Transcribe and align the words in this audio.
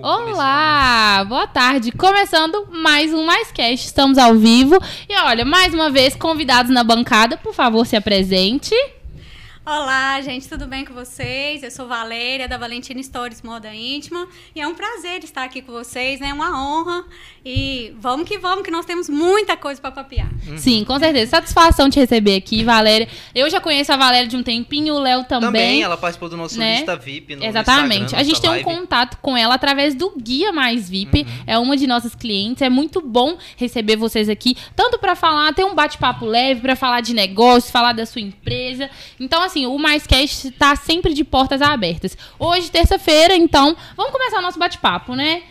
Olá, 0.00 1.24
boa 1.28 1.46
tarde. 1.46 1.92
Começando 1.92 2.66
mais 2.70 3.12
um 3.12 3.24
Mais 3.26 3.52
Cast. 3.52 3.86
Estamos 3.86 4.16
ao 4.16 4.34
vivo. 4.34 4.78
E 5.08 5.16
olha, 5.16 5.44
mais 5.44 5.74
uma 5.74 5.90
vez, 5.90 6.14
convidados 6.14 6.72
na 6.72 6.82
bancada, 6.82 7.36
por 7.36 7.52
favor, 7.52 7.84
se 7.84 7.96
apresente. 7.96 8.74
Olá, 9.64 10.20
gente, 10.22 10.48
tudo 10.48 10.66
bem 10.66 10.84
com 10.84 10.92
vocês? 10.92 11.62
Eu 11.62 11.70
sou 11.70 11.86
Valéria, 11.86 12.48
da 12.48 12.58
Valentina 12.58 13.00
Stories 13.00 13.42
Moda 13.42 13.72
Íntima, 13.72 14.26
e 14.56 14.60
é 14.60 14.66
um 14.66 14.74
prazer 14.74 15.22
estar 15.22 15.44
aqui 15.44 15.62
com 15.62 15.70
vocês, 15.70 16.20
é 16.20 16.24
né? 16.24 16.34
uma 16.34 16.50
honra. 16.60 17.04
E 17.44 17.94
vamos 17.96 18.28
que 18.28 18.38
vamos, 18.38 18.64
que 18.64 18.72
nós 18.72 18.84
temos 18.84 19.08
muita 19.08 19.56
coisa 19.56 19.80
para 19.80 19.92
papiar. 19.92 20.28
Uhum. 20.48 20.58
Sim, 20.58 20.84
com 20.84 20.98
certeza. 20.98 21.30
Satisfação 21.30 21.88
te 21.88 22.00
receber 22.00 22.36
aqui, 22.36 22.64
Valéria. 22.64 23.08
Eu 23.32 23.48
já 23.48 23.60
conheço 23.60 23.92
a 23.92 23.96
Valéria 23.96 24.26
de 24.26 24.36
um 24.36 24.42
tempinho, 24.42 24.94
o 24.94 24.98
Léo 24.98 25.24
também. 25.24 25.46
Também, 25.46 25.82
ela 25.82 25.96
participou 25.96 26.28
do 26.28 26.36
nosso 26.36 26.58
né? 26.58 26.78
lista 26.78 26.96
VIP 26.96 27.36
no 27.36 27.44
Exatamente. 27.44 28.16
A 28.16 28.22
gente 28.24 28.40
tem 28.40 28.50
um 28.50 28.62
contato 28.64 29.16
com 29.22 29.36
ela 29.36 29.54
através 29.54 29.94
do 29.94 30.12
Guia 30.16 30.52
Mais 30.52 30.90
VIP, 30.90 31.22
uhum. 31.22 31.44
é 31.46 31.56
uma 31.56 31.76
de 31.76 31.86
nossas 31.86 32.16
clientes. 32.16 32.62
É 32.62 32.68
muito 32.68 33.00
bom 33.00 33.38
receber 33.56 33.94
vocês 33.94 34.28
aqui, 34.28 34.56
tanto 34.74 34.98
para 34.98 35.14
falar, 35.14 35.54
ter 35.54 35.64
um 35.64 35.74
bate-papo 35.74 36.24
leve, 36.24 36.60
para 36.60 36.74
falar 36.74 37.00
de 37.00 37.14
negócio, 37.14 37.70
falar 37.70 37.92
da 37.92 38.04
sua 38.04 38.20
empresa. 38.20 38.90
Então, 39.20 39.42
assim, 39.42 39.51
assim, 39.52 39.66
o 39.66 39.78
MaisCast 39.78 40.48
está 40.48 40.74
sempre 40.74 41.12
de 41.12 41.22
portas 41.22 41.60
abertas. 41.60 42.16
Hoje, 42.38 42.70
terça-feira, 42.70 43.36
então, 43.36 43.76
vamos 43.96 44.12
começar 44.12 44.38
o 44.38 44.42
nosso 44.42 44.58
bate-papo, 44.58 45.14
né? 45.14 45.42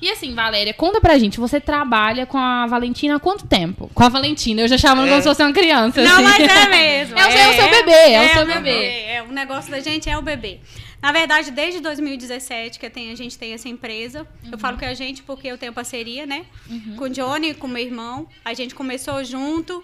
E 0.00 0.10
assim, 0.10 0.34
Valéria, 0.34 0.74
conta 0.74 1.00
pra 1.00 1.16
gente, 1.16 1.40
você 1.40 1.58
trabalha 1.58 2.26
com 2.26 2.36
a 2.36 2.66
Valentina 2.66 3.16
há 3.16 3.18
quanto 3.18 3.46
tempo? 3.46 3.90
Com 3.94 4.02
a 4.04 4.10
Valentina, 4.10 4.60
eu 4.60 4.68
já 4.68 4.76
chamo 4.76 5.02
é. 5.02 5.08
como 5.08 5.22
se 5.22 5.28
fosse 5.28 5.42
uma 5.42 5.54
criança. 5.54 6.02
Não, 6.02 6.16
assim. 6.16 6.22
mas 6.22 6.40
é 6.40 6.68
mesmo. 6.68 7.18
É, 7.18 7.22
é, 7.22 7.40
é, 7.40 7.48
o 7.48 7.54
seu 7.54 7.70
bebê, 7.70 7.90
é, 7.92 8.12
é 8.12 8.26
o 8.26 8.32
seu 8.34 8.46
bebê. 8.46 8.60
bebê. 8.60 9.04
É, 9.06 9.22
o 9.22 9.32
negócio 9.32 9.70
da 9.70 9.80
gente 9.80 10.08
é 10.10 10.18
o 10.18 10.22
bebê. 10.22 10.60
Na 11.00 11.12
verdade, 11.12 11.50
desde 11.50 11.80
2017 11.80 12.78
que 12.78 12.86
a 12.86 12.90
gente 13.14 13.38
tem 13.38 13.54
essa 13.54 13.68
empresa. 13.68 14.26
Uhum. 14.44 14.50
Eu 14.52 14.58
falo 14.58 14.76
que 14.76 14.84
a 14.84 14.92
gente 14.92 15.22
porque 15.22 15.48
eu 15.48 15.56
tenho 15.56 15.72
parceria, 15.72 16.26
né? 16.26 16.44
Uhum. 16.68 16.96
Com 16.96 17.04
o 17.04 17.08
Johnny, 17.08 17.54
com 17.54 17.66
meu 17.66 17.82
irmão. 17.82 18.28
A 18.44 18.52
gente 18.52 18.74
começou 18.74 19.24
junto 19.24 19.82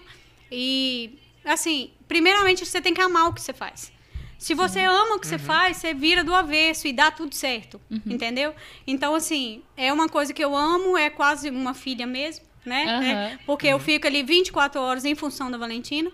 e 0.51 1.17
assim, 1.45 1.89
primeiramente 2.13 2.63
você 2.63 2.79
tem 2.79 2.93
que 2.93 3.01
amar 3.01 3.27
o 3.27 3.33
que 3.33 3.41
você 3.41 3.53
faz. 3.53 3.91
Se 4.37 4.53
você 4.53 4.81
Sim. 4.81 4.85
ama 4.85 5.15
o 5.15 5.19
que 5.19 5.25
uhum. 5.25 5.31
você 5.31 5.39
faz, 5.39 5.77
você 5.77 5.95
vira 5.95 6.23
do 6.23 6.35
avesso 6.35 6.87
e 6.87 6.93
dá 6.93 7.09
tudo 7.09 7.33
certo, 7.33 7.81
uhum. 7.89 8.01
entendeu? 8.05 8.53
Então, 8.85 9.15
assim, 9.15 9.63
é 9.75 9.91
uma 9.91 10.07
coisa 10.07 10.31
que 10.31 10.43
eu 10.43 10.55
amo, 10.55 10.95
é 10.95 11.09
quase 11.09 11.49
uma 11.49 11.73
filha 11.73 12.05
mesmo, 12.05 12.45
né? 12.63 12.85
Uhum. 12.85 13.03
É, 13.03 13.39
porque 13.47 13.65
eu 13.65 13.79
fico 13.79 14.05
ali 14.05 14.21
24 14.21 14.79
horas 14.79 15.05
em 15.05 15.15
função 15.15 15.49
da 15.49 15.57
Valentina. 15.57 16.11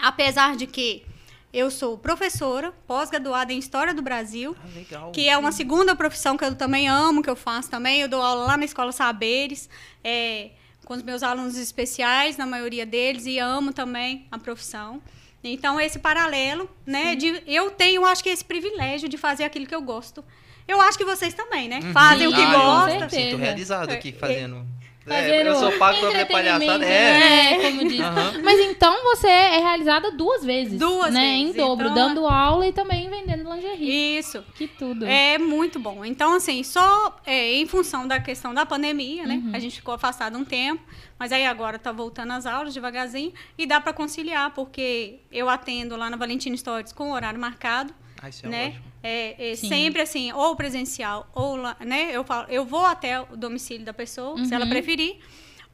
Apesar 0.00 0.56
de 0.56 0.66
que 0.66 1.04
eu 1.52 1.70
sou 1.70 1.96
professora, 1.96 2.72
pós-graduada 2.88 3.52
em 3.52 3.58
História 3.58 3.94
do 3.94 4.02
Brasil, 4.02 4.56
ah, 4.58 5.10
que 5.12 5.28
é 5.28 5.38
uma 5.38 5.52
segunda 5.52 5.94
profissão 5.94 6.36
que 6.36 6.44
eu 6.44 6.56
também 6.56 6.88
amo, 6.88 7.22
que 7.22 7.30
eu 7.30 7.36
faço 7.36 7.70
também. 7.70 8.00
Eu 8.00 8.08
dou 8.08 8.20
aula 8.20 8.46
lá 8.46 8.56
na 8.56 8.64
Escola 8.64 8.90
Saberes. 8.90 9.68
É, 10.02 10.50
com 10.90 10.94
os 10.94 11.02
meus 11.04 11.22
alunos 11.22 11.56
especiais, 11.56 12.36
na 12.36 12.44
maioria 12.44 12.84
deles, 12.84 13.24
e 13.24 13.38
amo 13.38 13.72
também 13.72 14.26
a 14.28 14.36
profissão. 14.36 15.00
Então, 15.42 15.80
esse 15.80 15.98
paralelo, 15.98 16.68
né? 16.84 17.14
De, 17.14 17.42
eu 17.46 17.70
tenho, 17.70 18.04
acho 18.04 18.22
que, 18.22 18.28
esse 18.28 18.44
privilégio 18.44 19.08
de 19.08 19.16
fazer 19.16 19.44
aquilo 19.44 19.66
que 19.66 19.74
eu 19.74 19.80
gosto. 19.80 20.24
Eu 20.68 20.80
acho 20.80 20.96
que 20.96 21.04
vocês 21.04 21.34
também, 21.34 21.68
né? 21.68 21.80
Uhum. 21.82 21.92
Fazem 21.92 22.26
o 22.28 22.34
que 22.34 22.42
ah, 22.42 22.52
gostam. 22.52 23.02
Eu 23.02 23.10
sinto 23.10 23.36
realizado 23.36 23.90
aqui 23.90 24.12
fazendo. 24.12 24.66
É, 25.06 25.48
eu 25.48 25.56
sou 25.56 25.72
pago 25.78 25.98
pra 25.98 26.10
ver 26.10 26.26
palhaçada. 26.26 26.84
É. 26.84 27.54
é, 27.54 27.70
como 27.70 27.88
diz. 27.88 28.00
Uhum. 28.00 28.42
Mas 28.44 28.60
então 28.60 29.02
você 29.02 29.28
é 29.28 29.58
realizada 29.58 30.10
duas 30.10 30.44
vezes. 30.44 30.78
Duas 30.78 31.12
né? 31.12 31.20
vezes. 31.20 31.54
Em 31.54 31.56
dobro, 31.56 31.88
então, 31.88 32.08
dando 32.08 32.26
aula 32.26 32.66
e 32.66 32.72
também 32.72 33.08
vendendo 33.08 33.50
lingerie. 33.50 34.18
Isso. 34.18 34.44
Que 34.54 34.68
tudo. 34.68 35.06
É 35.06 35.38
muito 35.38 35.78
bom. 35.80 36.04
Então, 36.04 36.34
assim, 36.34 36.62
só 36.62 37.18
é, 37.24 37.54
em 37.54 37.66
função 37.66 38.06
da 38.06 38.20
questão 38.20 38.52
da 38.52 38.66
pandemia, 38.66 39.26
né? 39.26 39.42
Uhum. 39.42 39.52
A 39.54 39.58
gente 39.58 39.76
ficou 39.76 39.94
afastado 39.94 40.36
um 40.36 40.44
tempo, 40.44 40.82
mas 41.18 41.32
aí 41.32 41.46
agora 41.46 41.78
tá 41.78 41.92
voltando 41.92 42.32
às 42.32 42.44
aulas 42.44 42.74
devagarzinho 42.74 43.32
e 43.56 43.66
dá 43.66 43.80
para 43.80 43.92
conciliar, 43.92 44.50
porque 44.50 45.20
eu 45.32 45.48
atendo 45.48 45.96
lá 45.96 46.10
na 46.10 46.16
Valentina 46.16 46.56
Stories 46.56 46.92
com 46.92 47.12
horário 47.12 47.40
marcado. 47.40 47.94
Ah, 48.22 48.28
isso 48.28 48.44
é 48.44 48.48
né? 48.48 48.66
ótimo. 48.68 48.89
É, 49.02 49.52
é 49.52 49.56
sempre 49.56 50.02
assim, 50.02 50.30
ou 50.32 50.54
presencial, 50.54 51.28
ou 51.34 51.56
né? 51.80 52.10
Eu 52.12 52.22
falo, 52.22 52.46
eu 52.50 52.64
vou 52.64 52.84
até 52.84 53.20
o 53.20 53.36
domicílio 53.36 53.84
da 53.84 53.94
pessoa, 53.94 54.38
uhum. 54.38 54.44
se 54.44 54.54
ela 54.54 54.64
uhum. 54.64 54.70
preferir, 54.70 55.16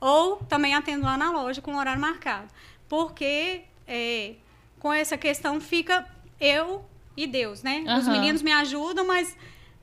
ou 0.01 0.37
também 0.37 0.75
atendo 0.75 1.05
lá 1.05 1.17
na 1.17 1.33
loja 1.33 1.61
com 1.61 1.77
horário 1.77 2.01
marcado. 2.01 2.49
Porque 2.89 3.63
é, 3.87 4.35
com 4.79 4.93
essa 4.93 5.17
questão 5.17 5.61
fica 5.61 6.07
eu 6.41 6.85
e 7.17 7.27
Deus, 7.27 7.63
né? 7.63 7.85
Uhum. 7.87 7.99
Os 7.99 8.09
meninos 8.09 8.43
me 8.43 8.53
ajudam, 8.53 9.07
mas 9.07 9.37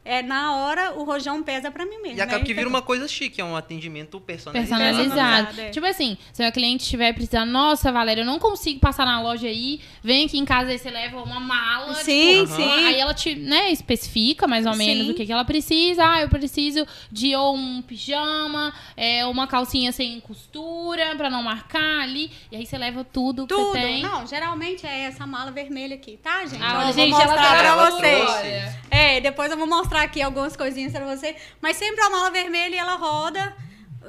é, 0.05 0.21
na 0.21 0.57
hora 0.57 0.93
o 0.93 1.03
rojão 1.03 1.41
pesa 1.41 1.71
para 1.71 1.85
mim 1.85 1.97
mesmo. 2.01 2.17
E 2.17 2.21
acaba 2.21 2.39
né? 2.39 2.45
que 2.45 2.53
vira 2.53 2.67
uma 2.67 2.81
coisa 2.81 3.07
chique, 3.07 3.39
é 3.39 3.45
um 3.45 3.55
atendimento 3.55 4.19
personalizado. 4.19 4.81
Personalizado. 4.81 5.61
É. 5.61 5.69
Tipo 5.69 5.85
assim, 5.85 6.17
se 6.33 6.45
o 6.45 6.51
cliente 6.51 6.83
estiver 6.83 7.13
precisando, 7.13 7.49
nossa, 7.49 7.91
Valéria, 7.91 8.21
eu 8.21 8.25
não 8.25 8.37
consigo 8.37 8.79
passar 8.79 9.05
na 9.05 9.21
loja 9.21 9.47
aí, 9.47 9.79
vem 10.03 10.25
aqui 10.25 10.37
em 10.37 10.45
casa 10.45 10.71
aí 10.71 10.77
você 10.77 10.89
leva 10.89 11.21
uma 11.21 11.39
mala. 11.39 11.93
Sim, 11.95 12.43
tipo, 12.43 12.55
sim. 12.55 12.85
Aí 12.85 12.99
ela 12.99 13.13
te, 13.13 13.33
né, 13.35 13.71
especifica 13.71 14.45
mais 14.45 14.65
ou 14.65 14.75
menos 14.75 15.05
sim. 15.05 15.11
o 15.11 15.15
que, 15.15 15.25
que 15.25 15.31
ela 15.31 15.45
precisa. 15.45 16.03
Ah, 16.05 16.21
eu 16.21 16.29
preciso 16.29 16.85
de 17.09 17.33
ou 17.35 17.55
um 17.55 17.81
pijama, 17.81 18.73
é, 18.97 19.25
uma 19.25 19.47
calcinha 19.47 19.91
sem 19.91 20.19
costura, 20.19 21.15
pra 21.15 21.29
não 21.29 21.41
marcar 21.41 22.01
ali. 22.01 22.29
E 22.51 22.57
aí 22.57 22.65
você 22.65 22.77
leva 22.77 23.05
tudo, 23.05 23.47
tudo. 23.47 23.71
que 23.71 23.79
você 23.79 23.79
tem. 23.79 24.01
Não, 24.01 24.27
geralmente 24.27 24.85
é 24.85 25.03
essa 25.03 25.25
mala 25.25 25.51
vermelha 25.51 25.95
aqui, 25.95 26.19
tá, 26.21 26.45
gente? 26.45 26.61
Ah, 26.61 26.91
gente, 26.91 27.09
vou 27.09 27.19
mostrar 27.19 27.63
ela 27.63 27.77
pra 27.77 27.89
vocês. 27.89 28.83
É, 28.91 29.21
depois 29.21 29.49
eu 29.49 29.57
vou 29.57 29.67
mostrar 29.67 29.92
mostrar 29.93 30.01
aqui 30.01 30.21
algumas 30.21 30.55
coisinhas 30.57 30.91
para 30.91 31.05
você. 31.05 31.35
Mas 31.61 31.77
sempre 31.77 32.01
a 32.03 32.09
mala 32.09 32.31
vermelha 32.31 32.79
ela 32.79 32.95
roda 32.95 33.55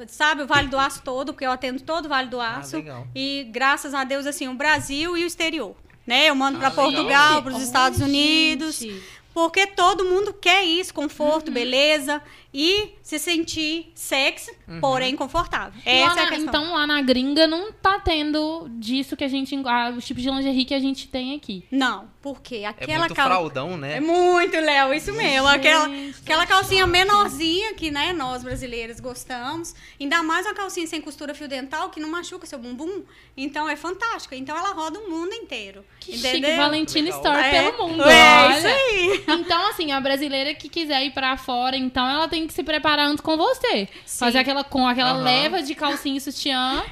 sabe, 0.08 0.42
o 0.42 0.46
Vale 0.46 0.66
do 0.66 0.76
Aço 0.76 1.02
todo, 1.04 1.32
porque 1.32 1.46
eu 1.46 1.52
atendo 1.52 1.80
todo 1.80 2.06
o 2.06 2.08
Vale 2.08 2.28
do 2.28 2.40
ah, 2.40 2.56
Aço. 2.56 2.78
Ah, 2.78 3.04
e 3.14 3.46
graças 3.52 3.94
a 3.94 4.02
Deus, 4.02 4.26
assim, 4.26 4.48
o 4.48 4.54
Brasil 4.54 5.16
e 5.16 5.22
o 5.22 5.26
exterior. 5.26 5.76
Né? 6.04 6.28
Eu 6.28 6.34
mando 6.34 6.56
ah, 6.56 6.60
para 6.60 6.70
Portugal, 6.72 7.42
para 7.42 7.52
os 7.52 7.62
Estados 7.62 8.00
Unidos. 8.00 8.80
Gente. 8.80 9.02
Porque 9.32 9.66
todo 9.68 10.04
mundo 10.04 10.32
quer 10.32 10.64
isso, 10.64 10.92
conforto, 10.92 11.48
uhum. 11.48 11.54
beleza 11.54 12.20
e 12.54 12.94
se 13.02 13.18
sentir 13.18 13.90
sexy, 13.96 14.52
uhum. 14.68 14.80
porém 14.80 15.16
confortável. 15.16 15.80
Essa 15.84 16.14
na, 16.14 16.20
é 16.20 16.24
a 16.24 16.28
questão. 16.28 16.46
Então 16.46 16.72
lá 16.72 16.86
na 16.86 17.02
gringa 17.02 17.48
não 17.48 17.72
tá 17.72 17.98
tendo 17.98 18.68
disso 18.78 19.16
que 19.16 19.24
a 19.24 19.28
gente. 19.28 19.60
Ah, 19.66 19.92
os 19.96 20.06
tipos 20.06 20.22
de 20.22 20.30
lingerie 20.30 20.64
que 20.64 20.74
a 20.74 20.78
gente 20.78 21.08
tem 21.08 21.34
aqui. 21.34 21.64
Não, 21.68 22.08
porque 22.22 22.56
é 22.56 22.66
aquela 22.66 22.92
é 22.92 22.98
muito 23.00 23.14
cal... 23.14 23.26
fraudão, 23.26 23.76
né? 23.76 23.96
É 23.96 24.00
muito, 24.00 24.56
Léo, 24.56 24.94
isso 24.94 25.12
mesmo. 25.12 25.48
Gente, 25.48 25.56
aquela 25.56 25.90
aquela 26.22 26.46
calcinha 26.46 26.86
menorzinha 26.86 27.74
que, 27.74 27.90
né, 27.90 28.12
nós 28.12 28.44
brasileiros 28.44 29.00
gostamos. 29.00 29.74
Ainda 30.00 30.22
mais 30.22 30.46
uma 30.46 30.54
calcinha 30.54 30.86
sem 30.86 31.00
costura 31.00 31.34
fio 31.34 31.48
dental 31.48 31.90
que 31.90 31.98
não 31.98 32.08
machuca 32.08 32.46
seu 32.46 32.58
bumbum. 32.58 33.02
Então 33.36 33.68
é 33.68 33.74
fantástica. 33.74 34.36
Então 34.36 34.56
ela 34.56 34.72
roda 34.72 35.00
o 35.00 35.10
mundo 35.10 35.32
inteiro. 35.34 35.84
Que 35.98 36.14
entendeu? 36.14 36.50
chique, 36.50 36.56
Valentina 36.56 37.04
Legal. 37.04 37.18
Store 37.18 37.42
é, 37.42 37.50
pelo 37.50 37.88
mundo. 37.88 38.04
É, 38.04 38.44
olha. 38.44 38.58
isso 38.58 38.66
aí. 38.66 39.24
Então, 39.40 39.68
assim, 39.68 39.90
a 39.90 40.00
brasileira 40.00 40.54
que 40.54 40.68
quiser 40.68 41.04
ir 41.04 41.10
para 41.10 41.36
fora, 41.36 41.76
então 41.76 42.08
ela 42.08 42.28
tem 42.28 42.43
que 42.46 42.54
se 42.54 42.62
preparar 42.62 43.06
antes 43.06 43.20
com 43.20 43.36
você. 43.36 43.88
Sim. 44.04 44.18
Fazer 44.18 44.38
aquela 44.38 44.64
com 44.64 44.86
aquela 44.86 45.14
uhum. 45.14 45.22
leva 45.22 45.62
de 45.62 45.74
calcinha 45.74 46.18
e 46.18 46.20
sutiã. 46.20 46.82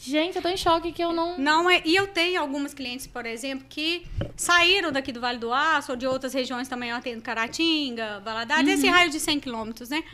Gente, 0.00 0.36
eu 0.36 0.42
tô 0.42 0.48
em 0.48 0.56
choque 0.56 0.92
que 0.92 1.02
eu 1.02 1.12
não. 1.12 1.36
Não 1.38 1.68
é. 1.68 1.82
E 1.84 1.96
eu 1.96 2.06
tenho 2.06 2.40
algumas 2.40 2.72
clientes, 2.72 3.06
por 3.06 3.26
exemplo, 3.26 3.66
que 3.68 4.06
saíram 4.36 4.92
daqui 4.92 5.10
do 5.10 5.20
Vale 5.20 5.38
do 5.38 5.52
Aço 5.52 5.92
ou 5.92 5.96
de 5.96 6.06
outras 6.06 6.32
regiões 6.32 6.68
também. 6.68 6.90
Eu 6.90 6.96
atendo 6.96 7.20
Caratinga, 7.20 8.20
Valadares, 8.20 8.68
uhum. 8.68 8.74
esse 8.74 8.86
raio 8.88 9.10
de 9.10 9.18
100 9.18 9.40
quilômetros, 9.40 9.88
né? 9.88 10.04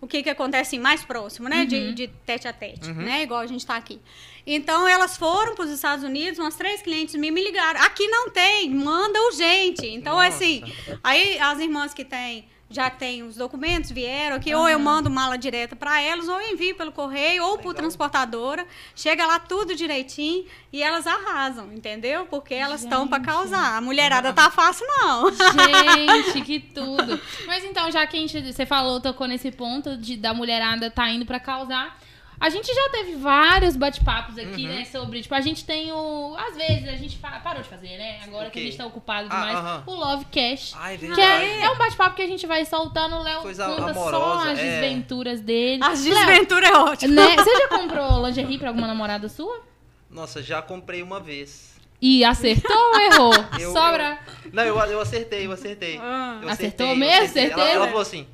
O 0.00 0.06
que, 0.06 0.22
que 0.22 0.30
acontece 0.30 0.78
mais 0.78 1.04
próximo, 1.04 1.48
né? 1.48 1.60
Uhum. 1.60 1.66
De, 1.66 1.92
de 1.92 2.08
tete 2.26 2.46
a 2.46 2.52
tete, 2.52 2.90
uhum. 2.90 2.96
né? 2.96 3.22
Igual 3.22 3.40
a 3.40 3.46
gente 3.46 3.64
tá 3.64 3.76
aqui. 3.76 4.00
Então, 4.46 4.88
elas 4.88 5.16
foram 5.16 5.54
para 5.54 5.64
os 5.64 5.70
Estados 5.70 6.04
Unidos, 6.04 6.38
umas 6.38 6.56
três 6.56 6.82
clientes 6.82 7.14
me, 7.16 7.30
me 7.30 7.42
ligaram. 7.42 7.80
Aqui 7.80 8.06
não 8.08 8.30
tem, 8.30 8.70
manda 8.70 9.20
urgente. 9.26 9.86
Então, 9.86 10.16
Nossa. 10.16 10.28
assim, 10.28 10.62
aí 11.02 11.38
as 11.38 11.58
irmãs 11.58 11.92
que 11.92 12.04
têm 12.04 12.46
já 12.70 12.90
tem 12.90 13.22
os 13.22 13.36
documentos, 13.36 13.90
vieram 13.90 14.36
aqui, 14.36 14.54
uhum. 14.54 14.60
ou 14.60 14.68
eu 14.68 14.78
mando 14.78 15.10
mala 15.10 15.38
direta 15.38 15.74
para 15.74 16.00
elas, 16.00 16.28
ou 16.28 16.38
eu 16.40 16.52
envio 16.52 16.76
pelo 16.76 16.92
correio, 16.92 17.42
ou 17.42 17.50
Legal. 17.52 17.62
por 17.62 17.74
transportadora. 17.74 18.66
Chega 18.94 19.26
lá 19.26 19.38
tudo 19.38 19.74
direitinho 19.74 20.44
e 20.72 20.82
elas 20.82 21.06
arrasam, 21.06 21.72
entendeu? 21.72 22.26
Porque 22.26 22.54
elas 22.54 22.82
estão 22.82 23.08
para 23.08 23.22
causar. 23.22 23.76
A 23.76 23.80
mulherada 23.80 24.32
tá 24.32 24.50
fácil, 24.50 24.86
não. 24.86 25.30
Gente, 25.30 26.42
que 26.42 26.60
tudo. 26.74 27.20
Mas 27.46 27.64
então, 27.64 27.90
já 27.90 28.06
que 28.06 28.16
a 28.16 28.20
gente, 28.20 28.52
você 28.52 28.66
falou, 28.66 29.00
tocou 29.00 29.26
nesse 29.26 29.50
ponto 29.50 29.96
de 29.96 30.16
da 30.16 30.34
mulherada 30.34 30.90
tá 30.90 31.08
indo 31.10 31.24
para 31.24 31.40
causar. 31.40 31.98
A 32.40 32.50
gente 32.50 32.72
já 32.72 32.88
teve 32.90 33.16
vários 33.16 33.74
bate-papos 33.74 34.38
aqui, 34.38 34.62
uhum. 34.62 34.68
né? 34.68 34.84
Sobre, 34.84 35.20
tipo, 35.20 35.34
a 35.34 35.40
gente 35.40 35.64
tem 35.64 35.90
o. 35.90 36.36
Às 36.38 36.56
vezes 36.56 36.88
a 36.88 36.96
gente 36.96 37.18
parou 37.18 37.62
de 37.62 37.68
fazer, 37.68 37.98
né? 37.98 38.20
Agora 38.22 38.48
que 38.48 38.60
a 38.60 38.62
gente 38.62 38.76
tá 38.76 38.86
ocupado 38.86 39.26
ah, 39.30 39.34
demais. 39.34 39.56
Ah, 39.56 39.82
uh 39.86 39.90
-huh. 39.90 39.92
O 39.92 39.94
Love 39.96 40.24
Cash. 40.26 40.72
Ai, 40.76 40.96
que 40.98 41.20
é, 41.20 41.62
é 41.62 41.70
um 41.70 41.76
bate-papo 41.76 42.14
que 42.14 42.22
a 42.22 42.26
gente 42.28 42.46
vai 42.46 42.64
soltando. 42.64 43.16
O 43.16 43.22
Léo 43.22 43.42
conta 43.42 43.90
amorosa, 43.90 44.44
só 44.44 44.50
as 44.50 44.58
é. 44.58 44.62
desventuras 44.62 45.40
dele. 45.40 45.82
As 45.82 46.04
desventuras 46.04 46.70
é 46.70 46.74
ótimo. 46.74 47.14
Né? 47.14 47.36
Você 47.36 47.58
já 47.58 47.68
comprou 47.68 48.26
lingerie 48.26 48.58
pra 48.58 48.68
alguma 48.68 48.86
namorada 48.86 49.28
sua? 49.28 49.60
Nossa, 50.08 50.40
já 50.40 50.62
comprei 50.62 51.02
uma 51.02 51.18
vez. 51.18 51.76
E 52.00 52.24
acertou 52.24 52.76
ou 52.76 53.00
errou? 53.00 53.34
Eu, 53.58 53.72
Sobra. 53.72 54.18
Eu, 54.44 54.50
não, 54.52 54.62
eu, 54.62 54.76
eu 54.76 55.00
acertei, 55.00 55.46
eu 55.46 55.52
acertei. 55.52 55.98
Ah, 56.00 56.38
eu 56.40 56.48
acertei, 56.48 56.66
acertou 56.68 56.96
mesmo? 56.96 57.28
Certeza? 57.28 57.60
Ela, 57.60 57.70
ela 57.70 57.86
falou 57.86 58.02
assim 58.02 58.26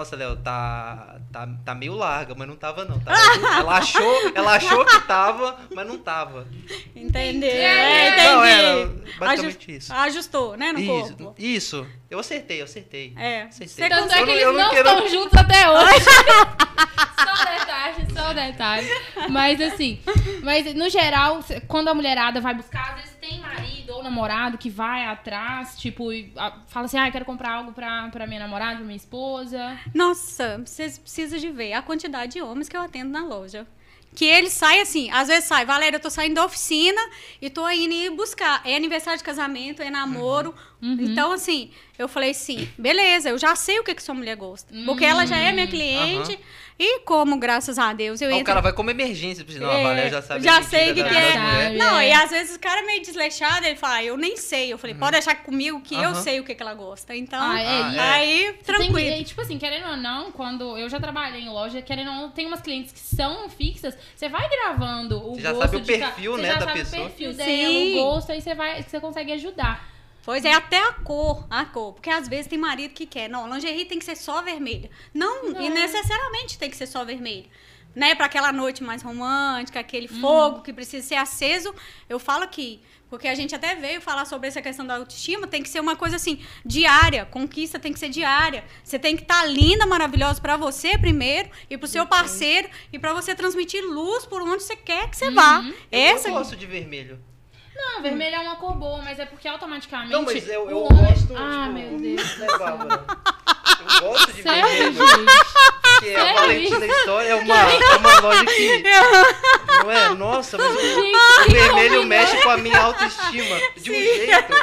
Nossa, 0.00 0.16
Léo, 0.16 0.34
tá, 0.36 1.16
tá, 1.30 1.46
tá 1.62 1.74
meio 1.74 1.94
larga, 1.94 2.34
mas 2.34 2.48
não 2.48 2.56
tava 2.56 2.86
não. 2.86 2.98
Tava, 3.00 3.18
ela, 3.58 3.76
achou, 3.76 4.32
ela 4.34 4.54
achou 4.54 4.82
que 4.86 4.98
tava, 5.02 5.58
mas 5.74 5.86
não 5.86 5.98
tava. 5.98 6.48
Entendeu? 6.96 7.50
É, 7.50 8.08
entendi. 8.08 8.26
Não, 8.30 8.42
era 8.44 8.86
basicamente 9.18 9.76
isso. 9.76 9.92
Ajustou, 9.92 10.56
né, 10.56 10.72
no 10.72 10.78
Isso, 10.80 11.16
corpo. 11.16 11.34
isso. 11.38 11.86
Eu 12.10 12.18
acertei, 12.18 12.60
eu 12.60 12.64
acertei. 12.64 13.12
É. 13.14 13.42
Acertei. 13.42 13.68
Você 13.68 13.88
Tanto 13.90 14.10
é 14.14 14.18
que 14.20 14.24
não- 14.24 14.32
eles 14.32 14.42
eu 14.42 14.52
não, 14.54 14.70
quero- 14.70 14.88
estão 14.88 15.08
juntos 15.08 15.38
até 15.38 15.68
hoje. 15.70 16.04
só 17.20 17.44
detalhe, 17.44 18.06
só 18.14 18.32
detalhe. 18.32 18.88
Mas 19.28 19.60
assim, 19.60 20.00
mas 20.42 20.74
no 20.74 20.88
geral, 20.88 21.40
quando 21.68 21.88
a 21.88 21.94
mulherada 21.94 22.40
vai 22.40 22.54
buscar, 22.54 22.94
às 22.94 23.02
vezes 23.02 23.16
tem 23.20 23.38
marido 23.40 23.69
ou 24.00 24.04
namorado 24.04 24.58
que 24.58 24.68
vai 24.68 25.04
atrás, 25.06 25.78
tipo, 25.78 26.12
e, 26.12 26.32
a- 26.36 26.52
fala 26.68 26.86
assim, 26.86 26.98
ah, 26.98 27.08
eu 27.08 27.12
quero 27.12 27.24
comprar 27.24 27.52
algo 27.52 27.72
pra, 27.72 28.08
pra 28.08 28.26
minha 28.26 28.40
namorada, 28.40 28.76
pra 28.76 28.84
minha 28.84 28.96
esposa. 28.96 29.78
Nossa, 29.94 30.62
vocês 30.64 30.98
precisam 30.98 31.38
de 31.38 31.48
ver 31.50 31.72
a 31.74 31.82
quantidade 31.82 32.32
de 32.32 32.42
homens 32.42 32.68
que 32.68 32.76
eu 32.76 32.80
atendo 32.82 33.10
na 33.10 33.24
loja. 33.24 33.66
Que 34.12 34.24
eles 34.24 34.52
saem 34.52 34.80
assim, 34.80 35.08
às 35.12 35.28
vezes 35.28 35.44
sai, 35.44 35.64
Valéria, 35.64 35.96
eu 35.96 36.00
tô 36.00 36.10
saindo 36.10 36.34
da 36.34 36.44
oficina 36.44 37.00
e 37.40 37.48
tô 37.48 37.68
indo 37.70 37.94
ir 37.94 38.10
buscar. 38.10 38.60
É 38.64 38.74
aniversário 38.74 39.16
de 39.18 39.22
casamento, 39.24 39.82
é 39.82 39.88
namoro. 39.88 40.52
Uhum. 40.82 40.96
Então, 40.98 41.30
assim, 41.30 41.70
eu 41.96 42.08
falei 42.08 42.32
assim, 42.32 42.68
beleza, 42.76 43.28
eu 43.28 43.38
já 43.38 43.54
sei 43.54 43.78
o 43.78 43.84
que, 43.84 43.94
que 43.94 44.02
sua 44.02 44.14
mulher 44.16 44.34
gosta. 44.34 44.74
Porque 44.84 45.04
ela 45.04 45.24
já 45.26 45.36
é 45.36 45.52
minha 45.52 45.68
cliente. 45.68 46.40
E 46.82 47.00
como, 47.00 47.36
graças 47.38 47.78
a 47.78 47.92
Deus, 47.92 48.22
eu 48.22 48.28
Aí 48.28 48.32
o 48.32 48.36
entro 48.36 48.46
cara 48.46 48.62
vai 48.62 48.72
como 48.72 48.90
emergência. 48.90 49.44
Não, 49.60 49.70
a 49.70 49.74
É, 49.74 49.82
Valéria 49.82 50.10
já 50.10 50.22
sabe. 50.22 50.42
já 50.42 50.58
a 50.58 50.62
sei 50.62 50.86
medida 50.86 51.08
que 51.10 51.14
da- 51.14 51.20
que 51.20 51.26
é. 51.26 51.32
da. 51.34 51.62
Sabe, 51.64 51.76
Não, 51.76 51.98
é. 51.98 52.08
e 52.08 52.12
às 52.12 52.30
vezes 52.30 52.56
o 52.56 52.58
cara 52.58 52.80
é 52.80 52.86
meio 52.86 53.02
desleixado, 53.02 53.66
ele 53.66 53.76
fala, 53.76 53.96
ah, 53.96 54.04
eu 54.04 54.16
nem 54.16 54.34
sei. 54.38 54.72
Eu 54.72 54.78
falei, 54.78 54.96
pode 54.96 55.12
deixar 55.12 55.34
comigo 55.42 55.78
que 55.82 55.94
eu 55.94 56.08
Uhum. 56.08 56.14
Sei 56.14 56.40
o 56.40 56.44
que, 56.44 56.54
que 56.54 56.62
ela 56.62 56.72
gosta. 56.72 57.14
Então, 57.14 57.38
Ah, 57.38 57.60
é, 57.60 57.66
Ah, 57.66 57.94
é. 57.94 57.98
aí, 58.00 58.46
Você 58.46 58.52
tem 58.52 58.62
tranquilo. 58.76 59.16
que- 59.18 59.24
tipo 59.24 59.40
assim, 59.42 59.58
querendo 59.58 59.88
ou 59.90 59.96
não, 59.98 60.32
quando 60.32 60.78
eu 60.78 60.88
já 60.88 60.98
trabalhei 60.98 61.42
em 61.42 61.50
loja, 61.50 61.82
querendo 61.82 62.08
ou 62.08 62.14
não, 62.16 62.30
tem 62.30 62.46
umas 62.46 62.62
clientes 62.62 62.92
que 62.92 62.98
são 63.00 63.50
fixas, 63.50 63.94
você 64.16 64.30
vai 64.30 64.48
gravando 64.48 65.18
o 65.18 65.34
Você 65.34 65.42
já 65.42 65.52
gosto 65.52 65.62
sabe 65.70 65.76
o 65.76 65.80
de 65.82 65.98
ca- 65.98 66.06
perfil, 66.12 66.32
você 66.32 66.42
né, 66.42 66.48
já 66.48 66.54
da 66.54 66.64
sabe 66.64 66.78
pessoa. 66.78 67.02
o 67.02 67.06
perfil 67.10 67.30
Sim. 67.32 67.36
dela, 67.36 67.78
o 67.78 67.92
gosto, 68.14 68.32
aí 68.32 68.40
você 68.40 68.54
vai, 68.54 68.82
você 68.82 69.00
consegue 69.00 69.32
ajudar. 69.32 69.86
Pois 70.24 70.44
é, 70.44 70.52
até 70.52 70.78
a 70.78 70.92
cor, 70.92 71.46
a 71.50 71.64
cor. 71.64 71.94
Porque 71.94 72.10
às 72.10 72.28
vezes 72.28 72.46
tem 72.46 72.58
marido 72.58 72.92
que 72.92 73.06
quer, 73.06 73.28
não, 73.28 73.52
lingerie 73.52 73.84
tem 73.86 73.98
que 73.98 74.04
ser 74.04 74.16
só 74.16 74.42
vermelha. 74.42 74.90
Não, 75.14 75.50
Não. 75.50 75.60
e 75.62 75.70
necessariamente 75.70 76.58
tem 76.58 76.70
que 76.70 76.76
ser 76.76 76.86
só 76.86 77.04
vermelha. 77.04 77.46
Né, 77.92 78.14
para 78.14 78.26
aquela 78.26 78.52
noite 78.52 78.84
mais 78.84 79.02
romântica, 79.02 79.80
aquele 79.80 80.06
Uhum. 80.08 80.20
fogo 80.20 80.62
que 80.62 80.72
precisa 80.72 81.04
ser 81.04 81.16
aceso, 81.16 81.74
eu 82.08 82.20
falo 82.20 82.44
aqui. 82.44 82.80
Porque 83.08 83.26
a 83.26 83.34
gente 83.34 83.52
até 83.52 83.74
veio 83.74 84.00
falar 84.00 84.24
sobre 84.24 84.46
essa 84.46 84.62
questão 84.62 84.86
da 84.86 84.94
autoestima, 84.94 85.48
tem 85.48 85.60
que 85.60 85.68
ser 85.68 85.80
uma 85.80 85.96
coisa 85.96 86.14
assim, 86.14 86.40
diária, 86.64 87.24
conquista 87.26 87.76
tem 87.80 87.92
que 87.92 87.98
ser 87.98 88.08
diária. 88.08 88.64
Você 88.84 88.96
tem 89.00 89.16
que 89.16 89.22
estar 89.22 89.44
linda, 89.46 89.84
maravilhosa 89.84 90.40
para 90.40 90.56
você 90.56 90.96
primeiro 90.96 91.50
e 91.68 91.76
pro 91.76 91.88
seu 91.88 92.06
parceiro 92.06 92.68
e 92.92 92.98
para 93.00 93.12
você 93.12 93.34
transmitir 93.34 93.82
luz 93.84 94.24
por 94.24 94.40
onde 94.40 94.62
você 94.62 94.76
quer 94.76 95.10
que 95.10 95.16
você 95.16 95.28
vá. 95.32 95.58
Uhum. 95.58 95.74
Essa 95.90 96.28
Eu 96.28 96.34
gosto 96.34 96.54
de 96.54 96.66
vermelho. 96.66 97.18
Não, 97.74 98.02
vermelho 98.02 98.36
é 98.36 98.40
uma 98.40 98.56
cor 98.56 98.74
boa, 98.74 99.00
mas 99.02 99.18
é 99.18 99.26
porque 99.26 99.46
automaticamente. 99.48 100.12
Não, 100.12 100.22
mas 100.22 100.46
eu, 100.48 100.68
eu 100.70 100.76
o 100.78 100.84
homem- 100.84 101.04
gosto. 101.06 101.34
Ah, 101.36 101.62
tipo, 101.66 101.72
meu 101.72 101.98
Deus. 101.98 102.36
Né, 102.38 102.46
Bárbara? 102.58 103.04
Eu 103.80 104.00
gosto 104.08 104.32
de 104.32 104.42
Sério, 104.42 104.68
vermelho. 104.68 104.92
gente? 105.06 105.32
Porque 105.82 106.14
a 106.14 106.20
Sério 106.20 106.34
Valentina 106.40 106.86
História 106.86 107.28
é 107.30 107.34
uma, 107.34 107.56
é 107.56 107.96
uma 107.96 108.20
loja 108.20 108.44
que. 108.46 108.82
Não 109.82 109.90
é? 109.90 110.08
Nossa, 110.14 110.58
mas 110.58 110.74
o, 110.74 110.80
Gente, 110.80 111.16
o 111.48 111.50
vermelho 111.52 112.04
mexe 112.04 112.36
com 112.42 112.50
a 112.50 112.56
minha 112.56 112.78
autoestima. 112.80 113.56
De 113.76 113.90
um 113.90 113.94
jeito. 113.94 114.54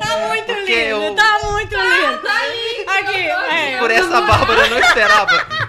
Tá 0.00 0.16
muito 0.28 0.46
Porque 0.46 0.74
lindo, 0.90 1.04
eu- 1.04 1.14
tá 1.14 1.38
muito 1.44 1.74
lindo. 1.76 2.22
Tá 2.22 2.46
lindo, 2.46 2.90
Aqui, 2.90 3.16
é. 3.28 3.78
Por 3.78 3.90
essa 3.90 4.20
Bárbara 4.22 4.66
eu 4.66 4.70
não 4.70 4.78
esperava. 4.80 5.67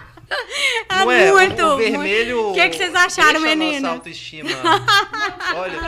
Ah, 0.91 1.05
Não 1.05 1.11
é? 1.11 1.31
O- 1.31 1.35
muito, 1.35 1.63
o, 1.63 1.77
vermelho. 1.77 2.49
O 2.49 2.53
que, 2.53 2.69
que 2.69 2.77
vocês 2.77 2.95
acharam? 2.95 3.39
Nossa 3.41 3.87
autoestima. 3.89 4.49
Olha. 5.55 5.79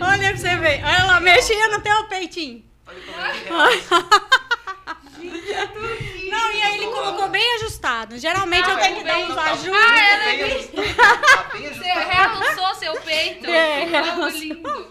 Olha 0.00 0.28
pra 0.28 0.36
você 0.36 0.56
ver. 0.58 0.80
Olha 0.84 1.04
lá, 1.06 1.20
mexia 1.20 1.68
no 1.68 1.80
teu 1.80 2.04
peitinho. 2.04 2.62
Olha 2.86 3.00
como 3.00 3.20
é 3.20 3.32
que 3.32 3.48
é. 3.48 3.92
Não, 6.30 6.52
e 6.52 6.62
aí 6.62 6.76
ele 6.78 6.86
colocou 6.86 7.28
bem 7.28 7.54
ajustado. 7.56 8.16
Geralmente 8.18 8.68
eu 8.68 8.76
Ah, 8.76 8.78
tenho 8.80 8.96
é 8.96 8.98
que 9.00 9.04
dar 9.04 9.18
uns 9.18 9.36
Ah, 9.36 9.50
ajustes. 9.52 9.68
ela 9.74 9.92
Bem 9.92 10.00
é 10.02 10.36
bem- 10.36 10.44
ajustado. 10.54 10.82
Tá 11.32 11.50
Você 11.58 11.90
realçou 11.92 12.74
seu 12.76 12.92
peito. 13.02 13.46
É, 13.46 13.84
realçou. 13.84 14.28
lindo. 14.28 14.86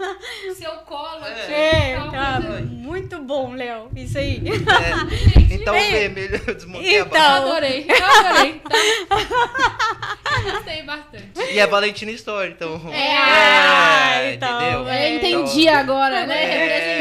Seu 0.55 0.71
colo 0.85 1.23
aqui. 1.25 1.51
É, 1.53 1.95
Tá 2.11 2.11
tá 2.11 2.39
muito 2.61 3.17
bom, 3.19 3.53
Léo. 3.55 3.89
Isso 3.95 4.17
aí. 4.17 4.41
É. 4.45 5.40
Então 5.61 5.75
o 5.77 5.79
vermelho 5.91 6.41
eu 6.47 6.53
desmontei 6.55 6.97
a 6.97 7.01
Então. 7.01 7.21
Eu 7.21 7.21
Bárbara. 7.21 7.47
adorei, 7.47 7.85
eu 7.87 8.05
adorei. 8.05 8.61
Tá? 9.09 10.17
Eu 10.45 10.51
gostei 10.53 10.81
bastante. 10.83 11.29
E 11.51 11.59
é 11.59 11.67
Valentina 11.67 12.11
Story, 12.11 12.51
então. 12.51 12.81
É, 12.91 13.17
ah, 13.17 14.31
então, 14.33 14.61
entendeu? 14.61 14.87
é. 14.89 15.11
Eu 15.11 15.15
entendi 15.17 15.67
agora, 15.67 16.25
né? 16.25 16.43
É, 16.43 16.57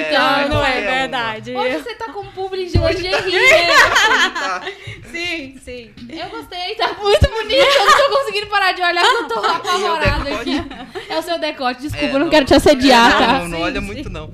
Representando. 0.06 0.48
Não, 0.50 0.56
não 0.60 0.66
é 0.66 0.80
uma. 0.80 0.90
verdade. 0.90 1.54
Hoje 1.56 1.78
você 1.78 1.94
tá 1.94 2.12
com 2.12 2.24
publi 2.26 2.66
de 2.66 2.76
lingerie, 2.78 3.38
né? 3.40 3.66
Tá. 4.40 4.62
Sim, 5.10 5.56
sim. 5.64 5.90
Eu 6.08 6.28
gostei, 6.28 6.74
tá 6.76 6.88
muito 7.00 7.28
bonito. 7.30 7.54
Eu 7.54 7.86
não 7.86 7.96
tô 7.96 8.16
conseguindo 8.18 8.46
parar 8.46 8.72
de 8.72 8.80
olhar, 8.82 9.04
eu 9.04 9.28
tô 9.28 9.38
apavorada 9.40 10.24
decote? 10.24 10.50
aqui. 10.58 11.12
É 11.12 11.18
o 11.18 11.22
seu 11.22 11.38
decote, 11.38 11.80
desculpa, 11.82 12.06
É, 12.06 12.14
eu 12.14 12.18
não, 12.20 12.28
quero 12.30 12.44
te 12.46 12.54
assediar, 12.54 13.10
não, 13.10 13.18
tá? 13.18 13.32
Não, 13.40 13.48
não 13.48 13.60
olha 13.60 13.80
muito, 13.80 14.08
não. 14.08 14.30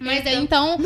Mas 0.00 0.26
aí, 0.26 0.36
então, 0.36 0.76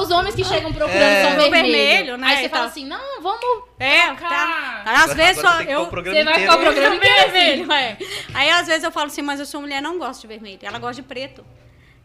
os 0.00 0.10
homens 0.10 0.34
que 0.34 0.44
chegam 0.44 0.72
procurando 0.72 1.00
É. 1.02 1.22
são 1.22 1.32
O 1.32 1.36
vermelho. 1.50 1.72
vermelho, 1.72 2.16
né, 2.18 2.26
Aí 2.28 2.37
você 2.40 2.46
e 2.46 2.48
fala 2.48 2.62
tal. 2.62 2.70
assim, 2.70 2.86
não, 2.86 3.22
vamos 3.22 3.64
É, 3.78 4.12
tá. 4.14 4.82
Às 4.84 5.14
vezes 5.14 5.40
só 5.42 5.60
eu. 5.62 5.84
Você 5.90 6.24
vai 6.24 6.34
ficar 6.40 6.56
o 6.56 6.60
programa 6.60 6.96
inteiro 6.96 7.30
vermelho, 7.32 7.72
é. 7.72 7.96
Aí 8.34 8.50
às 8.50 8.66
vezes 8.66 8.82
eu 8.84 8.90
falo 8.90 9.06
assim, 9.06 9.22
mas 9.22 9.40
a 9.40 9.44
sua 9.44 9.60
mulher 9.60 9.80
não 9.82 9.98
gosta 9.98 10.20
de 10.20 10.26
vermelho, 10.26 10.58
ela 10.62 10.78
gosta 10.78 11.00
de 11.02 11.08
preto. 11.08 11.44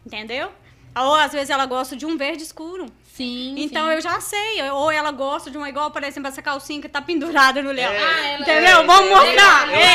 Entendeu? 0.06 0.50
Ou 0.96 1.14
às 1.16 1.32
vezes 1.32 1.50
ela 1.50 1.66
gosta 1.66 1.96
de 1.96 2.06
um 2.06 2.16
verde 2.16 2.42
escuro. 2.44 2.86
Sim, 3.14 3.54
Então 3.58 3.86
sim. 3.88 3.94
eu 3.94 4.00
já 4.00 4.20
sei. 4.20 4.62
Ou 4.70 4.90
ela 4.92 5.10
gosta 5.10 5.50
de 5.50 5.56
uma 5.58 5.68
igual, 5.68 5.90
por 5.90 6.02
exemplo, 6.04 6.28
essa 6.28 6.40
calcinha 6.42 6.80
que 6.80 6.88
tá 6.88 7.00
pendurada 7.02 7.62
no 7.62 7.70
leão. 7.72 7.92
É. 7.92 7.98
Ah, 8.04 8.26
ela- 8.28 8.40
Entendeu? 8.42 8.78
É, 8.80 8.84
Vamos 8.84 9.10
é, 9.10 9.14
mostrar. 9.14 9.68
é, 9.72 9.74
É, 9.74 9.86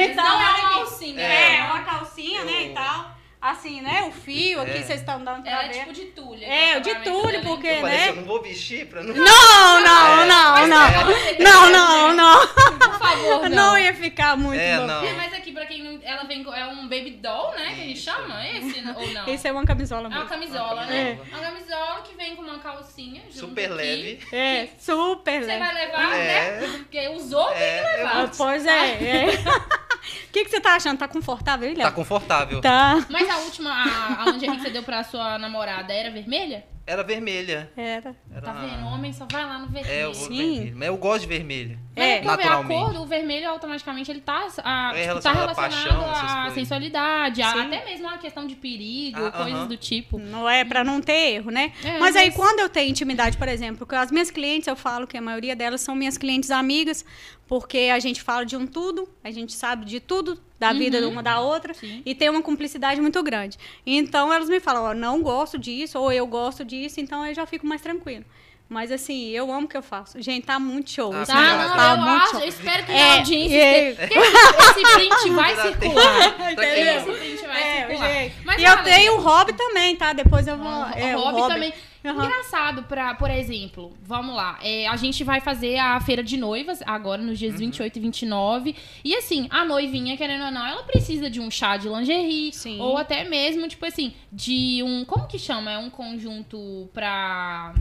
é, 0.00 0.10
então, 0.10 0.24
não 0.24 0.32
é 0.32 0.36
uma 0.36 0.50
aqui. 0.68 0.78
alcinha, 0.78 1.20
É, 1.22 1.56
é. 1.58 1.62
uma 1.64 1.80
calcinha, 1.82 2.44
né, 2.44 2.62
e 2.64 2.68
tal. 2.70 3.17
Assim, 3.40 3.80
né? 3.80 4.02
O 4.02 4.10
fio 4.10 4.60
aqui, 4.60 4.78
É. 4.78 4.82
vocês 4.82 4.98
estão 4.98 5.22
dando 5.22 5.42
pra 5.44 5.52
Ela 5.52 5.62
é 5.66 5.68
ver. 5.68 5.78
tipo 5.78 5.92
de 5.92 6.04
tulha. 6.06 6.44
É, 6.44 6.76
o 6.76 6.80
de 6.80 6.92
tulha, 6.96 7.40
porque, 7.42 7.68
Eu 7.68 7.80
falei 7.82 7.96
né? 7.98 8.08
eu 8.08 8.16
não 8.16 8.24
vou 8.24 8.42
vestir 8.42 8.86
pra 8.88 9.00
não... 9.00 9.14
Não, 9.14 9.80
não, 9.80 10.22
É, 10.22 10.26
não, 10.26 10.52
mas 10.52 10.68
não. 10.68 10.82
é. 10.88 11.38
Não, 11.38 11.70
não, 11.70 12.12
não. 12.14 12.46
Por 12.48 12.98
favor, 12.98 13.42
não. 13.48 13.56
Não 13.70 13.78
ia 13.78 13.94
ficar 13.94 14.36
muito 14.36 14.60
É, 14.60 14.78
bom. 14.78 14.86
não. 14.86 15.04
É, 15.04 15.12
mas 15.12 15.32
aqui, 15.32 15.52
pra 15.52 15.66
quem 15.66 15.84
não. 15.84 16.00
Ela 16.02 16.24
vem 16.24 16.42
com. 16.42 16.52
É 16.52 16.66
um 16.66 16.82
baby 16.88 17.12
doll, 17.22 17.52
né? 17.52 17.66
Que 17.76 17.80
a 17.80 17.84
gente 17.84 18.00
chama 18.00 18.44
esse? 18.48 18.80
Ou 18.96 19.08
não? 19.12 19.28
Isso 19.32 19.46
é 19.46 19.52
uma 19.52 19.64
camisola 19.64 20.02
É 20.02 20.08
uma 20.08 20.14
mesmo. 20.16 20.28
camisola, 20.28 20.82
É. 20.84 20.86
né? 20.86 21.18
Uma 21.28 21.38
camisola 21.38 22.00
que 22.02 22.16
vem 22.16 22.34
com 22.34 22.42
uma 22.42 22.58
calcinha. 22.58 23.22
junto 23.30 23.38
Super 23.38 23.66
aqui. 23.66 23.74
leve. 23.74 24.18
É, 24.32 24.68
super 24.80 25.40
Você 25.42 25.46
leve. 25.46 25.58
vai 25.64 25.74
levar, 25.74 26.12
É. 26.16 26.60
né? 26.60 26.68
Porque 26.78 27.08
usou, 27.10 27.46
tem 27.52 27.62
É, 27.62 27.82
que 27.84 27.96
levar. 27.98 28.24
Ah, 28.24 28.30
Pois 28.36 28.66
é. 28.66 28.88
é. 28.90 29.26
O 30.28 30.30
que, 30.32 30.44
que 30.44 30.50
você 30.50 30.60
tá 30.60 30.74
achando? 30.76 30.98
Tá 30.98 31.08
confortável, 31.08 31.68
Léo? 31.68 31.82
Tá 31.82 31.92
confortável. 31.92 32.60
Tá. 32.60 33.06
Mas 33.10 33.28
a 33.28 33.38
última, 33.38 33.70
a, 33.70 34.22
a 34.22 34.30
lingerie 34.30 34.56
que 34.56 34.62
você 34.62 34.70
deu 34.70 34.82
pra 34.82 35.04
sua 35.04 35.38
namorada 35.38 35.92
era 35.92 36.10
vermelha? 36.10 36.64
Era 36.86 37.02
vermelha. 37.02 37.70
Era. 37.76 38.16
Era... 38.32 38.40
Tá 38.40 38.52
vendo? 38.52 38.82
O 38.84 38.86
homem 38.86 39.12
só 39.12 39.26
vai 39.30 39.44
lá 39.44 39.58
no 39.58 39.66
vermelho. 39.68 39.94
É, 39.94 40.04
eu 40.04 40.12
vou 40.14 40.28
Sim. 40.28 40.54
vermelho. 40.54 40.76
Mas 40.78 40.88
eu 40.88 40.96
gosto 40.96 41.20
de 41.20 41.26
vermelho. 41.26 41.78
Mas 41.98 42.06
É, 42.06 42.10
é, 42.12 42.16
porque 42.22 42.28
a 42.28 42.36
naturalmente. 42.36 42.80
cor 42.84 42.92
do 42.94 43.06
vermelho, 43.06 43.48
automaticamente, 43.50 44.10
ele 44.10 44.20
tá, 44.20 44.46
a, 44.62 44.92
É 44.96 45.08
tipo, 45.08 45.20
tá 45.20 45.32
relacionado 45.32 45.36
à 45.50 45.52
relacionado 45.52 46.10
paixão, 46.12 46.54
sensualidade, 46.54 47.42
a- 47.42 47.62
até 47.62 47.84
mesmo 47.84 48.08
a 48.08 48.18
questão 48.18 48.46
de 48.46 48.54
perigo, 48.54 49.24
Ah, 49.24 49.30
coisas 49.32 49.54
aham. 49.60 49.66
do 49.68 49.76
tipo. 49.76 50.18
Não 50.18 50.48
é 50.48 50.64
pra 50.64 50.84
não 50.84 51.00
ter 51.00 51.34
erro, 51.34 51.50
né? 51.50 51.72
É, 51.84 51.98
mas, 51.98 52.14
aí, 52.16 52.26
mas- 52.28 52.36
quando 52.36 52.60
eu 52.60 52.68
tenho 52.68 52.90
intimidade, 52.90 53.36
por 53.36 53.48
exemplo, 53.48 53.86
com 53.86 53.96
as 53.96 54.10
minhas 54.10 54.30
clientes, 54.30 54.66
eu 54.68 54.76
falo 54.76 55.06
que 55.06 55.16
a 55.16 55.20
maioria 55.22 55.56
delas 55.56 55.80
são 55.80 55.94
minhas 55.94 56.16
clientes 56.16 56.50
amigas, 56.50 57.04
porque 57.46 57.90
a 57.92 57.98
gente 57.98 58.22
fala 58.22 58.44
de 58.44 58.56
um 58.56 58.66
tudo, 58.66 59.08
a 59.24 59.30
gente 59.30 59.52
sabe 59.52 59.84
de 59.84 60.00
tudo 60.00 60.38
da 60.58 60.72
vida 60.72 61.00
de 61.00 61.06
uma 61.06 61.22
da 61.22 61.40
outra 61.40 61.72
Sim. 61.72 62.02
e 62.04 62.14
tem 62.14 62.28
uma 62.28 62.42
cumplicidade 62.42 63.00
muito 63.00 63.22
grande. 63.22 63.56
Então 63.86 64.32
elas 64.32 64.48
me 64.48 64.60
falam, 64.60 64.84
ó, 64.84 64.94
não 64.94 65.22
gosto 65.22 65.56
disso, 65.58 65.98
ou 65.98 66.12
eu 66.12 66.26
gosto 66.26 66.64
disso, 66.64 67.00
então 67.00 67.24
eu 67.26 67.34
já 67.34 67.46
fico 67.46 67.66
mais 67.66 67.80
tranquilo. 67.80 68.24
Mas 68.68 68.92
assim, 68.92 69.28
eu 69.30 69.50
amo 69.50 69.64
o 69.64 69.68
que 69.68 69.76
eu 69.76 69.82
faço. 69.82 70.20
Gente, 70.20 70.44
tá 70.44 70.58
muito 70.58 70.90
show. 70.90 71.10
Ah, 71.14 71.24
Tá, 71.24 71.34
não, 71.34 71.76
tá 71.76 71.90
eu 71.92 71.96
muito 71.96 72.22
acho, 72.22 72.30
show. 72.32 72.40
eu 72.40 72.48
espero 72.48 72.84
que 72.84 72.92
É, 72.92 73.16
audiência 73.18 73.56
é. 73.56 73.90
esteja- 73.92 74.08
porque 74.08 74.80
esse 74.80 74.94
print 74.94 75.30
vai 75.32 75.56
circular. 75.56 76.52
Entendeu? 76.52 76.96
Esse 76.96 77.12
print 77.12 77.46
vai 77.46 77.62
É, 77.62 77.86
circular. 77.86 78.30
Mas 78.44 78.60
e 78.60 78.64
eu 78.64 78.82
tenho 78.84 79.16
o 79.16 79.20
hobby 79.22 79.52
também, 79.54 79.96
tá? 79.96 80.12
Depois 80.12 80.46
eu 80.46 80.58
vou. 80.58 80.70
O 80.70 80.84
é, 80.90 81.16
o 81.16 81.20
hobby 81.20 81.48
também. 81.54 81.72
Aham. 82.04 82.24
Engraçado, 82.26 82.82
pra, 82.84 83.14
por 83.14 83.28
exemplo, 83.30 83.92
vamos 84.02 84.34
lá. 84.36 84.58
é, 84.62 84.86
a 84.86 84.96
gente 84.96 85.24
vai 85.24 85.40
fazer 85.40 85.78
a 85.78 85.98
feira 86.00 86.22
de 86.22 86.36
noivas 86.36 86.80
agora, 86.86 87.20
nos 87.20 87.30
Uhum. 87.32 87.36
dias 87.48 87.58
28 87.58 87.96
e 87.96 88.00
29. 88.00 88.76
E 89.04 89.14
assim, 89.16 89.48
a 89.50 89.64
noivinha, 89.64 90.16
querendo 90.16 90.44
ou 90.44 90.50
não, 90.50 90.64
ela 90.64 90.82
precisa 90.84 91.28
de 91.28 91.40
um 91.40 91.50
chá 91.50 91.76
de 91.78 91.88
lingerie. 91.88 92.52
Sim. 92.52 92.78
Ou 92.80 92.96
até 92.98 93.24
mesmo, 93.24 93.66
tipo 93.66 93.84
assim, 93.86 94.14
de 94.30 94.82
um. 94.84 95.04
Como 95.06 95.26
que 95.26 95.38
chama? 95.38 95.72
É 95.72 95.78
um 95.78 95.90
conjunto 95.90 96.88
pra. 96.94 97.74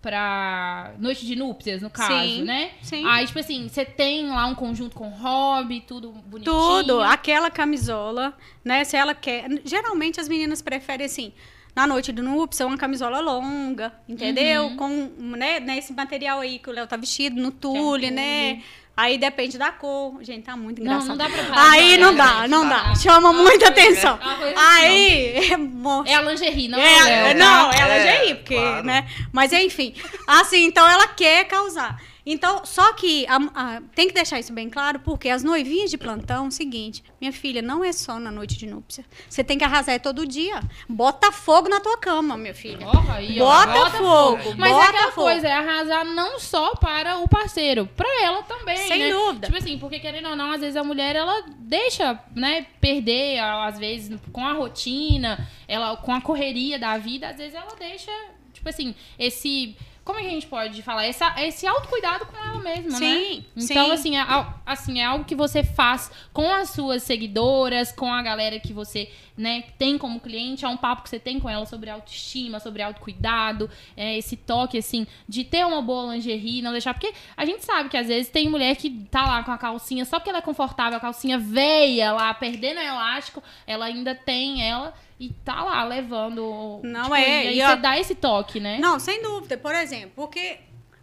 Pra 0.00 0.92
noite 0.98 1.26
de 1.26 1.36
núpcias, 1.36 1.82
no 1.82 1.90
caso, 1.90 2.12
Sim, 2.12 2.42
né? 2.42 2.70
sim. 2.82 3.06
Aí, 3.06 3.26
tipo 3.26 3.38
assim, 3.38 3.68
você 3.68 3.84
tem 3.84 4.28
lá 4.28 4.46
um 4.46 4.54
conjunto 4.54 4.96
com 4.96 5.08
hobby, 5.08 5.80
tudo 5.86 6.10
bonitinho. 6.10 6.54
Tudo, 6.54 7.00
aquela 7.02 7.50
camisola, 7.50 8.32
né? 8.64 8.84
Se 8.84 8.96
ela 8.96 9.14
quer. 9.14 9.46
Geralmente 9.64 10.18
as 10.20 10.28
meninas 10.28 10.62
preferem 10.62 11.06
assim. 11.06 11.32
Na 11.76 11.86
noite 11.86 12.10
do 12.10 12.20
núpcia, 12.22 12.66
uma 12.66 12.76
camisola 12.76 13.20
longa, 13.20 13.92
entendeu? 14.08 14.64
Uhum. 14.64 14.76
Com 14.76 14.88
né, 15.36 15.60
nesse 15.60 15.92
material 15.92 16.40
aí 16.40 16.58
que 16.58 16.68
o 16.68 16.72
Léo 16.72 16.86
tá 16.86 16.96
vestido, 16.96 17.40
no 17.40 17.52
tule, 17.52 17.78
tule. 17.78 18.10
né? 18.10 18.62
Aí 19.00 19.16
depende 19.16 19.56
da 19.56 19.72
cor. 19.72 20.18
Gente, 20.22 20.42
tá 20.44 20.54
muito 20.56 20.82
Não, 20.82 20.92
engraçado. 20.92 21.08
não 21.08 21.16
dá 21.16 21.28
pra 21.30 21.42
falar 21.44 21.70
Aí 21.70 21.96
não 21.96 22.10
olhar, 22.12 22.40
dá, 22.42 22.48
não 22.48 22.68
dá. 22.68 22.94
Chama 22.96 23.32
muita 23.32 23.68
atenção. 23.68 24.18
é 24.22 24.54
Aí, 24.56 25.52
é, 25.52 25.56
mo- 25.56 26.04
É 26.06 26.14
a 26.16 26.20
lingerie, 26.20 26.68
não 26.68 26.78
é, 26.78 26.82
é, 26.92 27.00
o 27.00 27.04
Léo, 27.04 27.26
é, 27.28 27.34
não, 27.34 27.70
ela 27.72 27.94
É, 27.94 28.28
ia, 28.28 28.34
porque, 28.36 28.54
claro. 28.56 28.84
né? 28.84 29.06
Mas 29.32 29.52
enfim, 29.54 29.94
assim, 30.26 30.64
então 30.66 30.86
ela 30.86 31.06
quer 31.08 31.44
causar. 31.46 31.98
Então, 32.24 32.64
só 32.64 32.92
que 32.92 33.26
a- 33.26 33.36
a- 33.54 33.82
tem 33.94 34.06
que 34.08 34.14
deixar 34.14 34.38
isso 34.38 34.52
bem 34.52 34.68
claro, 34.68 35.00
porque 35.00 35.28
as 35.28 35.42
noivinhas 35.42 35.90
de 35.90 35.96
plantão, 35.98 36.44
é 36.44 36.48
o 36.48 36.50
seguinte, 36.50 37.02
minha 37.20 37.32
filha, 37.32 37.62
não 37.62 37.82
é 37.84 37.92
só 37.92 38.18
na 38.18 38.30
noite 38.30 38.56
de 38.58 38.66
núpcia. 38.66 39.04
Você 39.28 39.42
tem 39.42 39.56
que 39.56 39.64
arrasar 39.64 39.98
todo 40.00 40.26
dia. 40.26 40.60
Bota 40.88 41.32
fogo 41.32 41.68
na 41.68 41.80
tua 41.80 41.96
cama, 41.98 42.36
minha 42.36 42.54
filha. 42.54 42.86
Ó, 42.86 43.12
aí, 43.12 43.40
ó, 43.40 43.44
Bota 43.66 43.90
fogo, 43.90 44.54
Mas 44.58 44.70
bota 44.72 44.84
é 44.84 44.88
aquela 44.88 45.12
fogo. 45.12 45.26
coisa, 45.28 45.48
é 45.48 45.52
arrasar 45.52 46.04
não 46.04 46.38
só 46.38 46.74
para 46.76 47.18
o 47.18 47.28
parceiro, 47.28 47.86
para 47.96 48.22
ela 48.24 48.42
também, 48.42 48.76
Sem 48.76 48.98
né? 48.98 49.10
dúvida. 49.10 49.46
Tipo 49.46 49.58
assim, 49.58 49.78
porque 49.78 49.98
querendo 49.98 50.28
ou 50.28 50.36
não, 50.36 50.52
às 50.52 50.60
vezes 50.60 50.76
a 50.76 50.84
mulher, 50.84 51.16
ela 51.16 51.42
deixa, 51.58 52.18
né, 52.36 52.66
perder, 52.80 53.38
às 53.40 53.78
vezes, 53.78 54.18
com 54.32 54.44
a 54.46 54.52
rotina, 54.52 55.48
ela 55.66 55.96
com 55.96 56.12
a 56.12 56.20
correria 56.20 56.78
da 56.78 56.98
vida, 56.98 57.28
às 57.28 57.36
vezes 57.38 57.54
ela 57.54 57.74
deixa, 57.78 58.12
tipo 58.52 58.68
assim, 58.68 58.94
esse... 59.18 59.76
Como 60.04 60.18
é 60.18 60.22
que 60.22 60.28
a 60.28 60.32
gente 60.32 60.46
pode 60.46 60.82
falar? 60.82 61.06
Essa, 61.06 61.34
esse 61.42 61.66
autocuidado 61.66 62.26
com 62.26 62.36
ela 62.36 62.58
mesma, 62.58 62.98
Sim, 62.98 63.38
né? 63.38 63.44
Então, 63.56 63.86
sim. 63.86 63.92
assim, 63.92 64.16
é, 64.16 64.46
assim, 64.66 65.00
é 65.00 65.04
algo 65.04 65.24
que 65.24 65.34
você 65.34 65.62
faz 65.62 66.10
com 66.32 66.50
as 66.50 66.70
suas 66.70 67.02
seguidoras, 67.02 67.92
com 67.92 68.12
a 68.12 68.22
galera 68.22 68.58
que 68.58 68.72
você, 68.72 69.10
né, 69.40 69.64
tem 69.78 69.96
como 69.96 70.20
cliente, 70.20 70.64
é 70.64 70.68
um 70.68 70.76
papo 70.76 71.02
que 71.02 71.08
você 71.08 71.18
tem 71.18 71.40
com 71.40 71.48
ela 71.48 71.64
sobre 71.64 71.88
autoestima, 71.88 72.60
sobre 72.60 72.82
autocuidado, 72.82 73.70
é, 73.96 74.18
esse 74.18 74.36
toque, 74.36 74.76
assim, 74.76 75.06
de 75.28 75.44
ter 75.44 75.64
uma 75.66 75.80
boa 75.80 76.14
lingerie, 76.14 76.60
não 76.62 76.72
deixar. 76.72 76.92
Porque 76.94 77.12
a 77.36 77.44
gente 77.44 77.64
sabe 77.64 77.88
que 77.88 77.96
às 77.96 78.06
vezes 78.06 78.30
tem 78.30 78.48
mulher 78.48 78.76
que 78.76 78.90
tá 79.10 79.22
lá 79.26 79.42
com 79.42 79.50
a 79.50 79.58
calcinha, 79.58 80.04
só 80.04 80.18
porque 80.18 80.28
ela 80.30 80.38
é 80.40 80.42
confortável, 80.42 80.98
a 80.98 81.00
calcinha 81.00 81.38
veia 81.38 82.12
lá, 82.12 82.32
perdendo 82.34 82.78
o 82.78 82.82
elástico, 82.82 83.42
ela 83.66 83.86
ainda 83.86 84.14
tem 84.14 84.62
ela 84.62 84.92
e 85.18 85.30
tá 85.30 85.62
lá 85.64 85.82
levando. 85.84 86.80
Não 86.82 87.02
tipo, 87.04 87.14
é, 87.14 87.44
E 87.44 87.48
aí 87.48 87.58
e 87.58 87.62
você 87.62 87.72
ó- 87.72 87.76
dá 87.76 87.98
esse 87.98 88.14
toque, 88.14 88.60
né? 88.60 88.78
Não, 88.78 88.98
sem 88.98 89.22
dúvida. 89.22 89.56
Por 89.56 89.74
exemplo, 89.74 90.12
porque 90.14 90.58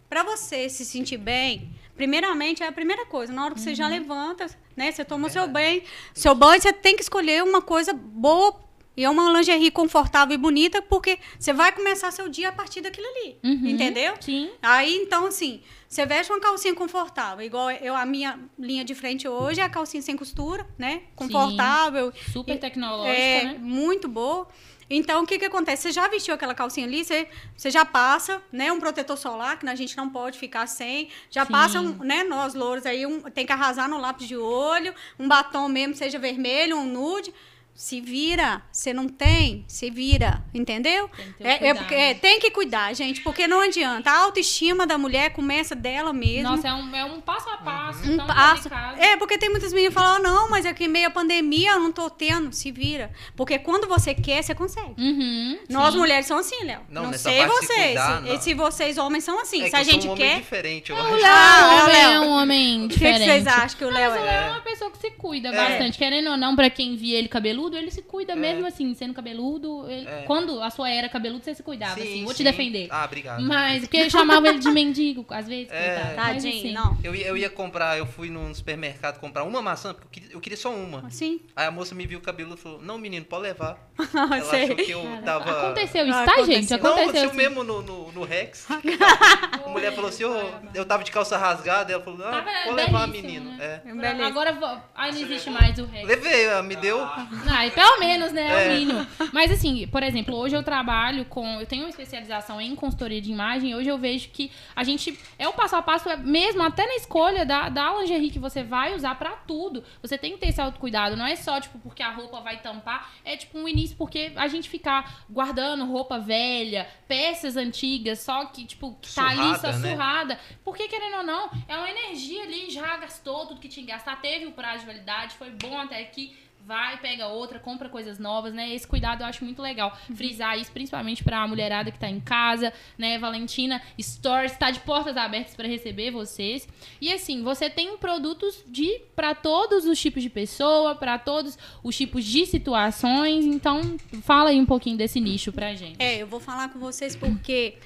para 0.08 0.22
você 0.22 0.68
se 0.68 0.84
sentir 0.84 1.18
bem, 1.18 1.68
primeiramente 1.98 2.62
é 2.62 2.66
a 2.68 2.72
primeira 2.72 3.04
coisa. 3.04 3.32
Na 3.32 3.44
hora 3.44 3.54
que 3.54 3.60
você 3.60 3.70
Uhum. 3.70 3.74
já 3.76 3.88
levanta, 3.88 4.46
né? 4.76 4.90
Você 4.90 5.04
toma 5.04 5.26
o 5.26 5.30
seu 5.30 5.46
banho. 5.48 5.82
Seu 6.14 6.34
banho, 6.34 6.62
você 6.62 6.72
tem 6.72 6.94
que 6.96 7.02
escolher 7.02 7.42
uma 7.42 7.60
coisa 7.60 7.92
boa 7.92 8.54
e 8.96 9.04
é 9.04 9.10
uma 9.10 9.30
lingerie 9.32 9.70
confortável 9.70 10.34
e 10.34 10.38
bonita, 10.38 10.80
porque 10.80 11.18
você 11.38 11.52
vai 11.52 11.70
começar 11.72 12.10
seu 12.12 12.28
dia 12.28 12.48
a 12.48 12.52
partir 12.52 12.80
daquilo 12.80 13.06
ali. 13.06 13.38
Uhum. 13.44 13.66
Entendeu? 13.68 14.14
Sim. 14.20 14.50
Aí, 14.62 14.96
então, 14.96 15.26
assim, 15.26 15.60
você 15.88 16.06
veste 16.06 16.32
uma 16.32 16.40
calcinha 16.40 16.74
confortável, 16.74 17.44
igual 17.44 17.70
eu, 17.70 17.94
a 17.94 18.04
minha 18.06 18.38
linha 18.58 18.84
de 18.84 18.94
frente 18.94 19.26
hoje 19.28 19.60
é 19.60 19.64
a 19.64 19.68
calcinha 19.68 20.02
sem 20.02 20.16
costura, 20.16 20.66
né? 20.78 21.02
Confortável. 21.16 22.12
Super 22.32 22.54
E- 22.54 22.58
tecnológica, 22.58 23.16
é, 23.18 23.44
né? 23.44 23.56
muito 23.60 24.08
boa. 24.08 24.48
Então, 24.90 25.22
o 25.22 25.26
que 25.26 25.38
que 25.38 25.44
acontece? 25.44 25.82
Você 25.82 25.92
já 25.92 26.08
vestiu 26.08 26.34
aquela 26.34 26.54
calcinha 26.54 26.86
ali, 26.86 27.04
você, 27.04 27.28
você 27.56 27.70
já 27.70 27.84
passa, 27.84 28.42
né? 28.50 28.72
Um 28.72 28.80
protetor 28.80 29.16
solar, 29.16 29.58
que 29.58 29.68
a 29.68 29.74
gente 29.74 29.96
não 29.96 30.08
pode 30.08 30.38
ficar 30.38 30.66
sem. 30.66 31.10
Já 31.30 31.44
Sim. 31.44 31.52
passa, 31.52 31.80
um, 31.80 31.98
né? 31.98 32.24
Nós, 32.24 32.54
louros, 32.54 32.86
aí 32.86 33.04
um, 33.04 33.20
tem 33.22 33.44
que 33.44 33.52
arrasar 33.52 33.88
no 33.88 33.98
lápis 33.98 34.26
de 34.26 34.36
olho, 34.36 34.94
um 35.18 35.28
batom 35.28 35.68
mesmo, 35.68 35.94
seja 35.94 36.18
vermelho, 36.18 36.76
um 36.78 36.86
nude. 36.86 37.34
Se 37.80 38.00
vira, 38.00 38.60
você 38.72 38.92
não 38.92 39.06
tem, 39.08 39.64
se 39.68 39.88
vira, 39.88 40.42
entendeu? 40.52 41.08
Tem 41.16 41.32
que 41.32 41.44
É, 41.46 41.68
é 41.68 42.10
é, 42.10 42.14
tem 42.14 42.40
que 42.40 42.50
cuidar, 42.50 42.92
gente, 42.92 43.20
porque 43.20 43.46
não 43.46 43.60
adianta. 43.60 44.10
A 44.10 44.18
autoestima 44.18 44.84
da 44.84 44.98
mulher 44.98 45.30
começa 45.30 45.76
dela 45.76 46.12
mesma. 46.12 46.50
Nossa, 46.56 46.66
é 46.66 46.74
um, 46.74 46.96
é 46.96 47.04
um 47.04 47.20
passo 47.20 47.48
a 47.48 47.56
passo. 47.58 48.00
Um 48.10 48.16
tão 48.16 48.26
passo. 48.26 48.64
delicado. 48.68 49.00
É, 49.00 49.16
porque 49.16 49.38
tem 49.38 49.48
muitas 49.48 49.72
meninas 49.72 49.94
que 49.94 50.00
falam, 50.00 50.16
"Ah, 50.16 50.18
não, 50.18 50.50
mas 50.50 50.66
é 50.66 50.74
que 50.74 50.88
meio 50.88 51.06
a 51.06 51.10
pandemia 51.10 51.70
eu 51.70 51.78
não 51.78 51.92
tô 51.92 52.10
tendo. 52.10 52.52
Se 52.52 52.72
vira. 52.72 53.12
Porque 53.36 53.56
quando 53.60 53.86
você 53.86 54.12
quer, 54.12 54.42
você 54.42 54.56
consegue. 54.56 54.94
Uhum, 55.00 55.58
Nós 55.70 55.92
sim. 55.92 56.00
mulheres 56.00 56.26
são 56.26 56.36
assim, 56.38 56.64
Léo. 56.64 56.80
Não, 56.90 57.04
Não, 57.04 57.12
sei 57.12 57.34
de 57.34 57.40
se 57.42 57.46
vocês. 57.46 57.86
cuidar, 57.86 58.22
se, 58.24 58.28
não. 58.28 58.40
se 58.40 58.54
vocês 58.54 58.98
homens 58.98 59.22
são 59.22 59.40
assim. 59.40 59.62
É 59.62 59.64
se 59.66 59.70
que 59.70 59.76
a 59.76 59.80
eu 59.80 59.84
sou 59.84 59.94
gente 59.94 60.08
um 60.08 60.10
homem 60.14 60.28
quer. 60.30 60.36
diferente, 60.40 60.90
eu 60.90 60.96
O 60.96 61.00
acho. 61.00 61.10
Léo 61.14 61.24
Ah, 61.24 61.60
é 61.70 61.84
o 61.84 61.88
é 61.88 61.92
Léo. 62.08 62.22
um 62.22 62.28
homem 62.30 62.86
O 62.86 62.88
que, 62.88 62.94
diferente. 62.94 63.18
que 63.20 63.24
vocês 63.26 63.46
acham 63.46 63.78
que 63.78 63.84
o 63.84 63.90
Léo 63.90 64.10
Mas 64.10 64.20
o 64.20 64.24
é? 64.24 64.26
Léo 64.26 64.46
é 64.46 64.50
uma 64.50 64.60
pessoa 64.62 64.90
que 64.90 64.98
se 64.98 65.12
cuida 65.12 65.50
É. 65.50 65.52
bastante. 65.52 65.96
Querendo 65.96 66.30
ou 66.30 66.36
não, 66.36 66.56
pra 66.56 66.68
quem 66.68 66.96
via 66.96 67.16
ele 67.16 67.28
cabeludo, 67.28 67.67
ele 67.76 67.90
se 67.90 68.02
cuida 68.02 68.34
mesmo 68.36 68.66
assim, 68.66 68.94
sendo 68.94 69.14
cabeludo. 69.14 69.88
ele- 69.90 70.06
É. 70.08 70.22
Quando 70.26 70.62
a 70.62 70.70
sua 70.70 70.88
era 70.90 71.08
cabeludo, 71.08 71.44
você 71.44 71.54
se 71.54 71.62
cuidava, 71.62 72.00
assim. 72.00 72.24
Vou 72.24 72.32
te 72.32 72.38
sim. 72.38 72.44
defender. 72.44 72.88
Ah, 72.90 73.04
obrigado. 73.04 73.42
Mas, 73.42 73.80
porque 73.82 73.96
ele 73.96 74.10
chamava 74.10 74.48
ele 74.48 74.58
de 74.58 74.70
mendigo, 74.70 75.24
às 75.30 75.46
vezes, 75.46 75.70
É. 75.72 76.14
Tadinho, 76.14 76.58
assim, 76.58 76.72
não. 76.72 76.96
Eu, 77.02 77.14
ia- 77.14 77.26
eu 77.26 77.36
ia 77.36 77.50
comprar, 77.50 77.98
eu 77.98 78.06
fui 78.06 78.30
num 78.30 78.52
supermercado 78.54 79.18
comprar 79.20 79.44
uma 79.44 79.60
maçã, 79.62 79.92
porque 79.94 80.06
eu 80.06 80.10
queria, 80.10 80.36
eu 80.36 80.40
queria 80.40 80.56
só 80.56 80.70
uma. 80.72 81.06
Assim? 81.06 81.40
Aí 81.54 81.66
a 81.66 81.70
moça 81.70 81.94
me 81.94 82.06
viu 82.06 82.18
o 82.18 82.22
cabelo 82.22 82.54
e 82.54 82.56
falou, 82.56 82.80
não, 82.82 82.98
menino, 82.98 83.24
pode 83.24 83.42
levar. 83.42 83.78
Ela 84.14 84.40
Sei. 84.42 84.64
achou 84.64 84.76
que 84.76 84.90
eu 84.90 85.02
Cara, 85.02 85.22
tava... 85.22 85.62
Aconteceu 85.66 86.06
isso, 86.06 86.16
Ah, 86.16 86.24
tá, 86.24 86.32
aconteceu. 86.32 86.54
gente? 86.54 86.70
Não, 86.70 86.76
Aconteceu 86.78 87.02
aconteceu 87.04 87.28
assim. 87.28 87.36
mesmo 87.36 87.64
no, 87.64 87.82
no, 87.82 88.12
no 88.12 88.24
Rex. 88.24 88.66
A 89.64 89.68
mulher 89.68 89.94
falou 89.94 90.08
assim, 90.08 90.24
ô, 90.24 90.32
eu 90.74 90.84
tava 90.84 91.04
de 91.04 91.10
calça 91.10 91.36
rasgada, 91.36 91.92
ela 91.92 92.02
falou, 92.02 92.26
ah, 92.26 92.44
pode 92.64 92.76
levar, 92.76 93.06
menino. 93.08 93.50
né? 93.52 93.82
É. 93.84 93.92
Beleza. 93.92 94.26
Agora, 94.26 94.82
aí 94.94 95.12
não 95.12 95.20
existe 95.20 95.50
mais 95.50 95.78
o 95.78 95.84
resto. 95.84 96.06
Levei, 96.06 96.44
ela 96.44 96.62
me 96.62 96.76
deu. 96.76 97.00
Ah, 97.02 97.57
e 97.66 97.70
pelo 97.70 97.98
menos, 97.98 98.32
né? 98.32 98.48
É 98.48 98.54
o 98.54 98.58
É. 98.58 98.78
mínimo. 98.78 99.06
Mas 99.32 99.50
assim, 99.50 99.86
por 99.88 100.02
exemplo, 100.02 100.34
hoje 100.36 100.56
eu 100.56 100.62
trabalho 100.62 101.24
com. 101.24 101.60
Eu 101.60 101.66
tenho 101.66 101.82
uma 101.84 101.90
especialização 101.90 102.60
em 102.60 102.74
consultoria 102.74 103.20
de 103.20 103.30
imagem. 103.30 103.74
Hoje 103.74 103.88
eu 103.88 103.98
vejo 103.98 104.28
que 104.30 104.50
a 104.74 104.84
gente. 104.84 105.18
É 105.38 105.48
o 105.48 105.52
passo 105.52 105.76
a 105.76 105.82
passo, 105.82 106.08
é 106.08 106.16
mesmo 106.16 106.62
até 106.62 106.86
na 106.86 106.94
escolha 106.96 107.44
da, 107.44 107.68
da 107.68 107.98
lingerie 107.98 108.30
que 108.30 108.38
você 108.38 108.62
vai 108.62 108.94
usar 108.94 109.14
pra 109.16 109.30
tudo. 109.30 109.84
Você 110.02 110.16
tem 110.18 110.32
que 110.32 110.38
ter 110.38 110.48
esse 110.48 110.60
autocuidado. 110.60 111.16
Não 111.16 111.26
é 111.26 111.36
só, 111.36 111.60
tipo, 111.60 111.78
porque 111.78 112.02
a 112.02 112.10
roupa 112.10 112.40
vai 112.40 112.58
tampar. 112.60 113.10
É 113.24 113.36
tipo 113.36 113.58
um 113.58 113.68
início, 113.68 113.96
porque 113.96 114.32
a 114.36 114.46
gente 114.48 114.68
ficar 114.68 115.24
guardando 115.30 115.84
roupa 115.84 116.18
velha, 116.18 116.88
peças 117.06 117.56
antigas, 117.56 118.20
só 118.20 118.44
que, 118.46 118.64
tipo, 118.64 118.96
que 119.00 119.14
tá 119.14 119.28
ali 119.28 119.36
só 119.58 119.72
Surrada, 119.72 119.78
né? 119.78 119.90
surrada. 119.90 120.40
Porque, 120.64 120.88
querendo 120.88 121.16
ou 121.18 121.22
não, 121.22 121.50
é 121.66 121.76
uma 121.76 121.90
energia 121.90 122.42
ali, 122.42 122.70
já 122.70 122.96
gastou 122.96 123.46
tudo 123.46 123.60
que 123.60 123.68
tinha 123.68 123.84
que 123.86 123.92
gastar, 123.92 124.20
teve 124.20 124.46
o 124.46 124.52
prazo 124.52 124.80
de 124.80 124.86
validade, 124.86 125.34
foi 125.36 125.50
bom 125.50 125.78
até 125.80 126.00
aqui. 126.00 126.36
Vai, 126.66 126.98
pega 126.98 127.28
outra, 127.28 127.58
compra 127.58 127.88
coisas 127.88 128.18
novas, 128.18 128.52
né? 128.52 128.74
Esse 128.74 128.86
cuidado 128.86 129.22
eu 129.22 129.26
acho 129.26 129.42
muito 129.42 129.62
legal. 129.62 129.96
Frisar 130.14 130.58
isso, 130.58 130.70
principalmente 130.70 131.24
pra 131.24 131.46
mulherada 131.46 131.90
que 131.90 131.98
tá 131.98 132.10
em 132.10 132.20
casa, 132.20 132.72
né? 132.98 133.18
Valentina 133.18 133.80
Stores 133.98 134.56
tá 134.56 134.70
de 134.70 134.80
portas 134.80 135.16
abertas 135.16 135.54
para 135.54 135.66
receber 135.66 136.10
vocês. 136.10 136.68
E 137.00 137.10
assim, 137.12 137.42
você 137.42 137.70
tem 137.70 137.96
produtos 137.96 138.62
de 138.66 139.00
para 139.16 139.34
todos 139.34 139.86
os 139.86 139.98
tipos 139.98 140.22
de 140.22 140.28
pessoa, 140.28 140.94
pra 140.94 141.18
todos 141.18 141.58
os 141.82 141.96
tipos 141.96 142.24
de 142.24 142.44
situações. 142.44 143.46
Então, 143.46 143.96
fala 144.22 144.50
aí 144.50 144.60
um 144.60 144.66
pouquinho 144.66 144.98
desse 144.98 145.20
nicho 145.20 145.50
pra 145.50 145.74
gente. 145.74 145.96
É, 145.98 146.20
eu 146.20 146.26
vou 146.26 146.40
falar 146.40 146.68
com 146.68 146.78
vocês 146.78 147.16
porque 147.16 147.76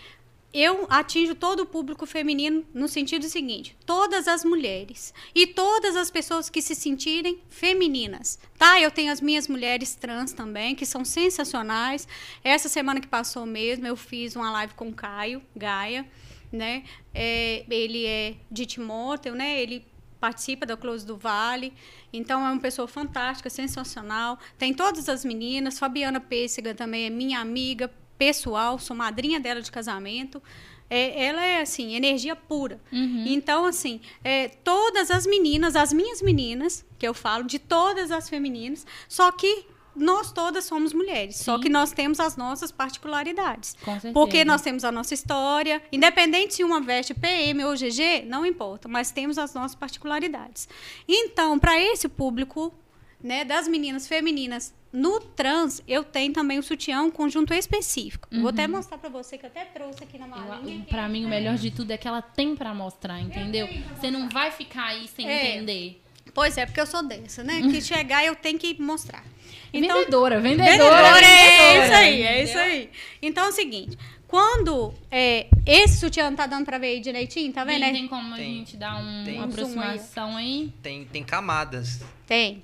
eu 0.53 0.87
atinjo 0.91 1.35
todo 1.35 1.61
o 1.61 1.67
público 1.67 2.05
feminino 2.05 2.65
no 2.75 2.87
sentido 2.87 3.25
seguinte: 3.27 3.77
todas 3.87 4.29
as 4.29 4.45
mulheres 4.45 5.15
e 5.35 5.47
todas 5.47 5.97
as 5.97 6.11
pessoas 6.11 6.51
que 6.51 6.61
se 6.61 6.75
sentirem 6.75 7.41
femininas, 7.49 8.39
tá? 8.59 8.81
Eu 8.81 8.91
tenho 8.91 9.11
as 9.11 9.21
minhas 9.21 9.49
mulheres 9.49 9.95
trans 9.95 10.33
também, 10.33 10.75
que 10.75 10.85
são 10.85 11.05
sensacionais. 11.05 12.07
Essa 12.45 12.69
semana 12.69 13.01
que 13.01 13.09
passou 13.09 13.47
mesmo, 13.47 13.87
eu 13.87 13.97
fiz 13.97 14.37
uma 14.37 14.51
live 14.51 14.75
com 14.75 14.89
o 14.89 14.95
Caio 14.95 15.43
Gaia, 15.57 16.07
né? 16.53 16.85
É, 17.15 17.65
ele 17.71 18.05
é 18.05 18.35
de 18.51 18.67
Timóteo, 18.67 19.35
né? 19.35 19.61
Ele 19.61 19.87
participa 20.21 20.65
da 20.65 20.77
Close 20.77 21.05
do 21.05 21.17
Vale. 21.17 21.73
Então, 22.13 22.47
é 22.47 22.53
uma 22.53 22.61
pessoa 22.61 22.87
fantástica, 22.87 23.51
sensacional. 23.51 24.39
Tem 24.57 24.73
todas 24.73 25.09
as 25.09 25.25
meninas. 25.25 25.81
Fabiana 25.81 26.21
Pêssega 26.21 26.75
também 26.75 27.07
é 27.07 27.11
minha 27.11 27.41
amiga 27.41 27.91
pessoal, 28.23 28.79
sou 28.79 28.95
madrinha 28.95 29.41
dela 29.41 29.61
de 29.61 29.71
casamento. 29.71 30.41
É, 30.89 31.25
ela 31.25 31.45
é, 31.45 31.61
assim, 31.61 31.97
energia 31.97 32.37
pura. 32.37 32.79
Uhum. 32.93 33.25
Então, 33.27 33.65
assim, 33.65 34.01
é, 34.23 34.49
todas 34.49 35.11
as 35.11 35.27
meninas, 35.27 35.75
as 35.75 35.93
minhas 35.93 36.23
meninas, 36.23 36.85
que 36.99 37.09
eu 37.09 37.15
falo, 37.15 37.45
de 37.45 37.59
todas 37.59 38.13
as 38.13 38.29
femininas, 38.29 38.87
só 39.09 39.33
que 39.33 39.67
nós 39.97 40.31
todas 40.33 40.65
somos 40.65 40.93
mulheres, 40.93 41.37
só 41.37 41.57
Sim. 41.57 41.63
que 41.63 41.69
nós 41.69 41.93
temos 41.93 42.21
as 42.21 42.37
nossas 42.37 42.71
particularidades. 42.71 43.75
Com 43.85 43.93
certeza. 43.93 44.15
Porque 44.15 44.45
nós 44.45 44.63
temos 44.63 44.85
a 44.85 44.93
nossa 44.93 45.15
história, 45.15 45.83
independente 45.91 46.55
se 46.55 46.65
uma 46.65 46.81
veste 46.81 47.13
PM 47.15 47.65
ou 47.65 47.75
GG, 47.75 48.25
não 48.27 48.47
importa, 48.47 48.89
mas 48.89 49.11
temos 49.11 49.37
as 49.37 49.53
nossas 49.53 49.75
particularidades. 49.75 50.69
Então, 51.09 51.59
para 51.59 51.79
esse 51.79 52.09
público, 52.09 52.73
né, 53.23 53.45
das 53.45 53.69
meninas 53.69 54.07
femininas 54.09 54.75
no 54.93 55.21
trans, 55.21 55.81
eu 55.89 56.05
tenho 56.05 56.33
também 56.33 56.59
o 56.59 56.63
sutiã, 56.63 57.01
um 57.03 57.11
conjunto 57.11 57.55
específico. 57.55 58.29
Vou 58.31 58.49
até 58.49 58.67
mostrar 58.69 58.99
pra 58.99 59.09
você 59.09 59.39
que 59.39 59.47
eu 59.47 59.51
até 59.51 59.65
trouxe 59.65 60.05
aqui 60.05 60.19
na 60.19 60.27
malinha. 60.27 60.81
Eu, 60.81 60.85
pra 60.85 61.09
mim, 61.09 61.25
o 61.25 61.29
melhor 61.29 61.55
de 61.57 61.71
tudo 61.71 61.91
é 61.93 61.97
que 61.97 62.07
ela 62.07 62.21
tem 62.21 62.55
pra 62.55 62.75
mostrar, 62.75 63.19
entendeu? 63.21 63.69
Você 63.99 64.11
não 64.11 64.29
vai 64.29 64.51
ficar 64.51 64.89
aí 64.89 65.09
sem 65.09 65.27
É. 65.27 65.57
entender. 65.57 66.03
Pois 66.35 66.57
é, 66.59 66.67
porque 66.67 66.81
eu 66.81 66.87
sou 66.87 67.03
dessa, 67.03 67.43
né? 67.43 67.63
Que 67.63 67.81
chegar 67.83 68.25
eu 68.25 68.35
tenho 68.37 68.59
que 68.59 68.81
mostrar. 68.83 69.25
vendedora, 69.73 70.41
vendedora. 70.41 70.71
Vendedora, 70.71 71.27
é 71.27 71.85
isso 71.85 71.95
aí, 71.95 72.23
é 72.23 72.43
isso 72.45 72.59
aí. 72.59 72.91
Então 73.23 73.47
é 73.47 73.49
o 73.49 73.53
seguinte, 73.53 73.97
quando 74.29 74.93
é, 75.11 75.47
esse 75.67 75.99
sutiã 76.01 76.29
não 76.31 76.37
tá 76.37 76.47
dando 76.47 76.65
pra 76.67 76.77
ver 76.79 76.89
aí 76.89 77.01
direitinho, 77.01 77.53
tá 77.53 77.65
vendo? 77.65 77.81
Tem, 77.81 77.93
né? 77.93 77.99
tem 77.99 78.09
como 78.09 78.35
a 78.35 78.37
Tem. 78.37 78.57
gente 78.59 78.77
dar 78.77 78.97
um- 78.97 79.25
Tem. 79.25 79.35
uma 79.37 79.47
Um 79.47 79.49
aproximação 79.49 80.37
aí? 80.37 80.73
Tem, 80.83 81.05
tem 81.07 81.23
camadas. 81.25 82.03
Tem. 82.27 82.63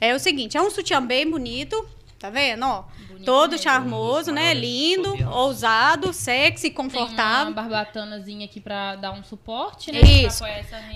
É 0.00 0.14
o 0.14 0.18
seguinte, 0.18 0.56
é 0.56 0.62
um 0.62 0.70
sutiã 0.70 1.04
bem 1.04 1.28
bonito, 1.28 1.86
tá 2.18 2.30
vendo? 2.30 2.64
Ó, 2.64 2.84
Bonito 3.08 3.24
todo 3.24 3.50
mesmo. 3.52 3.64
charmoso, 3.64 4.30
né? 4.30 4.54
Lindo, 4.54 5.12
ousado, 5.30 6.12
sexy, 6.12 6.62
Tem 6.62 6.70
uma 6.70 6.76
confortável. 6.90 7.52
barbatanazinha 7.54 8.44
aqui 8.44 8.60
pra 8.60 8.94
dar 8.96 9.10
um 9.12 9.24
suporte, 9.24 9.90
né? 9.90 10.00
Isso. 10.00 10.44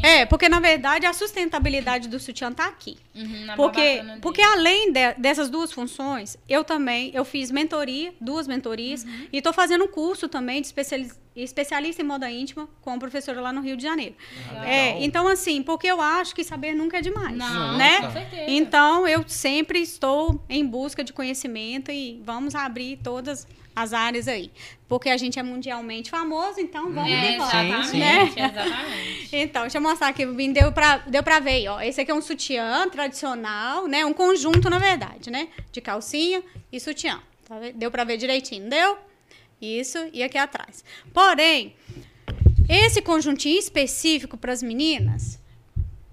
É, 0.03 0.25
porque 0.27 0.49
na 0.49 0.61
verdade 0.61 1.05
a 1.05 1.13
sustentabilidade 1.13 2.07
do 2.09 2.21
sutiã 2.21 2.53
tá 2.53 2.67
aqui. 2.67 2.97
Uhum, 3.15 3.45
na 3.47 3.57
Porque, 3.57 4.03
porque 4.21 4.41
além 4.43 4.93
de- 4.93 5.15
dessas 5.15 5.51
duas 5.51 5.73
funções, 5.73 6.37
eu 6.49 6.63
também 6.63 7.11
eu 7.13 7.25
fiz 7.25 7.51
mentoria, 7.51 8.15
duas 8.21 8.47
mentorias, 8.47 9.03
Uhum. 9.05 9.27
e 9.33 9.39
estou 9.39 9.53
fazendo 9.53 9.85
um 9.85 9.89
curso 9.89 10.29
também 10.29 10.61
de 10.61 10.69
especiali- 10.69 11.11
especialista 11.35 12.03
em 12.03 12.05
moda 12.05 12.31
íntima 12.31 12.69
com 12.81 12.91
a 12.91 12.99
professora 12.99 13.41
lá 13.41 13.53
no 13.53 13.61
Rio 13.61 13.77
de 13.77 13.83
Janeiro. 13.83 14.15
Legal. 14.51 14.65
É, 14.65 15.03
então 15.05 15.27
assim, 15.29 15.63
porque 15.63 15.87
eu 15.87 16.01
acho 16.01 16.35
que 16.35 16.45
saber 16.45 16.75
nunca 16.75 16.99
é 16.99 17.01
demais, 17.01 17.37
Não, 17.37 17.77
né? 17.79 18.01
com 18.03 18.11
certeza. 18.13 18.45
Então 18.51 19.07
eu 19.09 19.25
sempre 19.27 19.81
estou 19.81 20.43
em 20.49 20.67
busca 20.67 21.03
de 21.03 21.13
conhecimento 21.13 21.91
e 21.91 22.21
vamos 22.25 22.55
abrir 22.55 22.99
todas 23.03 23.47
as 23.75 23.95
áreas 23.95 24.29
aí, 24.29 24.51
porque 24.87 25.09
a 25.09 25.17
gente 25.17 25.39
é 25.39 25.43
mundialmente 25.43 26.11
famoso, 26.11 26.61
então 26.61 26.93
vamos 26.93 27.11
É, 27.11 27.31
levar, 27.31 27.65
exatamente, 27.65 27.97
né? 27.97 28.23
exatamente. 28.25 29.29
Então, 29.35 29.63
deixa 29.63 29.79
eu 29.79 29.83
mostrar 29.83 30.09
aqui. 30.09 30.27
Deu 30.27 30.71
pra, 30.73 30.99
deu 30.99 31.23
pra 31.23 31.41
ver, 31.41 31.51
aí, 31.53 31.69
ó. 31.69 31.81
Esse 31.81 32.03
aqui 32.03 32.11
é 32.11 32.15
um 32.15 32.21
sutiã 32.21 32.87
tradicional, 32.91 33.87
né? 33.89 34.05
Um 34.05 34.13
conjunto, 34.13 34.69
na 34.69 34.79
verdade, 34.79 35.31
né? 35.31 35.49
De 35.73 35.81
calcinha 35.81 36.43
e 36.71 36.79
sutiã. 36.79 37.19
Tá? 37.49 37.57
Deu 37.75 37.91
pra 37.91 38.05
ver 38.05 38.19
direitinho, 38.19 38.65
não 38.65 38.69
deu? 38.69 38.99
Isso, 39.63 39.97
e 40.13 40.25
aqui 40.25 40.37
atrás. 40.37 40.85
Porém, 41.15 41.77
esse 42.69 43.01
conjuntinho 43.01 43.61
específico 43.61 44.37
para 44.37 44.53
as 44.53 44.61
meninas, 44.61 45.41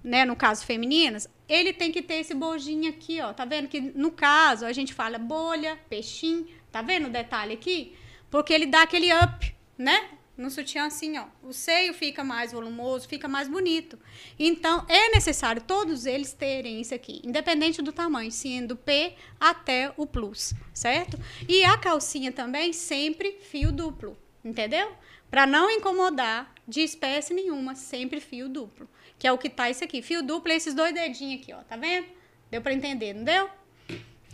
né? 0.04 0.24
No 0.24 0.36
caso, 0.36 0.64
femininas, 0.64 1.28
ele 1.48 1.72
tem 1.72 1.90
que 1.90 2.00
ter 2.00 2.20
esse 2.20 2.32
bojinho 2.32 2.88
aqui, 2.88 3.20
ó. 3.20 3.32
Tá 3.32 3.44
vendo 3.44 3.66
que 3.66 3.80
no 3.80 4.12
caso 4.12 4.64
a 4.64 4.72
gente 4.72 4.94
fala 4.94 5.18
bolha, 5.18 5.76
peixinho. 5.88 6.46
Tá 6.70 6.80
vendo 6.80 7.08
o 7.08 7.10
detalhe 7.10 7.52
aqui? 7.52 7.96
Porque 8.30 8.52
ele 8.52 8.66
dá 8.66 8.82
aquele 8.82 9.12
up, 9.12 9.52
né? 9.76 10.10
No 10.40 10.50
sutiã 10.50 10.86
assim, 10.86 11.18
ó. 11.18 11.26
O 11.42 11.52
seio 11.52 11.92
fica 11.92 12.24
mais 12.24 12.52
volumoso, 12.52 13.06
fica 13.06 13.28
mais 13.28 13.46
bonito. 13.46 13.98
Então, 14.38 14.86
é 14.88 15.10
necessário 15.10 15.60
todos 15.60 16.06
eles 16.06 16.32
terem 16.32 16.80
isso 16.80 16.94
aqui, 16.94 17.20
independente 17.22 17.82
do 17.82 17.92
tamanho, 17.92 18.32
sendo 18.32 18.74
P 18.74 19.12
até 19.38 19.92
o 19.98 20.06
plus, 20.06 20.54
certo? 20.72 21.20
E 21.46 21.62
a 21.62 21.76
calcinha 21.76 22.32
também 22.32 22.72
sempre 22.72 23.36
fio 23.42 23.70
duplo, 23.70 24.16
entendeu? 24.42 24.90
Para 25.30 25.46
não 25.46 25.70
incomodar 25.70 26.54
de 26.66 26.80
espécie 26.80 27.34
nenhuma, 27.34 27.74
sempre 27.74 28.18
fio 28.18 28.48
duplo. 28.48 28.88
Que 29.18 29.26
é 29.26 29.32
o 29.32 29.36
que 29.36 29.50
tá 29.50 29.68
isso 29.68 29.84
aqui. 29.84 30.00
Fio 30.00 30.22
duplo 30.22 30.50
é 30.50 30.56
esses 30.56 30.72
dois 30.72 30.94
dedinhos 30.94 31.42
aqui, 31.42 31.52
ó. 31.52 31.58
Tá 31.58 31.76
vendo? 31.76 32.06
Deu 32.50 32.62
para 32.62 32.72
entender, 32.72 33.12
não 33.12 33.24
deu? 33.24 33.50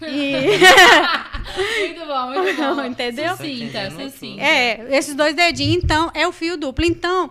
E... 0.03 0.61
Muito 1.57 2.07
bom, 2.07 2.27
muito 2.33 2.57
bom. 2.75 2.85
Entendeu? 2.87 3.31
Sucinta, 3.37 3.65
Entendendo 3.87 4.11
sucinta. 4.11 4.43
É, 4.43 4.87
esses 4.97 5.15
dois 5.15 5.35
dedinhos, 5.35 5.83
então, 5.83 6.11
é 6.15 6.27
o 6.27 6.33
fio 6.33 6.57
duplo. 6.57 6.85
Então, 6.85 7.31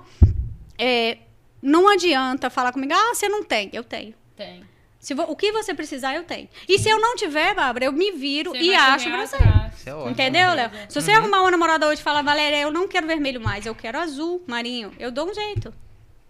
é, 0.77 1.17
não 1.61 1.87
adianta 1.89 2.49
falar 2.49 2.71
comigo, 2.71 2.93
ah, 2.93 3.13
você 3.13 3.27
não 3.29 3.43
tem. 3.43 3.69
Eu 3.73 3.83
tenho. 3.83 4.13
Tem. 4.35 4.63
Se 4.99 5.13
vo- 5.13 5.25
o 5.29 5.35
que 5.35 5.51
você 5.51 5.73
precisar, 5.73 6.15
eu 6.15 6.23
tenho. 6.23 6.49
E 6.67 6.79
se 6.79 6.89
eu 6.89 6.99
não 6.99 7.15
tiver, 7.15 7.53
Bárbara, 7.53 7.85
eu 7.85 7.91
me 7.91 8.11
viro 8.11 8.51
Você 8.51 8.57
e 8.63 8.73
acho 8.75 9.07
pra 9.09 9.25
você. 9.27 9.35
é 9.35 9.93
ótimo. 9.93 10.09
Entendeu, 10.09 10.51
Léo? 10.53 10.69
Uhum. 10.71 10.89
Se 10.89 10.99
você 11.01 11.11
arrumar 11.11 11.41
uma 11.41 11.51
namorada 11.51 11.87
hoje 11.87 12.01
e 12.01 12.03
falar, 12.03 12.23
Valéria, 12.23 12.57
eu 12.59 12.71
não 12.71 12.87
quero 12.87 13.05
vermelho 13.05 13.39
mais, 13.39 13.67
eu 13.67 13.75
quero 13.75 13.99
azul, 13.99 14.43
marinho, 14.47 14.91
eu 14.97 15.11
dou 15.11 15.29
um 15.29 15.33
jeito. 15.33 15.71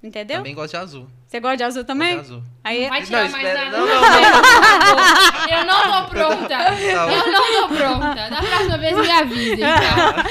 Entendeu? 0.06 0.38
Também 0.38 0.54
gosto 0.54 0.72
de 0.72 0.78
azul. 0.78 1.08
Você 1.28 1.40
gosta 1.40 1.58
de 1.58 1.64
azul 1.64 1.84
também? 1.84 2.16
Gosto 2.18 2.28
de 2.28 2.34
azul. 2.36 2.44
Aí, 2.64 2.82
Não 2.84 2.90
vai 2.90 3.00
Não, 3.00 3.06
tirar 3.08 3.30
mais 3.32 3.34
espera- 3.48 3.66
nada. 3.66 3.78
não, 3.78 3.86
Não, 3.88 4.02
não, 4.02 5.58
Eu 5.58 5.66
não 5.66 6.04
tô 6.04 6.10
pronta. 6.10 6.48
Tá 6.48 7.12
Eu 7.12 7.32
não 7.32 7.68
tô 7.70 7.76
pronta. 7.76 8.30
Da 8.30 8.42
próxima 8.44 8.78
vez 8.78 8.98
me 8.98 9.12
avisem, 9.12 9.58
tá? 9.60 10.24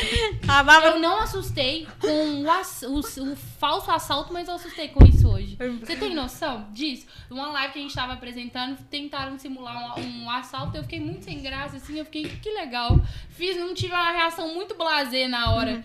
a 0.46 0.62
Bárbara 0.62 0.94
Eu 0.94 1.00
não 1.00 1.18
assustei 1.20 1.86
com 2.00 2.42
o, 2.44 2.50
ass- 2.50 2.84
o- 2.84 3.00
o 3.00 3.36
falso 3.58 3.90
assalto, 3.90 4.32
mas 4.32 4.46
eu 4.48 4.54
assustei 4.54 4.88
com 4.88 5.04
isso 5.04 5.28
hoje. 5.28 5.58
Você 5.80 5.96
tem 5.96 6.14
noção 6.14 6.66
disso? 6.72 7.06
Uma 7.30 7.48
live 7.50 7.72
que 7.72 7.78
a 7.80 7.82
gente 7.82 7.94
tava 7.94 8.12
apresentando, 8.12 8.78
tentaram 8.88 9.36
simular 9.38 9.98
um, 9.98 10.24
um 10.24 10.30
assalto, 10.30 10.76
eu 10.76 10.82
fiquei 10.84 11.00
muito 11.00 11.24
sem 11.24 11.42
graça, 11.42 11.76
assim, 11.76 11.98
eu 11.98 12.04
fiquei, 12.04 12.24
que 12.28 12.50
legal. 12.50 13.00
Fiz, 13.30 13.56
não 13.56 13.74
tive 13.74 13.92
uma 13.92 14.12
reação 14.12 14.54
muito 14.54 14.76
blasé 14.76 15.26
na 15.26 15.50
hora. 15.52 15.72
Uhum. 15.72 15.82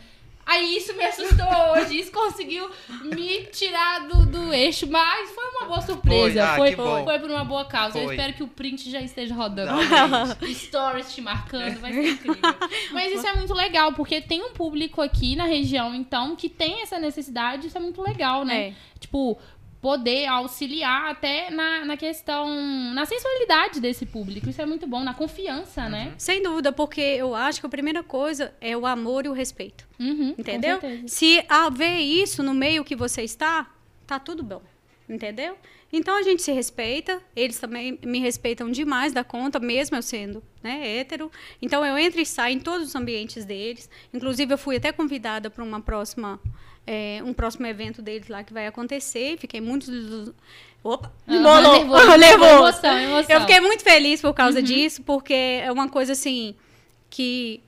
Aí 0.50 0.78
isso 0.78 0.96
me 0.96 1.06
assustou 1.06 1.46
hoje, 1.74 2.00
isso 2.00 2.12
conseguiu 2.12 2.68
me 3.04 3.46
tirar 3.52 4.08
do, 4.08 4.26
do 4.26 4.52
eixo, 4.52 4.88
mas 4.88 5.30
foi 5.30 5.44
uma 5.46 5.66
boa 5.68 5.82
surpresa. 5.82 6.56
Foi, 6.56 6.74
ah, 6.74 6.76
foi, 6.76 7.04
foi 7.04 7.20
por 7.20 7.30
uma 7.30 7.46
boa 7.46 7.66
causa. 7.66 8.00
Eu 8.00 8.06
Foi. 8.06 8.16
espero 8.16 8.34
que 8.34 8.42
o 8.42 8.48
print 8.48 8.90
já 8.90 9.00
esteja 9.00 9.36
rodando. 9.36 9.74
Não, 9.74 10.26
Stories 10.52 11.14
te 11.14 11.22
marcando, 11.22 11.80
vai 11.80 11.94
ser 11.94 12.10
incrível. 12.14 12.56
Mas 12.92 13.14
isso 13.14 13.28
é 13.28 13.34
muito 13.36 13.54
legal, 13.54 13.94
porque 13.94 14.22
tem 14.22 14.42
um 14.44 14.50
público 14.50 15.04
aqui 15.04 15.36
na 15.36 15.46
região, 15.46 15.94
então, 15.94 16.36
que 16.36 16.50
tem 16.50 16.82
essa 16.82 16.98
necessidade, 16.98 17.68
isso 17.68 17.78
é 17.78 17.82
muito 17.82 18.02
legal, 18.02 18.44
né? 18.44 18.70
É. 18.70 18.74
Tipo, 19.00 19.38
poder 19.82 20.26
auxiliar 20.28 21.12
até 21.12 21.50
na, 21.50 21.86
na 21.86 21.98
questão, 21.98 22.48
na 22.94 23.06
sensualidade 23.06 23.80
desse 23.80 24.06
público. 24.06 24.50
Isso 24.50 24.62
é 24.62 24.66
muito 24.66 24.86
bom, 24.86 25.04
na 25.04 25.14
confiança, 25.14 25.88
né? 25.88 26.14
Sem 26.18 26.44
dúvida, 26.44 26.72
porque 26.72 27.02
eu 27.02 27.34
acho 27.34 27.60
que 27.62 27.66
a 27.66 27.70
primeira 27.70 28.04
coisa 28.04 28.54
é 28.60 28.76
o 28.76 28.86
amor 28.86 29.26
e 29.26 29.30
o 29.30 29.34
respeito. 29.34 29.88
Uhum, 30.00 30.36
Entendeu? 30.38 30.80
Se 31.08 31.44
haver 31.48 32.00
isso 32.00 32.44
no 32.44 32.54
meio 32.54 32.84
que 32.84 32.96
você 32.96 33.22
está, 33.24 33.70
tá 34.06 34.20
tudo 34.20 34.44
bom. 34.44 34.62
Entendeu? 35.08 35.58
Então 35.92 36.16
a 36.16 36.22
gente 36.22 36.44
se 36.44 36.52
respeita, 36.52 37.20
eles 37.36 37.58
também 37.58 37.98
me 38.06 38.20
respeitam 38.20 38.70
demais 38.70 39.12
da 39.12 39.24
conta, 39.24 39.60
mesmo 39.60 39.98
eu 39.98 40.04
sendo 40.04 40.44
né, 40.62 41.00
hétero. 41.00 41.32
Então 41.62 41.84
eu 41.84 41.98
entro 41.98 42.22
e 42.22 42.26
saio 42.26 42.56
em 42.56 42.60
todos 42.60 42.90
os 42.90 42.96
ambientes 42.96 43.44
deles. 43.44 43.90
Inclusive, 44.14 44.54
eu 44.54 44.58
fui 44.58 44.76
até 44.78 44.92
convidada 44.92 45.50
para 45.50 45.64
uma 45.64 45.82
próxima. 45.82 46.40
É, 46.92 47.22
um 47.24 47.34
próximo 47.34 47.68
evento 47.68 48.02
deles 48.02 48.28
lá 48.28 48.44
que 48.44 48.52
vai 48.52 48.66
acontecer. 48.66 49.38
Fiquei 49.38 49.62
muito. 49.62 50.34
Opa! 50.84 51.12
Ah, 51.28 51.36
embolou, 51.36 51.74
nervoso, 51.86 52.16
levou. 52.18 52.48
emoção, 52.48 52.98
emoção. 52.98 53.36
Eu 53.36 53.42
fiquei 53.42 53.60
muito 53.60 53.84
feliz 53.84 54.22
por 54.22 54.30
Uhum. 54.30 54.34
causa 54.34 54.62
disso, 54.62 55.04
porque 55.04 55.34
é 55.64 55.72
uma 55.72 55.88
coisa 55.88 56.14
assim 56.14 56.56
que 57.10 57.62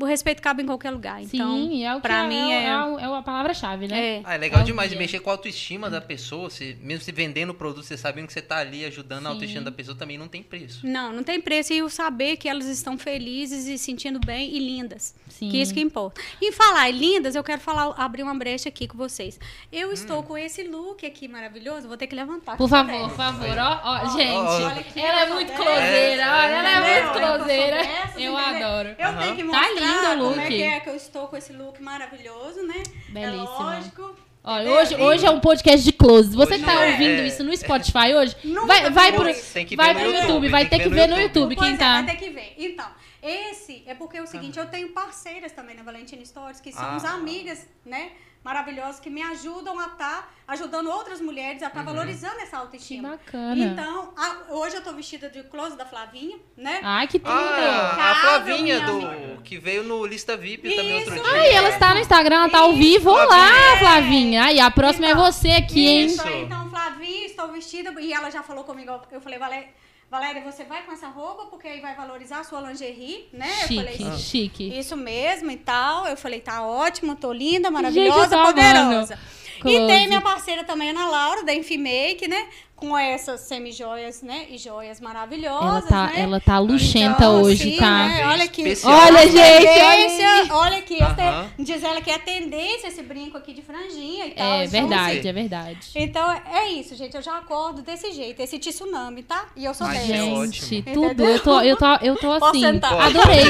o 0.00 0.04
respeito 0.04 0.40
cabe 0.42 0.62
em 0.62 0.66
qualquer 0.66 0.90
lugar. 0.90 1.22
Então, 1.22 1.54
Sim, 1.56 1.84
é 1.84 1.92
o 1.92 1.96
que 1.96 2.02
pra 2.02 2.24
é, 2.24 2.28
mim 2.28 2.52
é, 2.52 2.64
é, 2.64 2.68
é 2.68 2.84
o- 2.84 2.98
é 2.98 3.18
a 3.18 3.22
palavra-chave, 3.22 3.86
né? 3.88 4.16
é. 4.16 4.20
Ah, 4.24 4.34
é 4.34 4.38
legal 4.38 4.60
É 4.60 4.64
demais 4.64 4.88
de 4.90 4.96
guia. 4.96 5.02
mexer 5.04 5.20
com 5.20 5.30
a 5.30 5.34
autoestima 5.34 5.90
da 5.90 6.00
pessoa. 6.00 6.48
Se, 6.50 6.76
mesmo 6.80 7.04
se 7.04 7.12
vendendo 7.12 7.50
o 7.50 7.54
produto, 7.54 7.84
você 7.84 7.96
sabendo 7.96 8.26
que 8.26 8.32
você 8.32 8.40
tá 8.42 8.58
ali 8.58 8.84
ajudando 8.84 9.26
a 9.26 9.28
Sim. 9.28 9.34
autoestima 9.34 9.64
da 9.64 9.72
pessoa, 9.72 9.96
também 9.96 10.16
não 10.18 10.28
tem 10.28 10.42
preço. 10.42 10.86
Não, 10.86 11.12
não 11.12 11.22
tem 11.22 11.40
preço. 11.40 11.72
E 11.72 11.82
o 11.82 11.88
saber 11.90 12.36
que 12.36 12.48
elas 12.48 12.66
estão 12.66 12.96
felizes 12.98 13.66
e 13.66 13.76
sentindo 13.78 14.18
bem 14.18 14.54
e 14.54 14.58
lindas. 14.58 15.14
Sim. 15.28 15.48
Que 15.50 15.60
isso 15.60 15.74
que 15.74 15.80
importa. 15.80 16.20
E 16.40 16.52
falar 16.52 16.88
em 16.90 16.92
lindas, 16.94 17.34
eu 17.34 17.44
quero 17.44 17.60
falar, 17.60 17.94
abrir 17.96 18.22
uma 18.22 18.34
brecha 18.34 18.68
aqui 18.68 18.88
com 18.88 18.96
vocês. 18.96 19.38
Eu 19.72 19.90
Hum. 19.90 19.92
estou 19.92 20.22
com 20.22 20.36
esse 20.38 20.62
look 20.62 21.04
aqui 21.04 21.28
maravilhoso. 21.28 21.86
Vou 21.86 21.96
ter 21.96 22.06
que 22.06 22.14
levantar. 22.14 22.56
Por 22.56 22.68
favor, 22.68 23.08
por 23.08 23.16
favor. 23.16 23.58
Ó, 23.58 23.80
ó, 23.84 24.06
gente. 24.16 24.32
olha 24.36 24.80
aqui, 24.80 25.00
ela 25.00 25.20
é 25.26 25.30
ó, 25.30 25.34
muito 25.34 25.52
é, 25.52 25.56
closeira, 25.56 26.22
olha, 26.32 26.54
ela 26.54 26.70
é 26.88 27.02
muito 27.02 27.12
closeira. 27.18 27.76
Eu 28.18 28.36
adoro. 28.36 28.88
Eu 28.98 29.18
tenho 29.18 29.36
que 29.36 29.42
Tá 29.52 29.58
mostrar 29.86 30.14
lindo 30.14 30.24
o 30.24 30.28
como 30.28 30.36
look. 30.40 30.44
é 30.44 30.48
que 30.48 30.62
é 30.62 30.80
que 30.80 30.88
eu 30.90 30.96
estou 30.96 31.28
com 31.28 31.36
esse 31.36 31.52
look 31.52 31.80
maravilhoso, 31.82 32.62
né? 32.66 32.82
Belíssima. 33.10 33.74
É 33.74 33.76
lógico. 33.76 34.16
Olha, 34.44 34.62
entendeu? 34.62 34.80
hoje, 34.80 34.94
hoje 34.96 35.26
é 35.26 35.30
um 35.30 35.38
podcast 35.38 35.84
de 35.84 35.92
close. 35.92 36.34
Você 36.34 36.54
que 36.58 36.64
Hoje 36.64 36.64
tá 36.64 36.72
é. 36.84 36.90
ouvindo 36.90 37.22
isso 37.22 37.44
no 37.44 37.56
Spotify 37.56 38.12
hoje, 38.14 38.36
Nunca 38.42 38.66
vai, 38.66 38.90
vai 38.90 39.12
pro, 39.12 39.24
que 39.66 39.76
vai 39.76 39.94
pro 39.94 40.02
YouTube, 40.04 40.20
YouTube, 40.22 40.48
vai 40.48 40.68
ter 40.68 40.78
que 40.80 40.88
ver 40.88 41.06
no 41.06 41.20
YouTube 41.20 41.54
quem 41.54 41.74
é, 41.74 41.76
tá. 41.76 42.02
vai 42.02 42.06
ter 42.06 42.16
que 42.16 42.30
ver. 42.30 42.54
Então, 42.58 42.86
esse 43.22 43.84
é 43.86 43.94
porque 43.94 44.16
é 44.16 44.22
o 44.22 44.26
seguinte, 44.26 44.58
eu 44.58 44.66
tenho 44.66 44.88
parceiras 44.88 45.52
também 45.52 45.76
na 45.76 45.84
Valentina 45.84 46.24
Stories, 46.24 46.60
que 46.60 46.72
somos 46.72 47.04
Ah. 47.04 47.10
amigas, 47.12 47.64
né? 47.86 48.10
Maravilhosas, 48.42 48.98
que 48.98 49.08
me 49.08 49.22
ajudam 49.22 49.78
a 49.78 49.86
estar 49.86 50.34
ajudando 50.48 50.90
outras 50.90 51.20
mulheres 51.20 51.62
a 51.62 51.66
Uhum. 51.66 51.68
estar 51.70 51.82
valorizando 51.84 52.40
essa 52.40 52.50
Que 52.50 52.56
autoestima. 52.56 53.10
bacana. 53.10 53.64
Então, 53.64 54.12
a- 54.16 54.52
hoje 54.52 54.74
eu 54.74 54.82
tô 54.82 54.92
vestida 54.92 55.30
de 55.30 55.44
close 55.44 55.76
da 55.76 55.86
Flavinha, 55.86 56.36
né? 56.56 56.80
Ai, 56.82 57.06
que 57.06 57.20
tudo. 57.20 57.30
Ah, 57.32 58.10
a 58.10 58.14
Flavinha 58.16 58.80
do 58.80 58.92
amiga. 59.06 59.31
Que 59.42 59.58
veio 59.58 59.82
no 59.82 60.04
Lista 60.06 60.36
VIP 60.36 60.74
também 60.74 60.94
outro 60.98 61.14
Isso. 61.14 61.24
dia. 61.24 61.32
Ai, 61.32 61.50
ela 61.52 61.68
está 61.70 61.94
no 61.94 62.00
Instagram, 62.00 62.36
ela 62.36 62.48
tá 62.48 62.58
ao 62.60 62.72
vivo. 62.74 63.10
Olá, 63.10 63.26
Flavinha. 63.26 63.78
Flavinha. 63.78 64.44
Aí, 64.44 64.60
a 64.60 64.70
próxima 64.70 65.08
Então, 65.08 65.26
é 65.26 65.30
você 65.32 65.48
aqui, 65.50 65.86
hein? 65.86 66.06
Isso, 66.06 66.26
Isso. 66.26 66.36
então, 66.38 66.68
Flavinha, 66.70 67.26
estou 67.26 67.48
vestida. 67.52 67.92
E 68.00 68.12
ela 68.12 68.30
já 68.30 68.42
falou 68.42 68.64
comigo, 68.64 68.90
eu 69.10 69.20
falei, 69.20 69.38
Valéria, 69.38 69.68
Valéria, 70.10 70.42
você 70.42 70.64
vai 70.64 70.82
com 70.82 70.92
essa 70.92 71.08
roupa 71.08 71.46
porque 71.46 71.66
aí 71.66 71.80
vai 71.80 71.94
valorizar 71.94 72.40
a 72.40 72.44
sua 72.44 72.60
lingerie, 72.60 73.28
né? 73.32 73.48
Eu 73.62 73.66
Chique, 73.68 73.76
falei, 73.76 73.96
"Sim." 73.96 74.18
chique. 74.18 74.78
Isso 74.78 74.94
mesmo 74.96 75.50
e 75.50 75.56
tal. 75.56 76.06
Eu 76.06 76.16
falei, 76.18 76.40
tá 76.40 76.66
ótimo, 76.66 77.16
tô 77.16 77.32
linda, 77.32 77.68
Gente, 77.68 77.72
maravilhosa, 77.72 78.34
eu 78.34 78.40
amando. 78.40 78.54
poderosa. 78.54 79.18
E 79.58 79.60
Close. 79.62 79.86
tem 79.86 80.08
minha 80.08 80.20
parceira 80.20 80.64
também, 80.64 80.90
Ana 80.90 81.06
Laura, 81.06 81.44
da 81.44 81.54
Infimake, 81.54 82.26
né? 82.28 82.46
Com 82.82 82.98
essas 82.98 83.40
semi-joias, 83.42 84.22
né? 84.22 84.46
E 84.50 84.58
joias 84.58 85.00
Ela 85.00 85.08
maravilhosas, 85.08 85.88
tá, 85.88 86.06
né? 86.08 86.20
ela 86.20 86.40
tá 86.40 86.58
luxenta 86.58 87.14
Então, 87.16 87.42
hoje, 87.42 87.68
assim, 87.68 87.76
tá? 87.76 88.08
né, 88.08 88.26
Olha 88.26 88.44
aqui. 88.44 88.62
Especial. 88.62 88.92
Olha, 88.92 89.22
gente, 89.28 89.68
olha 89.68 90.54
olha 90.56 90.78
aqui. 90.78 90.96
te- 90.96 91.02
Aham. 91.02 91.46
Diz 91.60 91.82
ela 91.84 92.00
que 92.00 92.10
é 92.10 92.16
a 92.16 92.18
tendência 92.18 92.88
esse 92.88 93.02
brinco 93.02 93.38
aqui 93.38 93.52
de 93.52 93.62
franjinha 93.62 94.26
e 94.26 94.30
tal. 94.32 94.46
É 94.54 94.66
verdade, 94.66 95.22
você. 95.22 95.28
é 95.28 95.32
verdade. 95.32 95.78
Então, 95.94 96.28
é 96.52 96.70
isso, 96.72 96.96
gente. 96.96 97.14
Eu 97.14 97.22
já 97.22 97.38
acordo 97.38 97.82
desse 97.82 98.10
jeito, 98.12 98.40
esse 98.40 98.58
tsunami, 98.58 99.22
tá? 99.22 99.46
E 99.56 99.64
eu 99.64 99.72
sou 99.74 99.86
Mas 99.86 99.98
dessa. 100.00 100.12
é 100.12 100.16
Gente, 100.16 100.38
ótimo. 100.58 100.82
tudo. 100.82 101.04
Entendeu? 101.06 101.28
Eu 101.28 101.40
tô, 101.40 101.60
eu 101.60 101.76
tô, 101.76 101.86
eu 102.02 102.16
tô 102.16 102.32
assim. 102.32 102.64
Adorei. 102.66 103.44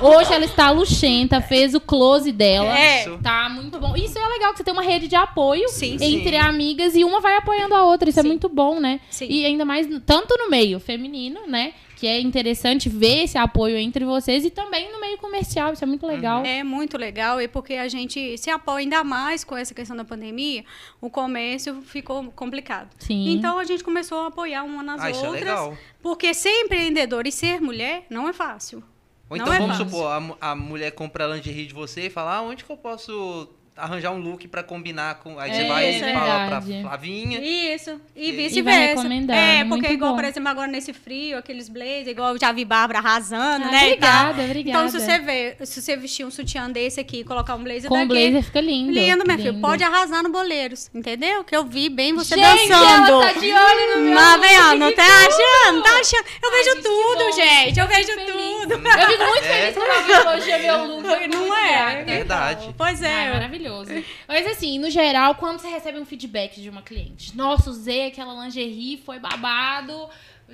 Hoje 0.00 0.32
ela 0.32 0.44
está 0.44 0.70
luxenta, 0.70 1.40
fez 1.40 1.74
o 1.74 1.80
close 1.80 2.32
dela. 2.32 2.76
É. 2.76 3.04
Tá 3.22 3.48
muito 3.48 3.78
bom. 3.78 3.94
Isso 3.96 4.18
é 4.18 4.26
legal, 4.26 4.50
que 4.52 4.58
você 4.58 4.64
tem 4.64 4.72
uma 4.72 4.82
rede 4.82 5.06
de 5.06 5.14
apoio 5.16 5.68
Sim, 5.68 5.94
entre 6.00 6.30
sim. 6.30 6.36
amigas 6.36 6.94
e 6.96 7.04
uma 7.04 7.20
vai 7.20 7.36
apoiando 7.36 7.74
a 7.74 7.84
outra. 7.84 8.08
Isso 8.10 8.18
é 8.18 8.22
Sim. 8.22 8.28
muito 8.28 8.48
bom, 8.48 8.71
né? 8.80 9.00
Sim. 9.10 9.26
E 9.28 9.44
ainda 9.46 9.64
mais, 9.64 9.86
tanto 10.06 10.36
no 10.38 10.48
meio 10.50 10.78
feminino, 10.80 11.46
né? 11.46 11.74
Que 11.96 12.06
é 12.08 12.20
interessante 12.20 12.88
ver 12.88 13.22
esse 13.24 13.38
apoio 13.38 13.76
entre 13.76 14.04
vocês 14.04 14.44
e 14.44 14.50
também 14.50 14.90
no 14.92 15.00
meio 15.00 15.16
comercial. 15.18 15.72
Isso 15.72 15.84
é 15.84 15.86
muito 15.86 16.04
legal. 16.06 16.44
É 16.44 16.64
muito 16.64 16.98
legal, 16.98 17.40
e 17.40 17.46
porque 17.46 17.74
a 17.74 17.86
gente 17.86 18.36
se 18.38 18.50
apoia 18.50 18.78
ainda 18.84 19.04
mais 19.04 19.44
com 19.44 19.56
essa 19.56 19.72
questão 19.72 19.96
da 19.96 20.04
pandemia, 20.04 20.64
o 21.00 21.08
comércio 21.08 21.80
ficou 21.82 22.24
complicado. 22.32 22.90
Sim. 22.98 23.30
Então 23.30 23.56
a 23.58 23.64
gente 23.64 23.84
começou 23.84 24.18
a 24.22 24.26
apoiar 24.26 24.64
uma 24.64 24.82
nas 24.82 25.00
Ah, 25.00 25.10
isso 25.10 25.24
é 25.24 25.28
outras. 25.28 25.44
legal. 25.44 25.78
Porque 26.02 26.34
ser 26.34 26.50
empreendedor 26.64 27.26
e 27.26 27.30
ser 27.32 27.60
mulher 27.60 28.04
não 28.10 28.28
é 28.28 28.32
fácil. 28.32 28.82
Ou 29.30 29.36
Não 29.38 29.44
então 29.44 29.54
é 29.54 29.58
vamos 29.60 29.76
fácil. 29.78 29.90
supor, 29.90 30.36
a, 30.40 30.50
a 30.50 30.56
mulher 30.56 30.90
compra 30.90 31.24
a 31.24 31.36
lingerie 31.36 31.66
de 31.66 31.72
você 31.72 32.06
e 32.06 32.10
fala, 32.10 32.36
ah, 32.36 32.42
onde 32.42 32.64
que 32.64 32.70
eu 32.70 32.76
posso 32.76 33.48
arranjar 33.82 34.12
um 34.12 34.18
look 34.18 34.46
pra 34.48 34.62
combinar 34.62 35.16
com. 35.16 35.38
Aí 35.38 35.52
você 35.52 35.60
É, 35.62 35.68
vai 35.68 35.92
e 35.92 35.94
é 36.02 36.12
fala 36.14 36.46
pra. 36.46 36.62
Flavinha. 36.62 37.40
Isso, 37.40 38.00
e 38.14 38.32
vice-versa. 38.32 39.06
É, 39.32 39.64
muito 39.64 39.80
porque 39.82 39.92
igual, 39.94 40.10
bom. 40.12 40.16
por 40.16 40.24
exemplo, 40.24 40.48
agora 40.48 40.68
nesse 40.70 40.92
frio, 40.92 41.36
aqueles 41.38 41.68
blazers, 41.68 42.08
igual 42.08 42.32
eu 42.34 42.40
já 42.40 42.52
vi 42.52 42.64
Bárbara 42.64 43.00
arrasando, 43.00 43.66
Ah, 43.66 43.70
né? 43.70 43.90
e 43.90 43.96
tal. 43.96 44.30
obrigada, 44.30 44.42
obrigada. 44.44 44.78
Então, 44.86 44.88
se 44.88 45.04
você 45.06 45.18
ver, 45.18 45.56
se 45.66 45.82
você 45.82 45.96
vestir 45.96 46.24
um 46.24 46.30
sutiã 46.30 46.70
desse 46.70 47.00
aqui 47.00 47.20
e 47.20 47.24
colocar 47.24 47.54
um 47.56 47.62
blazer 47.64 47.88
Com 47.88 47.94
daqui, 47.96 48.06
blazer 48.08 48.42
fica 48.42 48.60
lindo. 48.60 48.92
lindo, 48.92 49.24
minha 49.24 49.36
filha. 49.38 49.54
Pode 49.54 49.82
arrasar 49.82 50.22
no 50.22 50.30
Boleiros, 50.30 50.88
entendeu? 50.94 51.42
Que 51.44 51.54
eu 51.56 51.64
vi 51.64 51.88
bem 51.88 52.14
você 52.14 52.34
Gente, 52.36 52.68
dançando. 52.68 53.12
ela 53.12 53.32
tá 53.32 53.38
de 53.40 53.52
olho 53.52 53.96
no 53.96 54.02
meu 54.04 54.14
Mas 54.14 54.40
vem, 54.40 54.58
ó, 54.60 54.74
não 54.74 54.92
tá 54.94 55.02
tudo! 55.04 55.12
achando? 55.28 55.82
Tá 55.82 55.90
achando? 56.00 56.24
Eu 56.42 56.50
Ai, 56.50 56.56
vejo 56.64 56.82
tudo, 56.82 57.32
gente. 57.34 57.80
Eu 57.80 57.88
vejo 57.88 58.12
Feliz. 58.12 58.26
Tudo. 58.68 58.88
Eu 58.88 59.06
fico 59.10 59.24
muito 59.24 59.44
É. 59.44 59.48
feliz 59.72 59.74
quando 59.74 59.90
alguém 59.90 60.14
elogia 60.16 60.58
meu 60.58 60.84
look. 60.84 61.04
eu 61.04 61.18
fico 61.20 61.36
Não 61.36 61.56
é? 61.56 61.72
grata. 61.94 62.04
Verdade. 62.04 62.74
Pois 62.76 63.02
Ah, 63.02 63.08
é. 63.08 63.26
é 63.26 63.32
maravilhoso. 63.32 63.90
Mas 64.28 64.46
assim, 64.46 64.78
no 64.78 64.90
geral, 64.90 65.34
quando 65.36 65.58
você 65.60 65.68
recebe 65.68 65.98
um 65.98 66.04
feedback 66.04 66.60
de 66.60 66.68
uma 66.68 66.82
cliente, 66.82 67.36
nossa, 67.36 67.70
usei 67.70 68.06
aquela 68.06 68.34
lingerie, 68.44 69.02
foi 69.04 69.18
babado. 69.18 70.08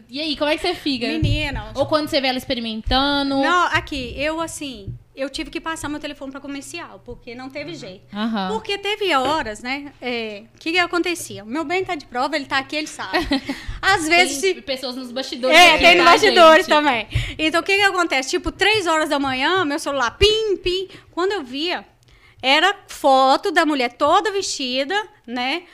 E 0.09 0.21
aí, 0.21 0.37
como 0.37 0.49
é 0.51 0.57
que 0.57 0.62
você 0.62 0.75
fica? 0.75 1.07
Menina. 1.09 1.73
Ou 1.75 1.85
quando 1.87 2.09
você 2.09 2.21
vê 2.21 2.29
ela 2.29 2.38
experimentando. 2.38 3.35
Não, 3.42 3.66
aqui, 3.73 4.14
eu 4.16 4.40
assim, 4.40 4.94
eu 5.19 5.29
tive 5.29 5.51
que 5.51 5.61
passar 5.61 5.89
meu 5.89 5.99
telefone 5.99 6.31
para 6.31 6.41
comercial, 6.41 7.03
porque 7.05 7.35
não 7.35 7.51
teve 7.51 7.75
jeito. 7.75 8.07
Aham. 8.15 8.49
Porque 8.53 8.79
teve 8.79 9.13
horas, 9.15 9.61
né? 9.63 9.93
é, 10.01 10.45
O 10.55 10.59
que, 10.59 10.73
que 10.73 10.79
acontecia? 10.79 11.45
Meu 11.45 11.65
bem 11.65 11.85
tá 11.85 11.95
de 11.95 12.07
prova, 12.07 12.37
ele 12.37 12.47
tá 12.47 12.59
aqui, 12.59 12.77
ele 12.77 12.87
sabe. 12.87 13.19
Às 13.83 14.07
vezes. 14.09 14.41
Tem 14.41 14.63
pessoas 14.63 14.97
nos 14.97 15.11
bastidores. 15.11 15.57
É, 15.57 15.79
tem 15.79 15.99
tá, 15.99 16.05
bastidores 16.05 16.67
gente? 16.67 16.75
também. 16.75 17.09
Então, 17.39 17.61
o 17.61 17.65
que 17.65 17.77
que 17.77 17.83
acontece? 17.83 18.31
Tipo, 18.31 18.53
três 18.53 18.87
horas 18.87 19.09
da 19.09 19.19
manhã, 19.19 19.65
meu 19.65 19.79
celular, 19.79 20.13
pim, 20.13 20.57
pim. 20.57 20.89
Quando 21.11 21.33
eu 21.33 21.43
via, 21.43 21.85
era 22.41 22.75
foto 22.87 23.51
da 23.51 23.67
mulher 23.67 23.95
toda 23.95 24.31
vestida, 24.31 24.95
né? 25.27 25.65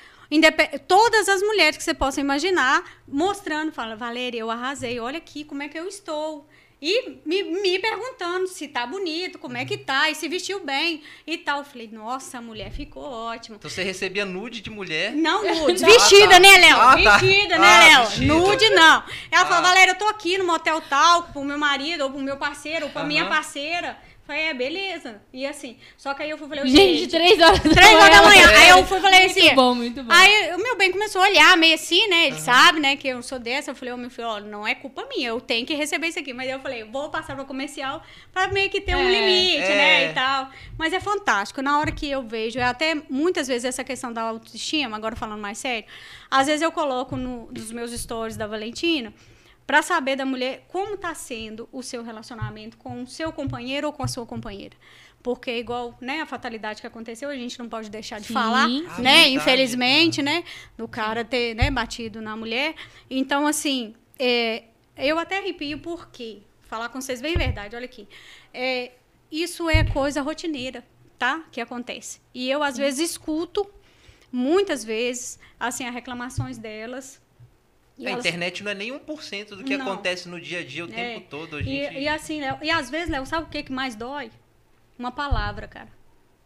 Todas 0.89 1.29
as 1.29 1.43
mulheres 1.43 1.77
que 1.77 1.83
você 1.85 1.95
possa 1.95 2.21
imaginar, 2.21 2.83
mostrando, 3.07 3.71
fala, 3.73 3.95
Valéria, 3.95 4.41
eu 4.41 4.51
arrasei, 4.51 4.99
olha 4.99 5.19
aqui 5.19 5.45
como 5.45 5.63
é 5.63 5.69
que 5.69 5.79
eu 5.79 5.87
estou. 5.87 6.49
E 6.87 7.18
me, 7.25 7.42
me 7.42 7.79
perguntando 7.79 8.47
se 8.47 8.68
tá 8.68 8.87
bonito, 8.87 9.38
como 9.38 9.57
é 9.57 9.64
que 9.64 9.79
tá, 9.79 10.11
e 10.11 10.14
se 10.14 10.29
vestiu 10.29 10.61
bem 10.62 11.03
e 11.27 11.38
tal. 11.38 11.61
Eu 11.61 11.64
falei, 11.64 11.88
nossa, 11.90 12.37
a 12.37 12.42
mulher 12.42 12.70
ficou 12.70 13.03
ótima. 13.03 13.57
Então 13.57 13.70
você 13.70 13.83
recebia 13.83 14.27
nude 14.27 14.61
de 14.61 14.68
mulher. 14.68 15.12
Não 15.12 15.40
nude. 15.64 15.81
Não. 15.81 15.88
Vestida, 15.90 16.27
Ah, 16.27 16.29
tá. 16.29 16.40
né, 16.40 16.59
Léo? 16.59 16.77
Ah, 16.77 16.97
tá. 17.03 17.16
Vestida, 17.16 17.55
Ah, 17.55 17.59
né, 17.59 17.88
Léo? 17.88 18.05
vestida. 18.07 18.27
Nude, 18.35 18.70
não. 18.70 19.03
Ela 19.31 19.42
Ah. 19.42 19.47
falou, 19.47 19.62
Valéria, 19.62 19.92
eu 19.92 19.99
tô 19.99 20.07
aqui 20.09 20.37
no 20.37 20.44
motel 20.44 20.79
tal, 20.83 21.23
pro 21.23 21.42
meu 21.42 21.57
marido, 21.57 22.03
ou 22.05 22.11
pro 22.11 22.20
meu 22.20 22.37
parceiro, 22.37 22.85
ou 22.85 22.92
pra 22.92 23.03
minha 23.03 23.23
Aham. 23.23 23.31
parceira. 23.31 23.99
Falei, 24.27 24.43
é, 24.45 24.55
beleza. 24.55 25.21
E 25.35 25.45
assim, 25.47 25.77
só 25.99 26.15
que 26.15 26.23
aí 26.23 26.31
eu 26.31 26.39
fui 26.39 26.49
falei, 26.49 26.67
Gente, 26.67 27.09
três 27.09 27.39
horas 27.39 27.59
da 27.61 27.71
três 27.71 27.95
horas 27.95 28.17
da 28.17 28.23
manhã. 28.23 28.49
Aí 28.57 28.69
eu 28.71 28.83
fui 28.87 28.99
falei 28.99 29.21
Muito 29.27 29.39
assim. 29.39 29.55
bom, 29.55 29.75
muito 29.75 30.03
bom. 30.03 30.11
Aí 30.11 30.55
o 30.55 30.59
meu 30.59 30.79
bem 30.79 30.91
começou 30.91 31.21
a 31.23 31.27
olhar 31.29 31.57
meio 31.59 31.75
assim, 31.75 32.09
né? 32.09 32.29
Ele 32.29 32.41
sabe, 32.41 32.81
né, 32.81 32.97
que 32.97 33.07
eu 33.07 33.23
sou 33.23 33.39
dessa. 33.39 33.73
Eu 33.73 33.75
falei, 33.75 33.93
ô 33.93 33.99
meu 33.99 34.09
filho, 34.09 34.27
ó, 34.29 34.41
não 34.41 34.67
é 34.67 34.75
culpa 34.75 35.07
minha, 35.15 35.29
eu 35.29 35.41
tenho 35.43 35.67
que 35.67 35.75
receber 35.75 36.07
isso 36.09 36.19
aqui. 36.19 36.33
Mas 36.33 36.49
eu 36.51 36.59
falei, 36.61 36.85
vou 36.85 37.11
passar 37.11 37.37
pro 37.37 37.45
comercial 37.45 38.03
pra 38.33 38.49
meio 38.49 38.71
que 38.71 38.81
ter 38.81 38.97
um 38.97 39.01
É. 39.07 39.11
limite, 39.13 39.63
É. 39.63 39.77
né? 39.77 40.11
E 40.11 40.15
tal. 40.15 40.49
Mas 40.79 40.95
é 40.95 41.01
fantástico. 41.01 41.61
Na 41.61 41.79
hora 41.79 41.93
que 41.93 42.09
eu 42.11 42.23
vejo, 42.23 42.59
é 42.59 42.63
até 42.65 42.95
muitas 43.11 43.47
vezes 43.47 43.67
essa 43.67 43.85
questão 43.85 44.11
da 44.11 44.23
autoestima, 44.23 44.97
agora 44.97 45.15
falando 45.15 45.41
mais 45.43 45.59
sério, 45.59 45.85
às 46.31 46.47
vezes 46.47 46.63
eu 46.63 46.73
coloco 46.73 47.15
no, 47.15 47.47
nos 47.53 47.71
meus 47.71 47.91
stories 47.93 48.39
da 48.39 48.47
Valentina. 48.47 49.13
Pra 49.66 49.81
saber 49.83 50.16
da 50.16 50.27
mulher 50.27 50.66
como 50.68 50.96
tá 50.96 51.14
sendo 51.14 51.68
o 51.72 51.83
seu 51.83 52.03
relacionamento 52.03 52.77
com 52.77 53.03
o 53.03 53.07
seu 53.07 53.33
companheiro 53.33 53.87
ou 53.87 53.92
com 53.92 54.03
a 54.03 54.09
sua 54.09 54.27
companheira. 54.27 54.77
Porque, 55.22 55.57
igual 55.59 55.96
né, 56.03 56.20
a 56.20 56.27
fatalidade 56.27 56.83
que 56.83 56.87
aconteceu, 56.87 57.31
a 57.31 57.35
gente 57.35 57.59
não 57.59 57.66
pode 57.66 57.88
deixar 57.88 58.20
de 58.20 58.27
Sim. 58.27 58.35
falar, 58.35 58.64
Ah, 58.66 58.68
né? 58.68 59.22
verdade, 59.22 59.31
Infelizmente, 59.37 60.20
né? 60.22 60.44
Do 60.77 60.87
cara 60.87 61.24
ter 61.24 61.55
né, 61.55 61.70
batido 61.70 62.20
na 62.20 62.37
mulher. 62.37 62.74
Então, 63.09 63.46
assim, 63.46 63.94
é, 64.18 64.64
eu 64.98 65.18
até 65.18 65.38
arrepio 65.38 65.79
porque, 65.79 66.42
falar 66.68 66.90
com 66.90 67.00
vocês 67.00 67.22
bem 67.22 67.35
verdade, 67.38 67.74
olha 67.74 67.87
aqui. 67.87 68.07
É, 68.53 68.92
isso 69.33 69.70
é 69.70 69.83
coisa 69.83 70.20
rotineira, 70.20 70.85
tá? 71.18 71.42
Que 71.50 71.59
acontece. 71.62 72.20
E 72.35 72.50
eu, 72.50 72.62
às 72.62 72.77
vezes, 72.77 73.12
escuto, 73.12 73.66
muitas 74.31 74.85
vezes, 74.85 75.38
assim, 75.59 75.87
as 75.87 75.94
reclamações 75.94 76.59
delas. 76.59 77.18
E 77.97 78.07
A 78.07 78.11
elas- 78.11 78.25
internet 78.25 78.63
não 78.65 78.71
é 78.73 78.75
nem 78.75 78.91
1% 78.93 79.51
do 79.57 79.63
que 79.65 79.77
Não. 79.77 79.87
acontece 79.87 80.29
no 80.29 80.41
dia 80.41 80.61
a 80.61 80.65
dia 80.65 80.85
o 80.85 80.89
É. 80.91 80.93
tempo 80.93 81.27
todo. 81.31 81.57
A 81.57 81.63
gente... 81.63 81.95
E, 81.95 82.03
e 82.03 82.09
assim, 82.09 82.41
Léo, 82.41 82.59
e 82.63 82.71
às 82.71 82.91
vezes, 82.91 83.09
Léo, 83.09 83.25
sabe 83.25 83.45
o 83.47 83.49
que, 83.49 83.63
que 83.63 83.73
mais 83.73 83.95
dói? 83.95 84.31
Uma 84.99 85.13
palavra, 85.13 85.69
cara. 85.69 85.89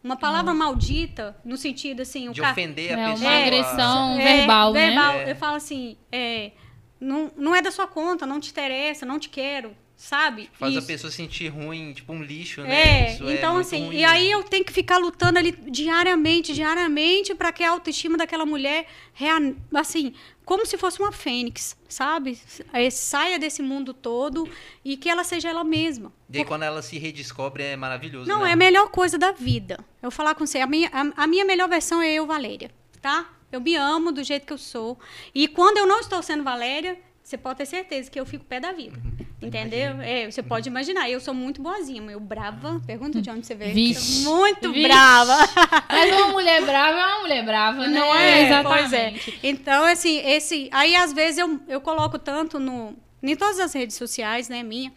Uma 0.04 0.16
palavra 0.16 0.52
maldita, 0.54 1.36
no 1.44 1.56
sentido 1.56 2.02
assim, 2.02 2.28
o 2.28 2.32
de 2.32 2.40
cara. 2.40 2.52
ofender 2.52 2.90
É, 2.92 2.94
a 2.94 2.98
uma 2.98 3.10
pessoa. 3.14 3.30
agressão. 3.38 4.18
É, 4.20 4.36
verbal, 4.36 4.72
né? 4.72 4.94
É. 5.26 5.30
Eu 5.32 5.36
falo 5.36 5.56
assim, 5.56 5.96
é, 6.12 6.52
não, 7.00 7.32
não 7.36 7.54
é 7.54 7.60
da 7.62 7.70
sua 7.70 7.86
conta, 7.86 8.24
não 8.26 8.38
te 8.38 8.50
interessa, 8.50 9.04
não 9.04 9.18
te 9.18 9.28
quero, 9.28 9.72
sabe? 9.96 10.48
Faz 10.52 10.74
a 10.76 10.78
Isso. 10.78 10.86
pessoa 10.86 11.10
sentir 11.10 11.48
ruim, 11.48 11.92
tipo 11.94 12.12
um 12.12 12.22
lixo, 12.22 12.62
né? 12.62 13.08
É, 13.08 13.12
Isso 13.14 13.28
então 13.28 13.56
assim, 13.58 13.86
ruim 13.86 13.96
e 13.96 14.04
aí 14.04 14.30
eu 14.30 14.44
tenho 14.44 14.64
que 14.64 14.72
ficar 14.72 14.98
lutando 14.98 15.38
ali 15.38 15.50
diariamente, 15.52 16.52
diariamente, 16.54 17.34
para 17.34 17.50
que 17.52 17.64
a 17.64 17.70
autoestima 17.70 18.16
daquela 18.16 18.46
mulher, 18.46 18.86
rea- 19.12 19.54
assim, 19.74 20.14
como 20.48 20.64
se 20.64 20.78
fosse 20.78 20.98
uma 20.98 21.12
fênix, 21.12 21.76
sabe? 21.86 22.40
É, 22.72 22.88
saia 22.88 23.38
desse 23.38 23.60
mundo 23.60 23.92
todo 23.92 24.48
e 24.82 24.96
que 24.96 25.10
ela 25.10 25.22
seja 25.22 25.50
ela 25.50 25.62
mesma. 25.62 26.10
E 26.32 26.38
aí 26.38 26.44
quando 26.46 26.62
ela 26.62 26.80
se 26.80 26.96
redescobre 26.98 27.62
é 27.62 27.76
maravilhoso, 27.76 28.26
Não, 28.26 28.40
né? 28.44 28.48
é 28.48 28.52
a 28.54 28.56
melhor 28.56 28.88
coisa 28.88 29.18
da 29.18 29.30
vida. 29.30 29.78
Eu 30.02 30.10
falar 30.10 30.34
com 30.34 30.46
você, 30.46 30.60
a 30.60 30.66
minha, 30.66 30.88
a, 30.90 31.24
a 31.24 31.26
minha 31.26 31.44
melhor 31.44 31.68
versão 31.68 32.00
é 32.00 32.14
eu, 32.14 32.26
Valéria, 32.26 32.70
tá? 33.02 33.28
Eu 33.52 33.60
me 33.60 33.74
amo 33.76 34.10
do 34.10 34.24
jeito 34.24 34.46
que 34.46 34.52
eu 34.54 34.56
sou. 34.56 34.98
E 35.34 35.46
quando 35.48 35.76
eu 35.76 35.86
não 35.86 36.00
estou 36.00 36.22
sendo 36.22 36.42
Valéria, 36.42 36.98
você 37.28 37.36
pode 37.36 37.58
ter 37.58 37.66
certeza 37.66 38.10
que 38.10 38.18
eu 38.18 38.24
fico 38.24 38.42
pé 38.46 38.58
da 38.58 38.72
vida. 38.72 38.98
Entendeu? 39.40 39.90
Imagino. 39.90 40.02
É, 40.02 40.30
você 40.30 40.42
pode 40.42 40.66
imaginar. 40.66 41.10
Eu 41.10 41.20
sou 41.20 41.34
muito 41.34 41.60
boazinha, 41.60 42.00
mas 42.00 42.12
eu 42.12 42.20
brava. 42.20 42.80
Pergunta 42.86 43.20
de 43.20 43.28
onde 43.28 43.46
você 43.46 43.54
veio. 43.54 43.74
Vixe. 43.74 44.22
Sou 44.22 44.38
Muito 44.38 44.72
Vixe. 44.72 44.88
brava. 44.88 45.36
Mas 45.90 46.10
uma 46.10 46.28
mulher 46.28 46.64
brava 46.64 46.98
é 46.98 47.06
uma 47.06 47.20
mulher 47.20 47.44
brava, 47.44 47.86
né? 47.86 47.98
Não 47.98 48.14
é? 48.14 48.62
Pois 48.62 48.92
Exatamente. 48.92 49.30
é. 49.30 49.46
Então, 49.46 49.84
assim, 49.84 50.18
esse. 50.26 50.70
Aí, 50.72 50.96
às 50.96 51.12
vezes, 51.12 51.36
eu, 51.36 51.60
eu 51.68 51.82
coloco 51.82 52.18
tanto 52.18 52.58
no. 52.58 52.96
Em 53.22 53.36
todas 53.36 53.60
as 53.60 53.74
redes 53.74 53.96
sociais, 53.96 54.48
né, 54.48 54.62
minha. 54.62 54.90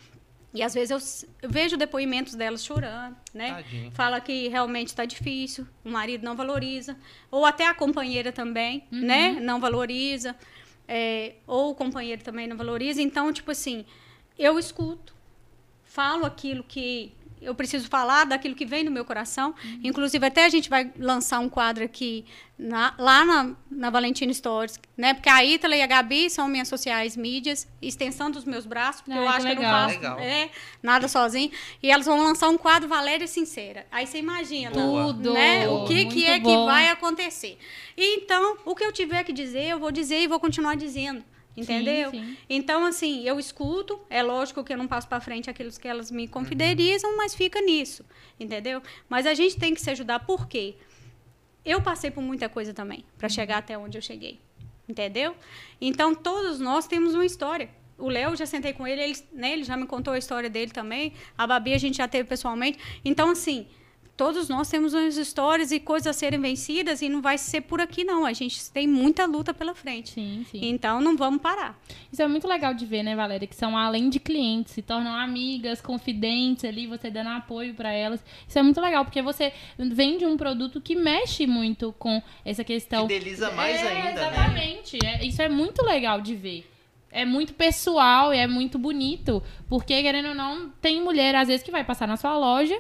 E 0.54 0.63
às 0.63 0.74
vezes 0.74 1.24
eu, 1.41 1.50
vejo 1.50 1.78
depoimentos 1.78 2.36
delas 2.36 2.63
chorando, 2.63 3.15
né? 3.34 3.56
Tadinho. 3.56 3.91
Fala 3.91 4.20
que 4.20 4.48
realmente 4.48 4.88
está 4.88 5.06
difícil, 5.06 5.65
o 5.84 5.89
marido 5.89 6.24
não 6.24 6.36
valoriza. 6.36 6.98
Ou 7.30 7.46
até 7.46 7.67
a 7.67 7.74
companheira 7.74 8.32
também, 8.32 8.86
né? 8.91 9.38
Não 9.39 9.60
valoriza. 9.60 10.36
É, 10.93 11.36
ou 11.47 11.71
o 11.71 11.75
companheiro 11.75 12.21
também 12.21 12.47
não 12.47 12.58
valoriza. 12.58 13.01
Então, 13.01 13.32
tipo 13.32 13.49
assim, 13.49 13.86
eu 14.38 14.60
escuto, 14.60 15.15
falo 15.86 16.25
aquilo 16.25 16.65
que, 16.65 17.13
eu 17.41 17.56
preciso 17.56 17.88
falar 17.88 18.25
daquilo 18.25 18.54
que 18.56 18.65
vem 18.65 18.86
do 18.86 18.91
meu 18.91 19.04
coração. 19.04 19.54
Inclusive, 19.84 20.25
até 20.25 20.45
a 20.45 20.49
gente 20.49 20.69
vai 20.69 20.91
lançar 20.97 21.39
um 21.39 21.49
quadro 21.49 21.84
aqui 21.84 22.23
na- 22.58 22.93
lá 22.99 23.25
na, 23.25 23.56
na 23.71 23.89
Valentina 23.89 24.32
Stories, 24.34 24.80
né? 24.95 25.13
Porque 25.15 25.27
a 25.30 25.43
Ítala 25.43 25.75
e 25.75 25.82
a 25.82 25.88
Gabi 25.88 26.30
são 26.30 26.47
minhas 26.47 26.67
sociais 26.67 27.17
mídias, 27.17 27.67
extensão 27.82 28.30
dos 28.30 28.45
meus 28.45 28.65
braços, 28.67 29.01
porque 29.01 29.17
Ah, 29.17 29.21
eu 29.21 29.23
que 29.23 29.27
acho 29.30 29.45
que 29.47 29.51
eu 29.51 29.56
não 29.56 29.62
legal. 29.63 29.82
faço 29.89 29.95
Legal. 29.99 30.19
é, 30.19 30.49
nada 30.84 31.08
sozinho. 31.08 31.51
E 31.82 31.89
elas 31.89 32.06
vão 32.06 32.21
lançar 32.23 32.49
um 32.49 32.58
quadro 32.58 32.88
Valéria 32.88 33.25
Sincera. 33.27 33.88
Aí 33.91 34.06
você 34.06 34.19
imagina. 34.19 34.71
Tudo. 34.71 35.34
né? 35.34 35.67
O 35.67 35.86
que, 35.86 36.06
que 36.06 36.25
é 36.27 36.36
que 36.39 36.43
bom. 36.45 36.65
vai 36.67 36.89
acontecer. 36.89 37.58
E 37.97 38.17
então, 38.17 38.58
o 38.65 38.75
que 38.75 38.84
eu 38.84 38.91
tiver 38.91 39.23
que 39.23 39.34
dizer, 39.34 39.65
eu 39.65 39.80
vou 39.80 39.91
dizer 39.91 40.21
e 40.21 40.27
vou 40.27 40.39
continuar 40.39 40.75
dizendo. 40.75 41.23
Entendeu? 41.56 42.12
sim. 42.12 42.38
Então, 42.50 42.86
assim, 42.86 43.24
eu 43.24 43.40
escuto, 43.40 44.00
é 44.10 44.24
lógico 44.24 44.64
que 44.64 44.72
eu 44.72 44.78
não 44.78 44.88
passo 44.88 45.08
para 45.08 45.20
frente 45.20 45.50
aquilo 45.50 45.70
que 45.72 45.88
elas 45.88 46.10
me 46.10 46.28
confiderizam, 46.28 47.18
mas 47.18 47.36
fica 47.36 47.60
nisso, 47.62 48.06
entendeu? 48.40 48.82
Mas 49.10 49.26
a 49.26 49.34
gente 49.34 49.58
tem 49.58 49.74
que 49.74 49.82
se 49.82 49.90
ajudar, 49.90 50.20
por 50.20 50.48
quê? 50.48 50.76
Eu 51.66 51.82
passei 51.82 52.10
por 52.10 52.22
muita 52.22 52.48
coisa 52.48 52.74
também 52.74 53.06
para 53.18 53.30
chegar 53.30 53.58
até 53.58 53.78
onde 53.78 53.98
eu 53.98 54.02
cheguei, 54.02 54.40
entendeu? 54.88 55.36
Então, 55.80 56.16
todos 56.16 56.60
nós 56.60 56.88
temos 56.88 57.14
uma 57.14 57.26
história. 57.26 57.70
O 57.98 58.08
Léo, 58.08 58.36
já 58.36 58.46
sentei 58.46 58.74
com 58.74 58.88
ele, 58.88 59.02
ele, 59.02 59.18
né, 59.32 59.54
ele 59.54 59.64
já 59.64 59.78
me 59.78 59.86
contou 59.86 60.14
a 60.14 60.18
história 60.18 60.50
dele 60.50 60.72
também. 60.72 61.14
A 61.38 61.46
Babi 61.46 61.74
a 61.74 61.78
gente 61.78 61.98
já 61.98 62.08
teve 62.08 62.28
pessoalmente. 62.28 62.80
Então, 63.06 63.30
assim, 63.30 63.68
todos 64.15 64.50
nós 64.50 64.69
temos 64.69 64.93
umas 64.93 65.17
histórias 65.17 65.71
e 65.71 65.80
coisas 65.80 66.08
a 66.08 66.13
serem 66.13 66.39
vencidas 66.39 67.02
e 67.02 67.10
não 67.10 67.21
vai 67.21 67.38
ser 67.38 67.62
por 67.62 67.82
aqui, 67.82 68.04
não. 68.04 68.26
A 68.26 68.34
gente 68.34 68.69
tem 68.71 68.88
muita 68.88 69.26
luta 69.26 69.54
pela 69.54 69.74
frente. 69.74 70.12
Sim, 70.12 70.45
sim. 70.52 70.60
Então, 70.63 71.02
não 71.02 71.17
vamos 71.17 71.41
parar. 71.41 71.80
Isso 72.12 72.21
é 72.21 72.28
muito 72.28 72.47
legal 72.47 72.74
de 72.74 72.86
ver, 72.86 73.04
né, 73.04 73.15
Valéria? 73.15 73.47
Que 73.47 73.56
são 73.56 73.78
além 73.78 74.10
de 74.10 74.19
clientes, 74.19 74.74
se 74.74 74.82
tornam 74.82 75.13
amigas, 75.13 75.82
confidentes 75.82 76.65
ali, 76.65 76.88
você 76.88 77.10
dando 77.10 77.30
apoio 77.30 77.74
pra 77.74 77.91
elas. 77.91 78.24
Isso 78.47 78.60
é 78.60 78.63
muito 78.63 78.80
legal, 78.80 79.04
porque 79.04 79.21
você 79.21 79.54
vende 79.78 80.26
um 80.26 80.38
produto 80.38 80.80
que 80.80 80.95
mexe 80.95 81.47
muito 81.47 81.93
com 81.97 82.21
essa 82.45 82.63
questão. 82.63 83.08
Fideliza 83.08 83.52
mais 83.52 83.82
é, 83.82 83.88
ainda, 83.88 84.21
né? 84.21 84.32
Exatamente. 84.32 85.00
É, 85.04 85.26
isso 85.26 85.41
é 85.41 85.50
muito 85.50 85.84
legal 85.84 86.21
de 86.21 86.36
ver. 86.36 86.69
É 87.12 87.26
muito 87.26 87.54
pessoal 87.54 88.34
e 88.34 88.38
é 88.38 88.47
muito 88.47 88.78
bonito. 88.78 89.43
Porque, 89.67 90.02
querendo 90.02 90.30
ou 90.30 90.36
não, 90.36 90.69
tem 90.82 91.02
mulher, 91.02 91.36
às 91.36 91.47
vezes, 91.47 91.63
que 91.63 91.71
vai 91.71 91.84
passar 91.84 92.08
na 92.08 92.17
sua 92.17 92.38
loja. 92.38 92.80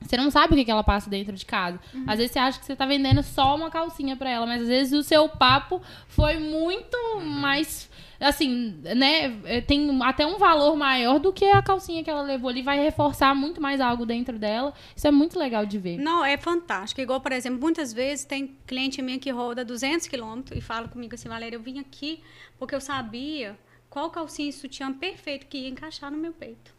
Você 0.00 0.16
não 0.16 0.30
sabe 0.30 0.54
o 0.54 0.56
que, 0.56 0.64
que 0.64 0.70
ela 0.70 0.84
passa 0.84 1.10
dentro 1.10 1.32
de 1.32 1.44
casa. 1.44 1.80
Uhum. 1.92 2.04
Às 2.06 2.18
vezes 2.18 2.32
você 2.32 2.38
acha 2.38 2.58
que 2.58 2.66
você 2.66 2.76
tá 2.76 2.86
vendendo 2.86 3.22
só 3.22 3.56
uma 3.56 3.70
calcinha 3.70 4.16
pra 4.16 4.30
ela, 4.30 4.46
mas 4.46 4.62
às 4.62 4.68
vezes 4.68 4.92
o 4.92 5.02
seu 5.02 5.28
papo 5.28 5.80
foi 6.08 6.38
muito 6.38 6.96
mais. 7.20 7.90
Assim, 8.18 8.78
né? 8.82 9.38
é, 9.44 9.60
Tem 9.60 10.00
até 10.02 10.26
um 10.26 10.38
valor 10.38 10.74
maior 10.76 11.18
do 11.18 11.32
que 11.32 11.44
a 11.44 11.60
calcinha 11.60 12.02
que 12.02 12.08
ela 12.08 12.22
levou 12.22 12.48
ali. 12.48 12.62
Vai 12.62 12.78
reforçar 12.78 13.34
muito 13.34 13.60
mais 13.60 13.80
algo 13.80 14.06
dentro 14.06 14.38
dela. 14.38 14.72
Isso 14.94 15.06
é 15.06 15.10
muito 15.10 15.38
legal 15.38 15.66
de 15.66 15.78
ver. 15.78 15.98
Não, 15.98 16.24
é 16.24 16.36
fantástico. 16.36 17.00
Igual, 17.00 17.20
por 17.20 17.32
exemplo, 17.32 17.60
muitas 17.60 17.92
vezes 17.92 18.24
tem 18.24 18.56
cliente 18.66 19.02
minha 19.02 19.18
que 19.18 19.30
roda 19.30 19.64
200 19.64 20.06
quilômetros 20.06 20.58
e 20.58 20.62
fala 20.62 20.88
comigo 20.88 21.14
assim, 21.14 21.28
Valéria, 21.28 21.56
eu 21.56 21.60
vim 21.60 21.78
aqui 21.78 22.22
porque 22.58 22.74
eu 22.74 22.80
sabia 22.80 23.58
qual 23.90 24.10
calcinha 24.10 24.48
e 24.48 24.52
sutiã 24.52 24.92
perfeito 24.92 25.46
que 25.46 25.58
ia 25.58 25.68
encaixar 25.68 26.10
no 26.10 26.16
meu 26.16 26.32
peito. 26.32 26.75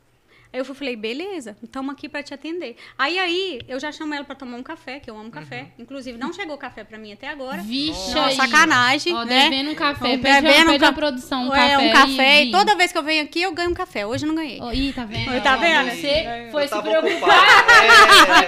Aí 0.52 0.60
eu 0.60 0.66
falei, 0.66 0.96
beleza, 0.96 1.58
estamos 1.62 1.94
aqui 1.94 2.08
para 2.08 2.24
te 2.24 2.34
atender. 2.34 2.76
Aí, 2.98 3.20
aí, 3.20 3.60
eu 3.68 3.80
já 3.80 3.92
chamo 3.92 4.14
ela 4.14 4.24
para 4.24 4.36
tomar 4.36 4.58
um 4.58 4.64
café, 4.64 5.00
que 5.00 5.10
eu 5.10 5.18
amo 5.18 5.30
café. 5.30 5.68
Inclusive, 5.78 6.18
não 6.18 6.32
chegou 6.32 6.58
café 6.58 6.84
para 6.84 6.98
mim 6.98 7.12
até 7.14 7.28
agora. 7.28 7.62
Vixe, 7.62 8.12
Não, 8.14 8.24
aí. 8.26 8.36
sacanagem, 8.36 9.14
Ó, 9.14 9.24
né? 9.26 9.50
devendo 9.50 9.72
um 9.72 9.76
café. 9.76 10.18
Bebendo 10.18 10.72
um 10.72 10.78
ca- 10.80 10.94
produção 10.94 11.50
um 11.50 11.56
é, 11.56 11.72
café. 11.72 11.78
um 11.88 11.92
café. 11.92 12.38
aí, 12.38 12.48
E 12.48 12.52
toda 12.52 12.76
vez 12.76 12.92
que 12.92 12.98
eu 12.98 13.04
venho 13.04 13.24
aqui, 13.24 13.42
eu 13.42 13.52
ganho 13.54 13.72
um 13.72 13.74
café. 13.74 14.06
Hoje 14.06 14.26
eu 14.26 14.28
não 14.30 14.36
ganhei. 14.36 14.60
Ó, 14.62 14.72
Ih, 14.72 14.94
tá 14.94 15.06
vendo? 15.06 15.32
Oi, 15.32 15.42
tá 15.42 15.56
vendo? 15.58 15.90
Você 15.92 16.50
foi 16.52 16.64
Eu 16.68 16.68
se 16.70 16.82
preocupar. 16.82 17.30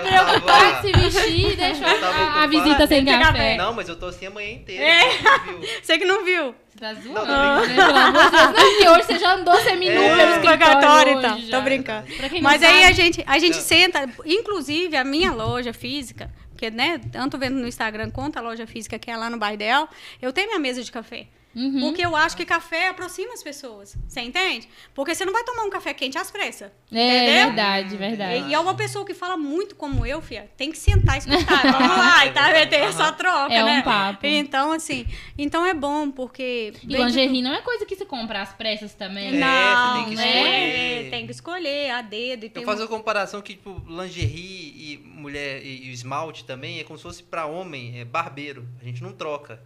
É, 0.06 0.40
tava- 0.40 0.66
em 0.70 0.82
se 0.82 0.92
vestir 1.00 1.52
e 1.52 1.56
deixou 1.56 1.86
a, 1.88 2.44
a 2.44 2.48
visita 2.48 2.88
sem 2.88 3.06
café. 3.06 3.56
Não, 3.58 3.74
mas 3.74 3.90
eu 3.90 3.96
tô 3.98 4.08
assim 4.08 4.26
a 4.26 4.30
manhã 4.32 4.52
inteira. 4.54 4.84
É. 4.84 5.10
viu? 5.10 5.60
Você 5.84 5.98
que 5.98 6.06
não 6.06 6.24
viu. 6.24 6.56
Tá 6.80 6.94
zoando, 6.94 7.26
né? 7.26 7.76
Pelo 7.76 7.98
amor 7.98 8.24
de 8.24 8.38
Deus. 8.38 8.54
Não, 8.64 8.78
que 8.78 8.90
hoje 8.90 9.04
você 9.04 9.20
já 9.20 9.34
andou 9.36 9.56
seminu 9.62 10.02
É. 10.02 10.16
pelo 10.16 10.32
escritório 10.32 10.60
Purgatório, 10.60 11.18
hoje 11.18 11.26
então. 11.28 11.40
já. 11.42 11.58
Tô 11.58 11.64
brincando. 11.64 12.08
Mas 12.42 12.64
aí 12.64 12.72
sabe- 12.82 12.84
a 12.86 12.92
gente, 12.94 13.24
a 13.28 13.40
gente 13.40 13.56
Não. 13.56 13.62
senta, 13.62 14.10
inclusive 14.26 14.96
a 14.96 15.04
minha 15.04 15.32
loja 15.34 15.74
física, 15.74 16.32
porque, 16.52 16.70
né, 16.72 17.00
tanto 17.12 17.38
vendo 17.38 17.60
no 17.60 17.68
Instagram 17.68 18.10
quanto 18.10 18.38
a 18.38 18.42
loja 18.42 18.66
física 18.66 18.98
que 18.98 19.12
é 19.12 19.18
lá 19.18 19.30
no 19.30 19.38
Baidel, 19.38 19.88
eu 20.22 20.32
tenho 20.32 20.48
minha 20.48 20.60
mesa 20.60 20.82
de 20.84 20.92
café. 20.92 21.28
Uhum. 21.56 21.80
Porque 21.80 22.06
eu 22.06 22.16
acho 22.16 22.38
que 22.38 22.46
café 22.46 22.90
aproxima 22.90 23.34
as 23.34 23.42
pessoas. 23.42 23.98
Você 24.08 24.22
entende? 24.22 24.70
Porque 24.94 25.16
você 25.16 25.26
não 25.26 25.34
vai 25.34 25.44
tomar 25.44 25.64
um 25.64 25.70
café 25.70 25.94
quente 25.94 26.18
às 26.18 26.30
pressas. 26.30 26.72
É 26.92 27.24
entendeu? 27.24 27.46
verdade, 27.48 27.98
verdade. 27.98 28.44
E, 28.46 28.50
e 28.50 28.54
é 28.54 28.60
uma 28.60 28.76
pessoa 28.76 29.04
que 29.06 29.14
fala 29.14 29.36
muito 29.36 29.76
como 29.76 30.06
eu, 30.06 30.22
filha. 30.22 30.50
Tem 30.56 30.72
que 30.72 30.78
sentar 30.78 31.16
e 31.16 31.20
escutar. 31.20 31.64
Vamos 31.72 31.98
lá, 31.98 32.26
e 32.26 32.32
tá? 32.32 32.68
Tem 32.68 32.82
essa 32.82 33.12
troca, 33.12 33.54
É 33.54 33.64
um 33.64 33.68
né? 33.68 33.82
papo. 33.82 34.26
Então, 34.26 34.72
assim, 34.72 35.06
então 35.38 35.66
é 35.66 35.74
bom, 35.74 36.12
porque. 36.12 36.74
E 36.84 36.88
lingerie 36.88 37.42
não 37.42 37.54
é 37.54 37.62
coisa 37.62 37.86
que 37.86 37.96
se 37.96 38.06
compra 38.06 38.42
às 38.42 38.54
pressas 38.54 38.94
também. 38.94 39.30
É, 39.30 39.32
né? 39.32 39.40
Não, 39.40 39.94
você 39.94 40.00
tem 40.00 40.10
que 40.10 40.16
né? 40.16 40.28
escolher. 40.28 41.10
Tem 41.10 41.26
que 41.26 41.32
escolher 41.32 41.92
a 41.92 42.02
dedo. 42.02 42.46
E 42.46 42.50
tem 42.50 42.62
Eu 42.62 42.68
faço 42.70 42.84
a 42.84 42.88
comparação 42.88 43.42
que, 43.42 43.54
tipo, 43.54 43.82
lingerie 43.88 44.74
e 44.78 44.98
mulher 45.04 45.66
e, 45.66 45.88
e 45.88 45.92
esmalte 45.92 46.44
também 46.44 46.80
é 46.80 46.84
como 46.84 46.98
se 46.98 47.04
fosse 47.04 47.24
pra 47.24 47.46
homem, 47.48 48.00
é 48.00 48.06
barbeiro. 48.06 48.68
A 48.80 48.86
gente 48.86 49.02
não 49.02 49.12
troca. 49.12 49.60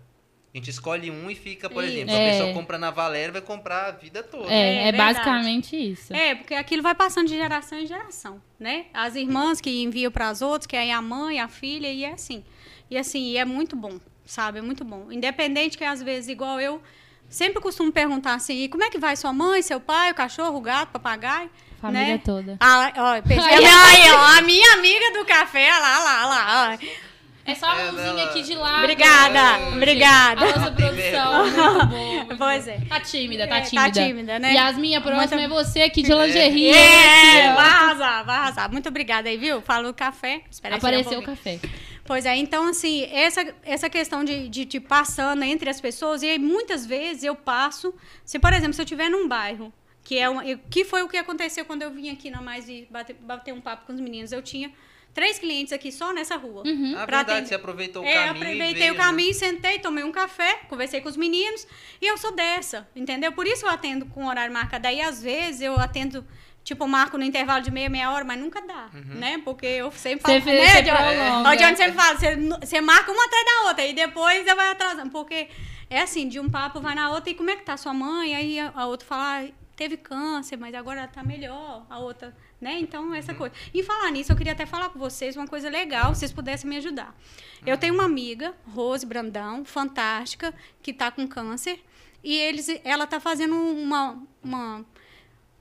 A 0.54 0.58
gente 0.58 0.70
escolhe 0.70 1.10
um 1.10 1.32
e 1.32 1.36
fica, 1.36 1.68
por 1.68 1.84
Isso. 1.84 1.94
exemplo, 1.94 2.14
É. 2.14 2.30
a 2.30 2.32
pessoa 2.32 2.54
compra 2.54 2.78
na 2.78 2.92
Valéria 2.92 3.32
vai 3.32 3.42
comprar 3.42 3.88
a 3.88 3.92
vida 3.92 4.22
toda. 4.22 4.54
É, 4.54 4.84
É 4.84 4.88
é, 4.90 4.92
basicamente 4.92 5.76
isso. 5.76 6.14
É, 6.14 6.36
porque 6.36 6.54
aquilo 6.54 6.84
vai 6.84 6.94
passando 6.94 7.28
de 7.28 7.36
geração 7.36 7.80
em 7.80 7.88
geração, 7.88 8.40
né? 8.60 8.86
As 8.94 9.16
irmãs 9.16 9.60
que 9.60 9.82
enviam 9.82 10.12
para 10.12 10.30
as 10.30 10.44
outras, 10.44 10.68
que 10.68 10.76
é 10.76 10.94
a 10.94 11.02
mãe, 11.02 11.40
a 11.40 11.48
filha, 11.48 11.92
e 11.92 12.04
é 12.04 12.12
assim. 12.12 12.44
E 12.88 12.96
assim, 12.96 13.32
e 13.32 13.38
é 13.38 13.46
muito 13.46 13.76
bom, 13.76 14.00
sabe? 14.26 14.60
É 14.60 14.62
muito 14.62 14.84
bom. 14.86 15.12
Independente 15.12 15.76
que 15.76 15.84
às 15.84 16.04
vezes, 16.04 16.30
igual 16.30 16.62
eu, 16.62 16.80
sempre 17.28 17.60
costumo 17.60 17.92
perguntar 17.92 18.36
assim, 18.36 18.66
e 18.66 18.70
como 18.70 18.84
é 18.84 18.92
que 18.92 19.00
vai 19.00 19.16
sua 19.16 19.34
mãe, 19.34 19.64
seu 19.64 19.80
pai, 19.80 20.12
o 20.12 20.16
cachorro, 20.16 20.56
o 20.56 20.62
gato, 20.62 20.90
o 20.90 20.92
papagaio? 20.94 21.50
Família 21.82 22.14
né? 22.14 22.22
toda. 22.24 22.58
Ah, 22.60 22.94
ó, 22.96 23.22
pensei, 23.24 23.44
Aí, 23.44 23.66
aí, 23.66 24.12
ó, 24.12 24.38
a 24.38 24.42
minha 24.42 24.74
amiga 24.74 25.18
do 25.18 25.26
café, 25.26 25.72
olha 25.74 25.80
lá, 25.80 25.98
olha 25.98 26.06
lá, 26.06 26.22
olha 26.22 26.30
lá. 26.30 26.80
ó. 26.80 27.13
É 27.46 27.54
só 27.56 27.66
a 27.66 27.78
É, 27.82 27.92
mãozinha 27.92 28.08
ela- 28.10 28.24
aqui 28.24 28.42
de 28.42 28.56
lado. 28.56 28.80
Obrigada, 28.84 29.60
Gente, 29.66 29.76
obrigada. 29.76 30.42
A 30.46 30.58
nossa 30.58 30.72
produção, 30.72 31.44
muito 31.52 31.88
bom. 31.88 32.14
muito 32.16 32.38
Pois 32.38 32.66
bom. 32.66 32.72
é. 32.72 32.78
Tá 32.88 33.00
tímida, 33.02 33.48
tá 33.48 33.58
É, 33.58 33.62
tímida. 33.62 33.84
tá 33.84 33.92
tímida, 34.08 34.40
né? 34.40 34.54
Yasmin, 34.54 34.96
a 34.96 35.02
próxima 35.02 35.38
Muito- 35.42 35.54
é 35.54 35.64
você 35.64 35.82
aqui 35.82 36.02
de 36.04 36.14
lingerie. 36.14 36.70
É, 36.72 37.52
ó. 37.52 37.56
vai 37.56 37.66
arrasar, 37.66 38.26
vai 38.26 38.36
arrasar. 38.38 38.72
Muito 38.72 38.88
obrigada 38.88 39.28
aí, 39.28 39.38
viu? 39.38 39.62
Falou 39.62 39.94
café. 39.94 40.42
Espera 40.50 40.76
aí, 40.76 40.78
Apareceu 40.78 41.14
eu 41.14 41.20
o 41.20 41.24
café. 41.24 41.60
Pois 42.06 42.26
é, 42.26 42.36
então, 42.38 42.68
assim, 42.70 43.08
essa, 43.12 43.54
essa 43.64 43.90
questão 43.90 44.24
de, 44.24 44.48
de, 44.50 44.64
de 44.66 44.80
passando 44.80 45.44
entre 45.44 45.70
as 45.70 45.80
pessoas, 45.82 46.22
e 46.24 46.30
aí 46.30 46.40
muitas 46.40 46.86
vezes 46.86 47.24
eu 47.24 47.34
passo, 47.36 47.94
se, 48.26 48.40
por 48.40 48.52
exemplo, 48.54 48.74
se 48.74 48.82
eu 48.82 48.84
estiver 48.84 49.10
num 49.10 49.28
bairro, 49.28 49.72
que 50.04 50.18
é 50.18 50.30
um, 50.30 50.40
que 50.70 50.84
foi 50.84 51.02
o 51.02 51.08
que 51.08 51.16
aconteceu 51.18 51.64
quando 51.64 51.82
eu 51.82 51.92
vim 51.92 52.10
aqui 52.10 52.30
na 52.30 52.42
Mais 52.42 52.68
e 52.68 52.86
bater, 52.92 53.16
bater 53.22 53.54
um 53.54 53.62
papo 53.62 53.86
com 53.86 53.94
os 53.94 54.02
meninos, 54.02 54.34
eu 54.34 54.42
tinha 54.42 54.70
três 55.14 55.38
clientes 55.40 55.72
aqui 55.72 55.92
só 55.92 56.12
nessa 56.12 56.36
rua. 56.36 56.64
Uhum. 56.66 56.94
A 56.98 57.06
Pra 57.06 57.18
verdade, 57.18 57.32
atender. 57.32 57.48
você 57.50 57.56
aproveitou 57.56 58.04
o 58.04 58.06
É, 58.06 58.14
caminho. 58.14 58.32
aproveitei 58.32 58.72
e 58.72 58.74
veio, 58.74 58.94
o 58.94 58.98
né? 58.98 59.04
caminho, 59.04 59.34
sentei, 59.34 59.80
tomei 59.80 60.04
um 60.04 60.12
café, 60.12 60.62
conversei 60.70 61.02
com 61.02 61.10
os 61.10 61.18
meninos 61.18 61.68
e 62.02 62.06
eu 62.08 62.18
sou 62.18 62.32
dessa, 62.36 62.88
entendeu? 62.96 63.32
Por 63.32 63.46
isso 63.46 63.66
eu 63.66 63.70
atendo 63.70 64.06
com 64.08 64.26
horário 64.26 64.52
marcado. 64.54 64.88
Aí, 64.88 65.02
às 65.02 65.22
vezes, 65.22 65.62
eu 65.62 65.80
atendo, 65.80 66.26
tipo, 66.64 66.88
marco 66.88 67.18
no 67.18 67.24
intervalo 67.24 67.62
de 67.64 67.70
meia, 67.70 67.90
meia 67.90 68.12
hora, 68.12 68.26
mas 68.26 68.40
nunca 68.40 68.60
dá, 68.62 68.90
Uhum. 68.94 69.16
né? 69.20 69.42
Porque 69.46 69.66
eu 69.66 69.92
sempre 69.92 70.22
Você 70.26 70.42
falo, 70.42 70.42
fez- 70.42 70.74
né, 70.74 70.84
você 70.84 70.92
prolonga. 70.92 71.56
Johnny 71.58 71.78
sempre 71.78 71.94
fala, 71.94 72.18
você, 72.18 72.36
você 72.62 72.82
marca 72.82 73.12
uma 73.12 73.26
atrás 73.26 73.46
da 73.46 73.68
outra 73.68 73.86
e 73.86 73.94
depois 73.94 74.44
você 74.44 74.56
vai 74.56 74.72
atrasando. 74.72 75.12
Porque 75.12 75.48
é 75.90 76.02
assim, 76.02 76.28
de 76.28 76.40
um 76.40 76.50
papo 76.50 76.80
vai 76.82 76.96
na 76.96 77.12
outra 77.12 77.30
e 77.30 77.36
como 77.36 77.50
é 77.52 77.56
que 77.56 77.64
tá 77.64 77.78
sua 77.78 77.94
mãe? 77.94 78.36
Aí 78.36 78.60
a, 78.60 78.72
a 78.76 78.86
outra 78.88 79.06
fala, 79.08 79.42
ah, 79.44 79.48
teve 79.76 79.98
câncer, 79.98 80.58
mas 80.58 80.74
agora 80.74 81.08
tá 81.08 81.24
melhor. 81.24 81.86
A 81.90 82.00
outra, 82.00 82.36
né? 82.64 82.80
Então, 82.80 83.14
essa 83.14 83.34
coisa. 83.36 83.54
E 83.74 83.84
falar 83.84 84.10
nisso, 84.10 84.32
eu 84.32 84.36
queria 84.36 84.54
até 84.54 84.66
falar 84.66 84.90
com 84.90 84.98
vocês 84.98 85.36
uma 85.36 85.48
coisa 85.48 85.70
legal, 85.70 86.16
se 86.16 86.22
vocês 86.22 86.32
pudessem 86.32 86.70
me 86.70 86.78
ajudar. 86.78 87.16
Eu 87.66 87.78
tenho 87.78 87.94
uma 87.94 88.06
amiga, 88.06 88.56
Rose 88.74 89.06
Brandão, 89.06 89.64
fantástica, 89.64 90.54
que 90.82 90.92
tá 90.92 91.12
com 91.12 91.28
câncer. 91.28 91.80
E 92.24 92.36
eles, 92.36 92.68
ela 92.84 93.06
tá 93.06 93.20
fazendo 93.20 93.54
uma, 93.56 94.18
uma, 94.42 94.86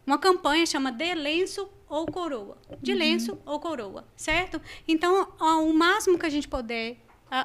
uma 0.07 0.19
campanha 0.19 0.65
chama 0.65 0.91
De 0.91 1.15
Lenço 1.15 1.69
ou 1.88 2.07
Coroa. 2.07 2.57
De 2.81 2.95
lenço 2.95 3.38
ou 3.45 3.61
coroa, 3.61 4.09
certo? 4.17 4.62
Então, 4.88 5.29
ó, 5.38 5.62
o 5.62 5.75
máximo 5.75 6.19
que 6.19 6.25
a 6.25 6.31
gente 6.31 6.49
puder 6.49 6.97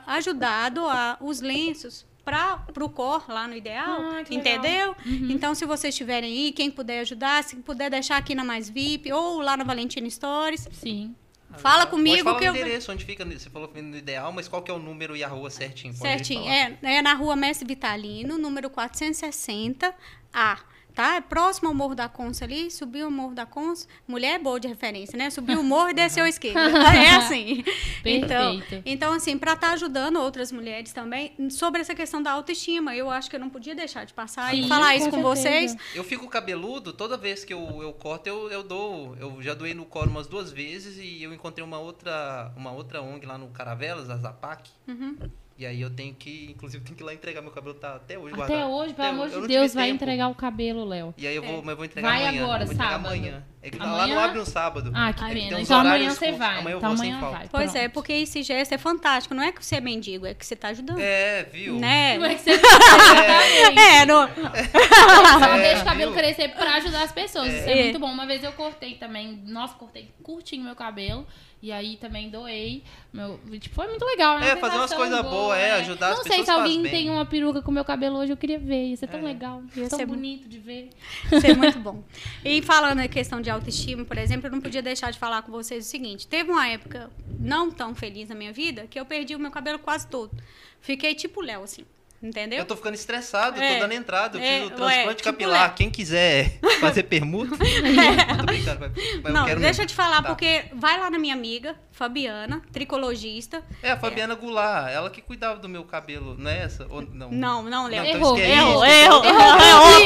ajudar 0.06 0.66
a 0.66 0.70
doar 0.70 1.18
os 1.22 1.42
lenços 1.42 2.06
para 2.28 2.84
o 2.84 2.90
COR, 2.90 3.24
lá 3.30 3.48
no 3.48 3.56
Ideal, 3.56 4.02
Ah, 4.02 4.22
entendeu? 4.30 4.94
Então, 5.06 5.56
se 5.56 5.66
vocês 5.66 5.94
estiverem 5.94 6.30
aí, 6.30 6.52
quem 6.52 6.70
puder 6.70 7.00
ajudar, 7.00 7.42
se 7.46 7.56
puder 7.56 7.90
deixar 7.90 8.18
aqui 8.18 8.36
na 8.36 8.44
Mais 8.44 8.70
VIP 8.70 9.14
ou 9.14 9.40
lá 9.40 9.56
na 9.56 9.64
Valentina 9.64 10.10
Stories, 10.10 10.68
Sim. 10.74 11.16
fala 11.54 11.86
Pode 11.86 11.92
comigo 11.92 12.26
falar 12.26 12.40
que 12.40 12.44
o 12.44 12.48
eu... 12.48 12.56
endereço, 12.56 12.92
onde 12.92 13.06
fica, 13.06 13.24
você 13.24 13.50
falou 13.50 13.70
que 13.70 13.82
no 13.82 13.96
ideal, 13.96 14.34
mas 14.34 14.50
qual 14.50 14.62
que 14.62 14.70
é 14.70 14.74
o 14.74 14.80
número 14.80 15.16
e 15.16 15.24
a 15.24 15.28
rua 15.30 15.50
certinho? 15.50 15.94
Pode 15.94 16.06
Certinho. 16.10 16.50
É, 16.52 16.78
é 16.82 17.02
na 17.02 17.14
rua 17.14 17.38
Mestre 17.38 17.66
Vitalino, 17.66 18.38
número 18.38 18.70
460A. 18.70 20.60
Tá? 20.98 21.18
É 21.18 21.22
próximo 21.22 21.70
ao 21.70 21.76
Morro 21.76 21.94
da 21.94 22.10
Conça 22.10 22.44
ali, 22.44 22.72
subiu 22.72 23.08
o 23.08 23.12
Morro 23.12 23.36
da 23.36 23.46
Conça. 23.46 23.88
Mulher 24.08 24.34
é 24.34 24.40
boa 24.40 24.60
de 24.60 24.68
referência, 24.68 25.16
né? 25.16 25.30
Subiu 25.30 25.60
o 25.60 25.64
morro 25.64 25.92
e 25.92 25.94
desceu 25.94 26.24
a 26.24 26.30
esquerda. 26.30 26.58
É 26.98 27.16
assim. 27.16 27.64
Então, 28.04 28.58
Perfeito. 28.58 28.84
então 28.86 29.14
assim, 29.14 29.38
para 29.38 29.54
estar 29.54 29.72
ajudando 29.74 30.18
outras 30.18 30.52
mulheres 30.52 30.92
também 30.92 31.34
sobre 31.52 31.82
essa 31.82 31.94
questão 31.94 32.24
da 32.24 32.32
autoestima, 32.32 32.96
eu 32.96 33.12
acho 33.12 33.30
que 33.30 33.36
eu 33.36 33.40
não 33.40 33.50
podia 33.50 33.76
deixar 33.76 34.06
de 34.06 34.14
passar 34.14 34.56
e 34.56 34.64
Sim, 34.64 34.70
falar 34.70 34.94
com 34.94 34.98
isso 34.98 35.10
com 35.12 35.36
certeza. 35.36 35.74
vocês. 35.74 35.78
Eu 35.94 36.04
fico 36.04 36.28
cabeludo, 36.28 36.94
toda 36.94 37.16
vez 37.16 37.46
que 37.46 37.54
eu, 37.54 37.84
eu 37.84 37.94
corto, 37.94 38.28
eu, 38.28 38.50
eu 38.50 38.64
dou. 38.64 39.16
Eu 39.18 39.40
já 39.42 39.54
doei 39.54 39.76
no 39.76 39.86
coro 39.86 40.10
umas 40.10 40.26
duas 40.26 40.52
vezes 40.52 40.98
e 40.98 41.22
eu 41.22 41.32
encontrei 41.32 41.64
uma 41.64 41.78
outra, 41.78 42.52
uma 42.56 42.72
outra 42.72 43.02
ONG 43.02 43.26
lá 43.26 43.38
no 43.38 43.50
Caravelas, 43.50 44.10
a 44.10 44.18
Zapac. 44.18 44.68
Uhum. 44.88 45.18
E 45.60 45.66
aí 45.66 45.82
eu 45.82 45.90
tenho 45.90 46.14
que, 46.14 46.52
inclusive, 46.52 46.84
tenho 46.84 46.96
que 46.96 47.02
ir 47.02 47.06
lá 47.06 47.14
entregar. 47.16 47.42
Meu 47.42 47.50
cabelo 47.52 47.74
tá 47.74 47.96
até 47.96 48.16
hoje 48.18 48.36
Até 48.36 48.38
guardado. 48.54 48.70
hoje, 48.72 48.94
pelo 48.94 49.08
Até 49.08 49.16
amor 49.16 49.26
hoje. 49.26 49.34
Eu 49.36 49.42
de 49.42 49.48
não 49.48 49.60
Deus, 49.62 49.74
vai 49.74 49.86
tempo. 49.88 49.96
entregar 49.96 50.28
o 50.28 50.36
cabelo, 50.36 50.86
Léo. 50.86 51.16
E 51.18 51.26
aí 51.26 51.36
eu 51.36 51.42
vou, 51.42 51.62
mas 51.64 51.70
eu 51.72 51.76
vou 51.78 51.86
entregar 51.86 52.08
Vai 52.10 52.28
amanhã. 52.28 52.44
agora, 52.44 52.66
vou 52.66 52.74
entregar 52.74 52.92
sábado. 52.92 53.06
amanhã. 53.08 53.44
É 53.60 53.70
que 53.72 53.78
lá 53.80 53.86
Amanhã? 53.86 54.16
não 54.16 54.22
abre 54.24 54.38
no 54.40 54.46
sábado. 54.46 54.92
Ah, 54.94 55.12
que 55.12 55.24
É 55.26 55.34
pena. 55.34 55.58
uns 55.58 55.62
Então 55.64 55.80
amanhã 55.80 56.10
você 56.12 56.32
com- 56.32 56.38
vai. 56.38 56.60
Amanhã 56.60 56.74
eu 56.76 56.78
então 56.78 56.90
vou 56.92 56.96
amanhã 57.00 57.12
sem 57.14 57.20
falta. 57.20 57.38
vai. 57.40 57.48
Pois 57.50 57.76
é, 57.76 57.80
pronto. 57.82 57.94
porque 57.96 58.14
esse 58.14 58.44
gesto 58.44 58.72
é 58.74 58.78
fantástico. 58.78 59.34
Não 59.34 59.42
é 59.44 59.52
que 59.52 59.66
você 59.66 59.76
é 59.78 59.82
mendigo, 59.82 60.28
é 60.28 60.34
que 60.36 60.46
você 60.46 60.56
tá 60.56 60.68
ajudando. 60.70 61.00
É, 61.00 61.44
viu? 61.52 61.74
Né? 61.80 62.14
Como 62.14 62.26
é 62.28 62.36
que 62.36 62.42
você 62.44 62.52
Exatamente. 62.52 63.80
É, 63.82 64.06
no... 64.06 64.28
Só 65.40 65.56
É, 65.56 65.62
deixa 65.62 65.82
o 65.82 65.86
cabelo 65.86 66.12
viu? 66.12 66.20
crescer 66.22 66.50
pra 66.50 66.76
ajudar 66.76 67.02
as 67.04 67.12
pessoas. 67.12 67.48
Isso 67.48 67.68
é 67.68 67.80
É. 67.80 67.84
muito 67.84 68.00
bom. 68.00 68.12
Uma 68.12 68.28
vez 68.28 68.44
eu 68.44 68.52
cortei 68.54 68.94
também. 68.96 69.42
Nossa, 69.48 69.74
cortei 69.74 70.12
curtinho 70.24 70.64
meu 70.64 70.76
cabelo. 70.76 71.26
E 71.60 71.72
aí 71.72 71.98
também 71.98 72.30
doei. 72.30 72.84
Meu, 73.12 73.40
tipo, 73.60 73.74
foi 73.74 73.88
muito 73.88 74.06
legal. 74.06 74.40
né? 74.40 74.50
É, 74.52 74.56
fazer 74.58 74.76
umas 74.78 74.94
coisas 74.94 75.22
boa, 75.22 75.32
boas, 75.32 75.58
é, 75.58 75.72
ajudar 75.74 76.10
as 76.12 76.18
Não 76.18 76.24
sei 76.24 76.30
pessoas 76.38 76.46
se 76.46 76.52
alguém 76.52 76.82
bem. 76.84 76.92
tem 76.92 77.10
uma 77.10 77.26
peruca 77.26 77.64
com 77.64 77.72
meu 77.72 77.84
cabelo 77.84 78.18
hoje, 78.20 78.32
eu 78.32 78.38
queria 78.38 78.60
ver. 78.60 78.90
Ia 78.90 78.98
ser 78.98 79.08
tão 79.08 79.20
É. 79.20 79.24
legal. 79.24 79.64
Ia 79.76 79.90
tão 79.90 79.98
ser 79.98 80.06
bonito 80.06 80.48
de 80.48 80.60
ver. 80.60 80.90
Isso 81.32 81.48
é 81.48 81.56
muito 81.56 81.80
bom. 81.80 82.04
E 82.46 82.62
falando 82.62 83.00
em 83.00 83.10
questão 83.10 83.42
de 83.42 83.50
autoestima, 83.50 84.06
por 84.06 84.18
exemplo, 84.20 84.46
eu 84.48 84.52
não 84.52 84.62
podia 84.62 84.84
deixar 84.84 85.10
de 85.12 85.18
falar 85.18 85.42
com 85.42 85.52
vocês 85.52 85.86
o 85.86 85.90
seguinte: 85.90 86.28
teve 86.28 86.52
uma 86.52 86.68
época 86.68 87.10
não 87.40 87.72
tão 87.72 87.96
feliz 87.96 88.30
na 88.30 88.36
minha 88.36 88.54
vida 88.54 88.86
que 88.88 89.00
eu 89.00 89.06
perdi 89.06 89.36
o 89.36 89.40
meu 89.40 89.50
cabelo 89.50 89.80
quase 89.80 90.08
todo. 90.08 90.32
Fiquei 90.80 91.16
tipo 91.16 91.42
Léo, 91.42 91.64
assim. 91.64 91.84
Entendeu? 92.22 92.60
Eu 92.60 92.66
tô 92.66 92.76
ficando 92.76 92.96
estressado, 92.96 93.58
eu 93.58 93.64
É. 93.64 93.74
tô 93.76 93.80
dando 93.82 93.92
entrada. 93.94 94.38
Eu 94.38 94.42
É, 94.42 94.60
fiz 94.62 94.70
o 94.70 94.72
ué, 94.72 94.76
transplante 94.76 95.18
tipo 95.18 95.30
capilar. 95.32 95.62
Léo. 95.68 95.74
Quem 95.76 95.90
quiser 95.92 96.60
fazer 96.80 97.04
permuta. 97.04 97.56
eu 99.24 99.34
não, 99.34 99.46
quero 99.46 99.60
deixa 99.60 99.84
eu 99.84 99.86
te 99.86 99.94
falar, 99.94 100.22
Tá. 100.24 100.30
porque 100.30 100.66
vai 100.74 101.00
lá 101.00 101.10
na 101.12 101.20
minha 101.20 101.34
amiga, 101.34 101.76
Fabiana, 101.92 102.62
tricologista. 102.72 103.64
É, 103.84 103.92
a 103.92 103.98
Fabiana 103.98 104.36
Goulart, 104.36 104.90
ela 104.92 105.10
que 105.10 105.22
cuidava 105.22 105.60
do 105.60 105.68
meu 105.70 105.84
cabelo, 105.84 106.36
não 106.38 106.50
é 106.50 106.64
essa? 106.64 106.88
Ou, 106.90 107.02
não. 107.02 107.30
Não, 107.32 107.64
não, 107.64 107.88
Léo. 107.88 108.06
Então 108.06 108.20
Errou, 108.20 108.38
então- 108.38 108.50
errou, 108.52 108.86
Errou, 108.86 109.26
errou, 109.26 109.26
errou. 109.26 109.98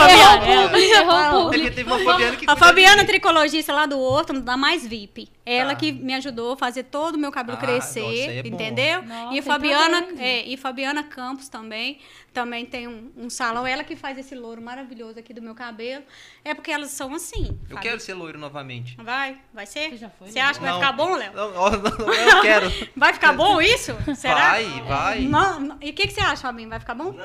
errou, 1.53 1.53
É 1.53 2.45
A 2.47 2.55
Fabiana, 2.55 3.05
tricologista 3.05 3.73
lá 3.73 3.85
do 3.85 3.99
Horto, 3.99 4.39
da 4.41 4.57
Mais 4.57 4.85
VIP. 4.85 5.29
Ela 5.45 5.69
Tá. 5.71 5.75
que 5.75 5.91
me 5.91 6.13
ajudou 6.13 6.53
a 6.53 6.57
fazer 6.57 6.83
todo 6.83 7.15
o 7.15 7.17
meu 7.17 7.31
cabelo 7.31 7.57
Ah, 7.57 7.61
nossa, 7.65 7.73
crescer, 7.73 8.05
aí 8.05 8.19
é 8.37 8.47
entendeu? 8.47 9.01
Nossa, 9.01 9.33
e 9.33 9.39
e 9.39 9.41
Fabiana, 9.41 10.07
é, 10.19 10.43
e 10.45 10.55
Fabiana 10.55 11.03
Campos 11.03 11.49
também, 11.49 11.97
também 12.33 12.65
tem 12.65 12.87
um, 12.87 13.11
um 13.17 13.29
salão. 13.29 13.65
Ela 13.65 13.83
que 13.83 13.95
faz 13.95 14.17
esse 14.17 14.35
louro 14.35 14.61
maravilhoso 14.61 15.19
aqui 15.19 15.33
do 15.33 15.41
meu 15.41 15.53
cabelo. 15.55 16.03
É 16.43 16.53
porque 16.53 16.71
elas 16.71 16.91
são 16.91 17.13
assim. 17.13 17.59
Eu 17.69 17.77
quero 17.77 17.99
ser 17.99 18.13
loiro 18.13 18.39
novamente. 18.39 18.95
Vai? 18.97 19.37
Vai 19.53 19.65
ser? 19.65 19.89
Você 19.89 19.97
já 19.97 20.09
foi, 20.09 20.29
Você 20.29 20.39
acha 20.39 20.59
que 20.59 20.65
vai 20.65 20.71
Não. 20.71 20.79
ficar 20.79 20.91
bom, 20.93 21.15
Léo? 21.15 21.33
Não, 21.33 21.51
não, 21.51 21.71
não, 21.71 22.13
eu 22.13 22.41
quero. 22.41 22.71
Vai 22.95 23.13
ficar 23.13 23.33
bom 23.33 23.61
isso? 23.61 23.95
Será? 24.15 24.51
Vai, 24.51 24.81
vai. 24.81 25.21
Não, 25.21 25.59
não. 25.59 25.77
E 25.81 25.89
o 25.89 25.93
que, 25.93 26.07
que 26.07 26.13
você 26.13 26.21
acha, 26.21 26.41
Fabinho? 26.43 26.69
Vai 26.69 26.79
ficar 26.79 26.93
bom? 26.95 27.15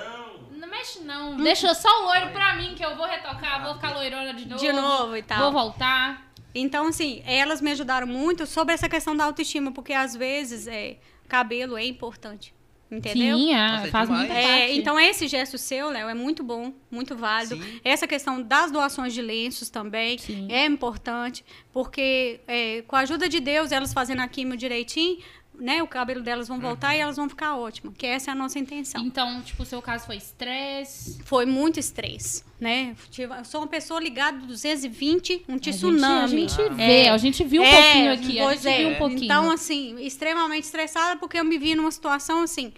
Não 0.51 0.69
mexe 0.69 1.01
não. 1.01 1.37
Deixa 1.37 1.75
só 1.75 1.89
o 2.03 2.07
loiro 2.07 2.31
pra 2.31 2.55
mim, 2.57 2.75
que 2.75 2.85
eu 2.85 2.97
vou 2.97 3.07
retocar, 3.07 3.63
vou 3.63 3.75
ficar 3.75 3.95
loirona 3.95 4.35
de 4.35 4.49
novo. 4.49 4.61
De 4.61 4.73
novo 4.73 5.17
e 5.17 5.23
tal. 5.23 5.39
Vou 5.39 5.53
voltar. 5.53 6.27
Então, 6.55 6.89
assim, 6.89 7.23
elas 7.27 7.61
me 7.61 7.71
ajudaram 7.71 8.07
muito 8.07 8.47
sobre 8.47 8.73
essa 8.73 8.89
questão 8.89 9.15
da 9.15 9.25
autoestima, 9.25 9.71
porque 9.73 9.93
às 9.93 10.17
vezes 10.17 10.67
é, 10.67 10.97
cabelo 11.29 11.77
é 11.77 11.85
importante. 11.85 12.55
Entendeu? 12.91 13.37
Sim, 13.37 13.53
é, 13.53 13.69
Nossa, 13.69 13.87
é 13.87 13.91
faz 13.91 14.09
demais. 14.09 14.29
muita 14.29 14.41
É, 14.41 14.73
então 14.75 14.99
esse 14.99 15.27
gesto 15.27 15.59
seu, 15.59 15.91
Léo, 15.91 16.09
é 16.09 16.15
muito 16.15 16.45
bom, 16.45 16.73
muito 16.91 17.17
válido. 17.17 17.57
Sim. 17.57 17.81
Essa 17.83 18.07
questão 18.07 18.41
das 18.41 18.71
doações 18.71 19.13
de 19.13 19.21
lenços 19.21 19.69
também 19.69 20.19
Sim. 20.19 20.47
é 20.51 20.67
importante, 20.67 21.45
porque 21.73 22.41
é, 22.47 22.83
com 22.83 22.95
a 22.95 23.01
ajuda 23.01 23.29
de 23.29 23.41
Deus, 23.41 23.73
elas 23.73 23.93
fazendo 23.93 24.21
a 24.21 24.29
quimio 24.29 24.57
direitinho, 24.57 25.19
né, 25.59 25.83
o 25.83 25.87
cabelo 25.87 26.23
delas 26.23 26.49
vão 26.49 26.61
voltar 26.61 26.95
e 26.95 26.99
elas 27.01 27.17
vão 27.17 27.29
ficar 27.29 27.57
ótimas, 27.57 27.95
que 27.97 28.07
essa 28.07 28.31
é 28.31 28.33
a 28.33 28.35
nossa 28.35 28.59
intenção. 28.59 29.05
Então, 29.05 29.43
tipo, 29.43 29.63
o 29.63 29.67
seu 29.67 29.81
caso 29.83 30.07
foi 30.07 30.17
estresse. 30.17 31.23
Foi 31.25 31.45
muito 31.47 31.79
estresse, 31.81 32.45
né? 32.61 32.95
Tive- 33.11 33.33
Eu 33.35 33.45
sou 33.45 33.61
uma 33.63 33.67
pessoa 33.67 33.99
ligada 34.01 34.39
do 34.39 34.47
220, 34.47 35.45
um 35.49 35.53
A 35.53 35.57
gente- 35.57 35.71
tsunami. 35.73 36.25
A 36.25 36.27
gente, 36.49 36.61
Ah. 36.63 36.69
vê, 36.69 36.83
É. 37.05 37.09
a 37.11 37.17
gente 37.19 37.45
viu 37.45 37.63
um 37.63 37.65
É, 37.65 37.83
pouquinho 37.83 38.13
aqui. 38.13 38.39
A 38.41 38.45
pois 38.45 38.63
gente 38.63 38.73
é. 38.75 38.79
viu 38.79 38.89
um 38.89 38.95
pouquinho. 38.99 39.25
Então, 39.25 39.51
assim, 39.51 39.97
extremamente 40.05 40.65
estressada 40.65 41.19
porque 41.19 41.39
eu 41.39 41.45
me 41.45 41.59
vi 41.59 41.75
numa 41.75 41.91
situação 41.91 42.43
assim. 42.43 42.73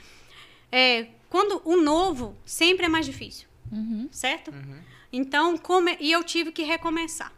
é, 0.70 1.06
quando 1.30 1.62
o 1.64 1.76
novo 1.78 2.36
sempre 2.44 2.84
é 2.86 2.88
mais 2.88 3.06
difícil, 3.06 3.48
Uhum. 3.72 4.06
certo? 4.10 4.50
Uhum. 4.50 4.78
Então, 5.12 5.56
come... 5.56 5.96
e 5.98 6.12
eu 6.12 6.22
tive 6.22 6.52
que 6.52 6.62
recomeçar. 6.62 7.32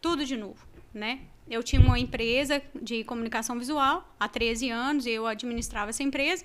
Tudo 0.00 0.24
de 0.24 0.36
novo, 0.36 0.58
né? 0.92 1.20
Eu 1.50 1.62
tinha 1.64 1.82
uma 1.82 1.98
empresa 1.98 2.62
de 2.80 3.02
comunicação 3.02 3.58
visual 3.58 4.08
há 4.18 4.28
13 4.28 4.70
anos, 4.70 5.04
eu 5.04 5.26
administrava 5.26 5.90
essa 5.90 6.02
empresa. 6.02 6.44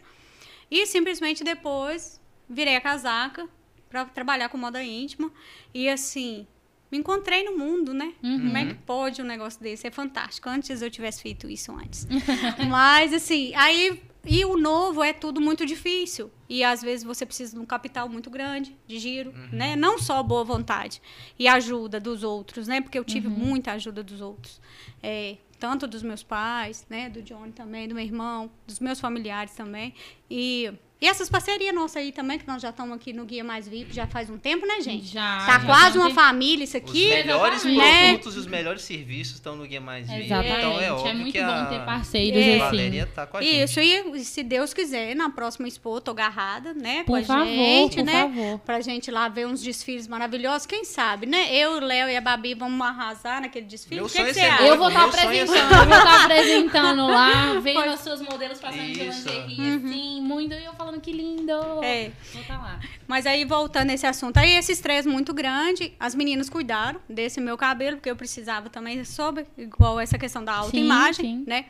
E 0.70 0.88
simplesmente 0.88 1.44
depois 1.44 2.20
virei 2.50 2.76
a 2.76 2.82
casaca 2.82 3.48
para 3.88 4.06
trabalhar 4.06 4.50
com 4.50 4.58
moda 4.58 4.84
íntima. 4.84 5.32
E 5.74 5.88
assim, 5.88 6.48
me 6.92 6.98
encontrei 6.98 7.44
no 7.44 7.58
mundo, 7.58 7.94
né? 7.94 8.14
Como 8.22 8.58
é 8.58 8.66
que 8.66 8.74
pode 8.76 9.22
um 9.22 9.26
negócio 9.26 9.62
desse? 9.62 9.88
É 9.88 9.92
fantástico. 9.92 10.50
Antes 10.50 10.82
eu 10.82 10.90
tivesse 10.90 11.22
feito 11.22 11.50
isso 11.50 11.72
antes. 11.72 12.08
Mas 12.70 13.14
assim, 13.14 13.54
aí 13.56 14.02
e 14.28 14.44
o 14.44 14.58
novo 14.58 15.04
é 15.04 15.14
tudo 15.14 15.40
muito 15.40 15.66
difícil. 15.66 16.32
E 16.50 16.64
às 16.64 16.82
vezes 16.82 17.04
você 17.04 17.26
precisa 17.26 17.56
de 17.56 17.62
um 17.62 17.66
capital 17.66 18.10
muito 18.10 18.30
grande 18.30 18.76
de 18.88 18.98
giro, 18.98 19.32
né? 19.52 19.76
Não 19.76 19.98
só 20.00 20.22
boa 20.24 20.44
vontade 20.44 21.02
e 21.38 21.48
ajuda 21.48 22.00
dos 22.00 22.24
outros, 22.24 22.68
né? 22.68 22.82
Porque 22.82 22.98
eu 22.98 23.04
tive 23.04 23.28
muita 23.28 23.74
ajuda 23.74 24.04
dos 24.04 24.22
outros. 24.22 24.60
É, 25.02 25.38
tanto 25.60 25.88
dos 25.88 26.04
meus 26.04 26.24
pais, 26.24 26.86
né? 26.90 27.10
Do 27.10 27.22
Johnny 27.22 27.52
também, 27.52 27.88
do 27.88 27.96
meu 27.96 28.04
irmão, 28.04 28.52
dos 28.66 28.80
meus 28.80 29.00
familiares 29.00 29.54
também. 29.54 29.94
E, 30.30 30.72
e 31.02 31.08
essas 31.08 31.30
parcerias 31.30 31.74
nossas 31.76 31.98
aí 31.98 32.12
também, 32.12 32.40
que 32.40 32.48
nós 32.48 32.62
já 32.62 32.70
estamos 32.70 32.96
aqui 32.96 33.12
no 33.14 33.26
Guia 33.26 33.44
Mais 33.44 33.68
VIP 33.68 33.94
já 33.94 34.08
faz 34.08 34.30
um 34.30 34.38
tempo, 34.38 34.66
né, 34.66 34.80
gente? 34.82 35.08
Já, 35.08 35.38
tá 35.46 35.46
já 35.46 35.60
quase 35.66 35.98
um 36.00 36.02
uma 36.02 36.10
família 36.12 36.64
isso 36.64 36.78
Os 36.78 36.84
aqui. 36.84 37.10
melhores 37.10 37.64
né? 37.66 38.08
produtos 38.10 38.36
e 38.36 38.40
os 38.40 38.48
melhores 38.48 38.82
serviços 38.84 39.36
estão 39.36 39.56
no 39.56 39.66
Guia 39.68 39.82
Mais 39.82 40.08
Vida. 40.08 40.24
Exatamente. 40.24 40.58
Então 40.58 40.80
é 40.80 40.86
É, 40.86 40.92
óbvio 40.94 41.16
muito 41.16 41.32
que 41.32 41.42
bom 41.42 41.52
a, 41.52 41.66
ter 41.66 41.80
parceiros 41.86 42.40
É. 42.40 42.44
a 42.44 42.50
assim. 42.52 42.60
Valéria 42.60 43.06
tá 43.14 43.26
com 43.28 43.38
a 43.38 43.42
gente. 43.42 43.64
Isso, 43.64 43.80
e 43.80 44.24
se 44.24 44.44
Deus 44.44 44.74
quiser, 44.74 45.16
na 45.16 45.30
próxima 45.30 45.68
Expo, 45.68 46.00
tô 46.02 46.12
agarrada, 46.12 46.74
né? 46.74 47.04
Por 47.04 47.06
com 47.08 47.16
a 47.16 47.24
favor, 47.24 47.46
gente, 47.46 47.96
por 47.98 48.06
né? 48.06 48.22
favor. 48.22 48.60
Pra 48.60 48.82
gente 48.82 49.12
lá 49.12 49.28
ver 49.28 49.48
uns 49.48 49.62
desfiles 49.62 50.08
maravilhosos. 50.08 50.66
Quem 50.66 50.86
sabe, 50.86 51.26
né? 51.26 51.54
Eu, 51.56 51.74
o 51.74 51.80
Léo 51.80 52.10
e 52.10 52.16
a 52.16 52.22
Babi 52.22 52.54
vamos 52.54 52.86
arrasar 52.86 53.42
naquele 53.42 53.66
desfile. 53.66 53.96
Meu 53.98 54.06
O 54.06 54.08
que, 54.10 54.18
sonho 54.18 54.34
que 54.34 54.40
é. 54.40 54.70
Eu 54.70 54.78
vou 54.78 54.88
estar 54.88 55.02
sonho 55.02 55.16
é 55.16 55.42
apresentando, 55.42 55.72
eu 55.72 55.86
vou 55.88 55.98
estar 55.98 56.24
apresentando 56.26 57.08
lá, 57.08 57.60
vendo 57.60 57.80
as 57.80 58.00
suas 58.00 58.22
modelos 58.22 58.60
passando 58.60 58.82
de 58.84 58.92
Isso. 59.08 59.28
lingerie, 59.30 59.76
assim, 59.76 60.22
muito, 60.22 60.54
e 60.54 60.64
eu 60.64 60.74
falando 60.86 61.02
que 61.02 61.12
lindo. 61.12 61.52
É. 61.84 62.12
Vou 62.32 62.42
estar 62.42 62.58
lá. 62.58 62.80
Mas 63.08 63.26
aí, 63.26 63.44
voltando 63.44 63.88
nesse 63.88 64.06
assunto, 64.06 64.38
aí 64.38 64.52
esse 64.56 64.72
estresse 64.72 65.08
muito 65.08 65.34
grande, 65.34 65.94
as 66.00 66.14
meninas 66.14 66.50
cuidaram 66.50 67.00
desse 67.10 67.42
meu 67.42 67.58
cabelo, 67.58 67.98
porque 67.98 68.10
eu 68.10 68.16
precisava 68.16 68.70
também, 68.70 69.04
sobre, 69.04 69.46
igual 69.58 70.00
essa 70.00 70.18
questão 70.18 70.44
da 70.44 70.54
autoimagem, 70.54 71.40
sim. 71.40 71.44
né? 71.48 71.66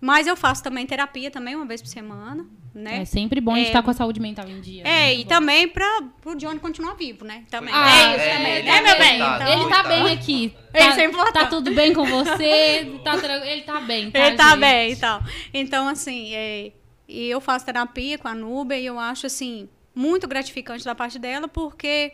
Mas 0.00 0.26
eu 0.26 0.36
faço 0.36 0.62
também 0.62 0.84
terapia 0.86 1.30
também, 1.30 1.54
uma 1.54 1.64
vez 1.64 1.80
por 1.80 1.88
semana, 1.88 2.44
né? 2.74 3.02
É 3.02 3.04
sempre 3.06 3.40
bom 3.40 3.52
a 3.52 3.56
gente 3.56 3.66
É. 3.66 3.68
estar 3.68 3.82
com 3.82 3.90
a 3.90 3.94
saúde 3.94 4.20
mental 4.20 4.46
em 4.46 4.60
dia. 4.60 4.82
É, 4.82 4.84
né? 4.84 5.14
e 5.14 5.22
bom. 5.22 5.28
também 5.28 5.68
para 5.68 6.02
o 6.26 6.34
Johnny 6.34 6.58
continuar 6.58 6.94
vivo, 6.94 7.24
né? 7.24 7.44
Também. 7.50 7.72
Ah, 7.74 7.88
é 7.88 8.16
isso 8.16 8.24
é, 8.24 8.36
também, 8.36 8.52
é, 8.52 8.62
né, 8.62 8.80
meu 8.82 8.98
bem? 8.98 9.18
coitado. 9.18 9.42
Então, 9.44 9.60
Ele 9.60 9.70
tá 9.70 9.82
bem 9.84 10.12
aqui. 10.12 10.44
Isso 10.74 10.96
Tá, 10.96 11.00
é 11.00 11.04
importante. 11.06 11.32
tá 11.32 11.46
tudo 11.46 11.72
bem 11.72 11.94
com 11.94 12.04
você? 12.04 12.98
Tá 13.04 13.16
ele 13.46 13.62
tá 13.62 13.80
bem, 13.80 14.10
tá, 14.10 14.26
Ele 14.26 14.36
tá 14.36 14.48
gente? 14.50 14.60
bem 14.60 14.92
e 14.92 14.96
tal. 14.96 15.22
Então, 15.54 15.88
assim, 15.88 16.34
é, 16.34 16.72
e 17.08 17.28
eu 17.28 17.40
faço 17.40 17.66
terapia 17.66 18.18
com 18.18 18.28
a 18.28 18.34
Nubia 18.34 18.78
e 18.78 18.86
eu 18.86 18.98
acho, 18.98 19.26
assim, 19.26 19.68
muito 19.94 20.26
gratificante 20.26 20.84
da 20.84 20.94
parte 20.94 21.18
dela, 21.18 21.46
porque 21.46 22.12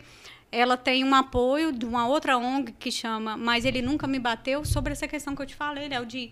ela 0.51 0.75
tem 0.75 1.03
um 1.03 1.15
apoio 1.15 1.71
de 1.71 1.85
uma 1.85 2.07
outra 2.07 2.37
ONG 2.37 2.73
que 2.73 2.91
chama 2.91 3.37
Mas 3.37 3.63
Ele 3.63 3.81
Nunca 3.81 4.05
Me 4.05 4.19
Bateu, 4.19 4.65
sobre 4.65 4.91
essa 4.91 5.07
questão 5.07 5.35
que 5.35 5.41
eu 5.41 5.45
te 5.45 5.55
falei, 5.55 5.87
Léo, 5.87 6.05
de 6.05 6.31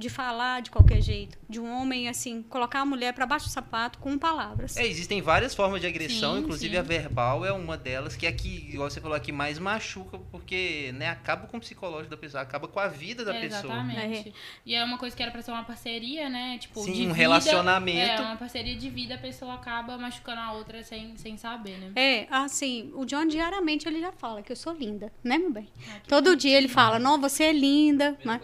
de 0.00 0.08
falar 0.08 0.62
de 0.62 0.70
qualquer 0.70 1.02
jeito, 1.02 1.38
de 1.46 1.60
um 1.60 1.70
homem 1.70 2.08
assim 2.08 2.42
colocar 2.42 2.80
a 2.80 2.86
mulher 2.86 3.12
para 3.12 3.26
baixo 3.26 3.46
do 3.46 3.52
sapato 3.52 3.98
com 3.98 4.18
palavras. 4.18 4.74
É, 4.78 4.86
existem 4.86 5.20
várias 5.20 5.54
formas 5.54 5.78
de 5.80 5.86
agressão, 5.86 6.34
Sim, 6.36 6.40
inclusive 6.40 6.72
sim. 6.72 6.78
a 6.78 6.82
verbal 6.82 7.44
é 7.44 7.52
uma 7.52 7.76
delas, 7.76 8.16
que 8.16 8.26
aqui, 8.26 8.66
igual 8.72 8.88
você 8.90 8.98
falou 8.98 9.14
aqui, 9.14 9.30
mais 9.30 9.58
machuca, 9.58 10.18
porque 10.30 10.90
né, 10.94 11.10
acaba 11.10 11.46
com 11.46 11.58
o 11.58 11.60
psicológico 11.60 12.10
da 12.10 12.16
pessoa, 12.16 12.42
acaba 12.42 12.66
com 12.66 12.80
a 12.80 12.88
vida 12.88 13.24
da 13.26 13.34
É, 13.34 13.40
pessoa. 13.42 13.74
Exatamente. 13.74 14.34
E 14.64 14.74
é 14.74 14.82
uma 14.82 14.96
coisa 14.96 15.14
que 15.14 15.22
era 15.22 15.30
pra 15.30 15.42
ser 15.42 15.50
uma 15.50 15.64
parceria, 15.64 16.30
né? 16.30 16.56
Tipo, 16.58 16.80
Sim, 16.82 16.92
de 16.92 17.00
um 17.02 17.04
vida, 17.08 17.14
relacionamento. 17.14 18.22
É, 18.22 18.24
uma 18.24 18.36
parceria 18.36 18.74
de 18.76 18.88
vida, 18.88 19.16
a 19.16 19.18
pessoa 19.18 19.54
acaba 19.54 19.98
machucando 19.98 20.40
a 20.40 20.52
outra 20.52 20.82
sem, 20.82 21.14
sem 21.18 21.36
saber, 21.36 21.76
né? 21.78 21.92
É, 21.94 22.26
assim, 22.30 22.90
o 22.94 23.04
John 23.04 23.26
diariamente 23.26 23.86
ele 23.86 24.00
já 24.00 24.12
fala 24.12 24.42
que 24.42 24.50
eu 24.50 24.56
sou 24.56 24.72
linda, 24.72 25.12
né, 25.22 25.36
meu 25.36 25.52
bem? 25.52 25.68
Ah, 25.90 26.00
Todo 26.08 26.34
dia 26.34 26.56
ele 26.56 26.68
fala, 26.68 26.98
não, 26.98 27.20
você 27.20 27.44
é 27.44 27.52
linda. 27.52 28.16
Mas... 28.24 28.40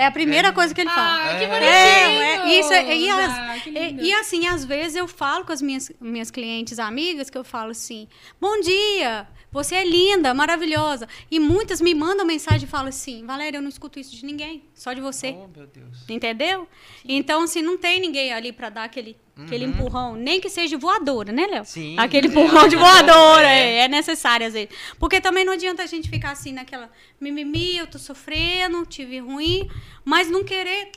É 0.00 0.06
a 0.06 0.10
primeira 0.10 0.50
coisa 0.52 0.74
que 0.74 0.80
ele 0.80 0.88
fala. 0.90 1.30
Ah, 1.30 1.38
que 1.38 1.44
É, 1.44 1.48
bonitinho! 1.48 2.22
É, 2.22 2.34
é, 2.54 2.58
isso 2.60 2.72
é- 2.72 2.96
e, 2.96 3.10
as- 3.10 3.38
Ah, 3.38 3.56
que 3.62 3.70
e- 3.70 3.96
e 4.08 4.12
assim, 4.14 4.46
às 4.46 4.64
vezes 4.64 4.96
eu 4.96 5.06
falo 5.06 5.44
com 5.44 5.52
as 5.52 5.60
minhas, 5.60 5.92
minhas 6.00 6.30
clientes 6.30 6.78
amigas 6.78 7.28
que 7.28 7.36
eu 7.36 7.44
falo 7.44 7.70
assim: 7.72 8.08
Bom 8.40 8.58
dia, 8.60 9.26
você 9.52 9.74
é 9.74 9.84
linda, 9.84 10.32
maravilhosa. 10.32 11.08
E 11.30 11.40
muitas 11.40 11.80
me 11.80 11.94
mandam 11.94 12.24
mensagem 12.26 12.66
e 12.66 12.70
falam 12.70 12.88
assim: 12.88 13.24
Valéria, 13.26 13.58
eu 13.58 13.62
não 13.62 13.68
escuto 13.68 13.98
isso 13.98 14.14
de 14.14 14.24
ninguém, 14.24 14.64
só 14.74 14.92
de 14.92 15.00
você. 15.00 15.34
Oh, 15.36 15.48
meu 15.56 15.66
Deus. 15.66 16.04
Entendeu? 16.08 16.68
Então, 17.04 17.42
assim, 17.42 17.62
não 17.62 17.76
tem 17.78 18.00
ninguém 18.00 18.32
ali 18.32 18.52
pra 18.52 18.68
dar 18.70 18.84
aquele, 18.84 19.16
aquele 19.36 19.64
Uhum. 19.66 19.70
empurrão, 19.72 20.14
nem 20.16 20.40
que 20.40 20.48
seja 20.48 20.76
voadora, 20.78 21.32
né, 21.32 21.46
Léo? 21.46 21.64
Sim, 21.64 21.96
Aquele 21.98 22.28
é. 22.28 22.30
empurrão 22.30 22.68
de 22.68 22.76
voadora, 22.76 23.46
É. 23.50 23.78
é, 23.78 23.78
é 23.84 23.88
necessário 23.88 24.46
às 24.46 24.52
vezes. 24.52 24.70
Porque 24.98 25.20
também 25.20 25.44
não 25.44 25.52
adianta 25.52 25.82
a 25.82 25.86
gente 25.86 26.08
ficar 26.08 26.30
assim 26.32 26.52
naquela 26.52 26.90
mimimi, 27.20 27.76
eu 27.76 27.86
tô 27.86 27.98
sofrendo, 27.98 28.84
tive 28.86 29.18
ruim, 29.18 29.68
mas 30.04 30.30
não 30.30 30.44
querer 30.44 30.90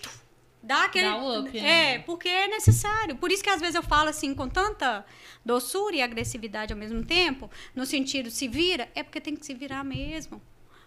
dar 0.64 0.86
aquele. 0.86 1.06
Dar 1.10 1.18
o 1.22 1.40
up, 1.42 1.52
né? 1.62 1.94
É, 1.96 2.00
porque 2.00 2.28
é 2.30 2.48
necessário. 2.48 3.16
Por 3.18 3.30
isso 3.32 3.44
que 3.44 3.50
às 3.50 3.60
vezes 3.60 3.76
eu 3.76 3.84
falo 3.84 4.10
assim 4.10 4.34
com 4.34 4.48
tanta 4.48 5.06
doçura 5.46 5.96
e 5.98 6.02
agressividade 6.02 6.72
ao 6.74 6.80
mesmo 6.80 7.04
tempo, 7.06 7.52
no 7.76 7.86
sentido 7.86 8.32
se 8.32 8.48
vira, 8.48 8.90
é 8.96 9.04
porque 9.04 9.20
tem 9.20 9.36
que 9.36 9.46
se 9.46 9.54
virar 9.54 9.84
mesmo. 9.84 10.42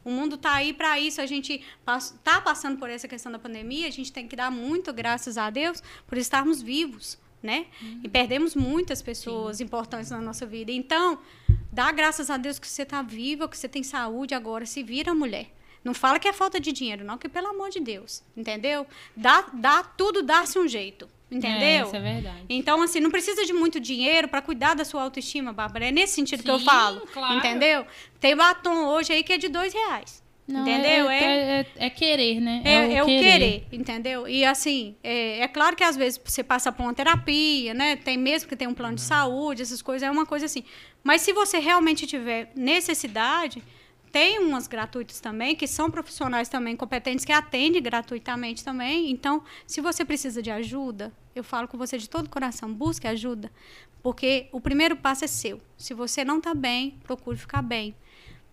O 0.05 0.11
mundo 0.11 0.37
tá 0.39 0.53
aí 0.55 0.73
para 0.73 0.99
isso. 1.01 1.21
A 1.21 1.27
gente 1.27 1.61
pass- 1.85 2.15
tá 2.23 2.41
passando 2.41 2.79
por 2.79 2.89
essa 2.89 3.09
questão 3.09 3.31
da 3.31 3.39
pandemia. 3.41 3.89
A 3.89 3.91
gente 3.91 4.13
tem 4.13 4.27
que 4.29 4.37
dar 4.37 4.51
muito 4.53 4.93
graças 4.93 5.37
a 5.37 5.51
Deus 5.51 5.83
por 6.07 6.17
estarmos 6.17 6.63
vivos, 6.63 7.19
né? 7.43 7.67
E 8.05 8.09
perdemos 8.09 8.55
muitas 8.55 9.03
pessoas 9.03 9.61
importantes 9.61 10.11
na 10.13 10.21
nossa 10.21 10.47
vida. 10.47 10.71
Então, 10.71 11.19
dá 11.73 11.91
graças 11.91 12.31
a 12.31 12.37
Deus 12.37 12.57
que 12.59 12.69
você 12.69 12.85
tá 12.85 13.03
viva, 13.03 13.49
que 13.49 13.59
você 13.59 13.69
tem 13.69 13.83
saúde 13.83 14.33
agora. 14.33 14.65
Se 14.65 14.81
vira 14.81 15.13
mulher. 15.13 15.51
Não 15.87 15.95
fala 15.95 16.19
que 16.19 16.27
é 16.27 16.33
falta 16.33 16.59
de 16.59 16.73
dinheiro, 16.73 17.05
não, 17.05 17.17
que 17.17 17.29
pelo 17.29 17.47
amor 17.47 17.71
de 17.71 17.79
Deus, 17.79 18.23
entendeu? 18.37 18.85
Dá, 19.17 19.47
dá 19.53 19.83
tudo, 19.85 20.21
dá-se 20.23 20.59
um 20.59 20.67
jeito, 20.67 21.09
É, 21.31 21.35
entendeu? 21.37 21.87
isso 21.87 21.95
é 21.97 22.01
verdade. 22.01 22.45
Então, 22.49 22.83
assim, 22.83 22.99
não 22.99 23.11
precisa 23.11 23.45
de 23.45 23.53
muito 23.53 23.79
dinheiro 23.79 24.27
para 24.27 24.43
cuidar 24.43 24.75
da 24.75 24.85
sua 24.85 25.03
autoestima, 25.03 25.53
Bárbara. 25.53 25.87
É 25.87 25.93
nesse 25.93 26.15
sentido 26.15 26.43
que 26.43 26.51
eu 26.51 26.59
Sim, 26.59 26.65
falo. 26.65 27.01
claro. 27.13 27.39
Entendeu? 27.39 27.87
Tem 28.19 28.35
batom 28.35 28.87
hoje 28.89 29.13
aí 29.13 29.23
que 29.23 29.33
é 29.33 29.39
de 29.39 29.49
dois 29.49 29.73
reais. 29.73 30.25
Não, 30.49 30.61
entendeu? 30.63 31.09
É, 31.11 31.19
é, 31.25 31.61
é- 31.61 31.87
é 31.87 31.91
querer, 31.91 32.41
né? 32.41 32.63
É, 32.65 32.95
é 32.95 33.03
o 33.03 33.07
querer. 33.07 33.67
entendeu? 33.73 34.29
E 34.29 34.45
assim, 34.45 34.95
é, 35.03 35.41
é 35.41 35.49
claro 35.49 35.75
que 35.75 35.83
às 35.83 35.97
vezes 35.97 36.21
você 36.25 36.43
passa 36.45 36.71
por 36.71 36.83
uma 36.85 36.95
terapia, 36.95 37.75
né? 37.75 37.97
Tem 37.97 38.17
mesmo 38.17 38.49
que 38.49 38.55
tem 38.55 38.69
um 38.69 38.75
plano 38.75 38.95
de 38.95 39.03
saúde, 39.03 39.63
essas 39.63 39.83
coisas, 39.83 40.07
é 40.07 40.11
uma 40.11 40.25
coisa 40.27 40.47
assim. 40.47 40.63
Mas 41.03 41.23
se 41.23 41.33
você 41.33 41.59
realmente 41.59 42.07
tiver 42.07 42.51
necessidade, 42.55 43.61
tem 44.13 44.39
umas 44.39 44.67
gratuitas 44.67 45.21
também, 45.21 45.55
que 45.55 45.67
são 45.67 45.91
profissionais 45.91 46.49
também 46.49 46.77
competentes, 46.77 47.25
que 47.25 47.33
atendem 47.33 47.83
gratuitamente 47.83 48.65
também. 48.65 49.11
Então, 49.11 49.43
se 49.67 49.81
você 49.81 50.05
precisa 50.05 50.41
de 50.43 50.51
ajuda, 50.51 51.13
eu 51.35 51.45
falo 51.45 51.69
com 51.69 51.77
você 51.77 51.99
de 51.99 52.09
todo 52.09 52.27
o 52.27 52.31
coração, 52.31 52.73
busque 52.73 53.07
ajuda. 53.07 53.51
Porque 54.03 54.49
o 54.53 54.61
primeiro 54.61 54.97
passo 54.97 55.25
é 55.25 55.27
seu. 55.27 55.61
Se 55.77 55.93
você 55.93 56.25
não 56.25 56.39
está 56.39 56.55
bem, 56.55 56.99
procure 57.03 57.37
ficar 57.37 57.63
bem. 57.63 57.95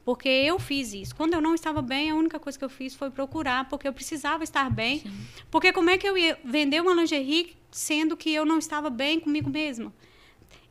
Porque 0.03 0.27
eu 0.27 0.59
fiz 0.59 0.93
isso. 0.93 1.15
Quando 1.15 1.33
eu 1.33 1.41
não 1.41 1.55
estava 1.55 1.81
bem, 1.81 2.09
a 2.09 2.15
única 2.15 2.39
coisa 2.39 2.57
que 2.57 2.65
eu 2.65 2.69
fiz 2.69 2.93
foi 2.93 3.09
procurar, 3.09 3.69
porque 3.69 3.87
eu 3.87 3.93
precisava 3.93 4.43
estar 4.43 4.69
bem. 4.69 5.03
Porque 5.49 5.71
como 5.71 5.89
é 5.89 5.97
que 5.97 6.07
eu 6.07 6.17
ia 6.17 6.37
vender 6.43 6.81
uma 6.81 6.93
lingerie 6.93 7.55
sendo 7.71 8.17
que 8.17 8.33
eu 8.33 8.45
não 8.45 8.57
estava 8.57 8.89
bem 8.89 9.19
comigo 9.19 9.49
mesma? 9.49 9.93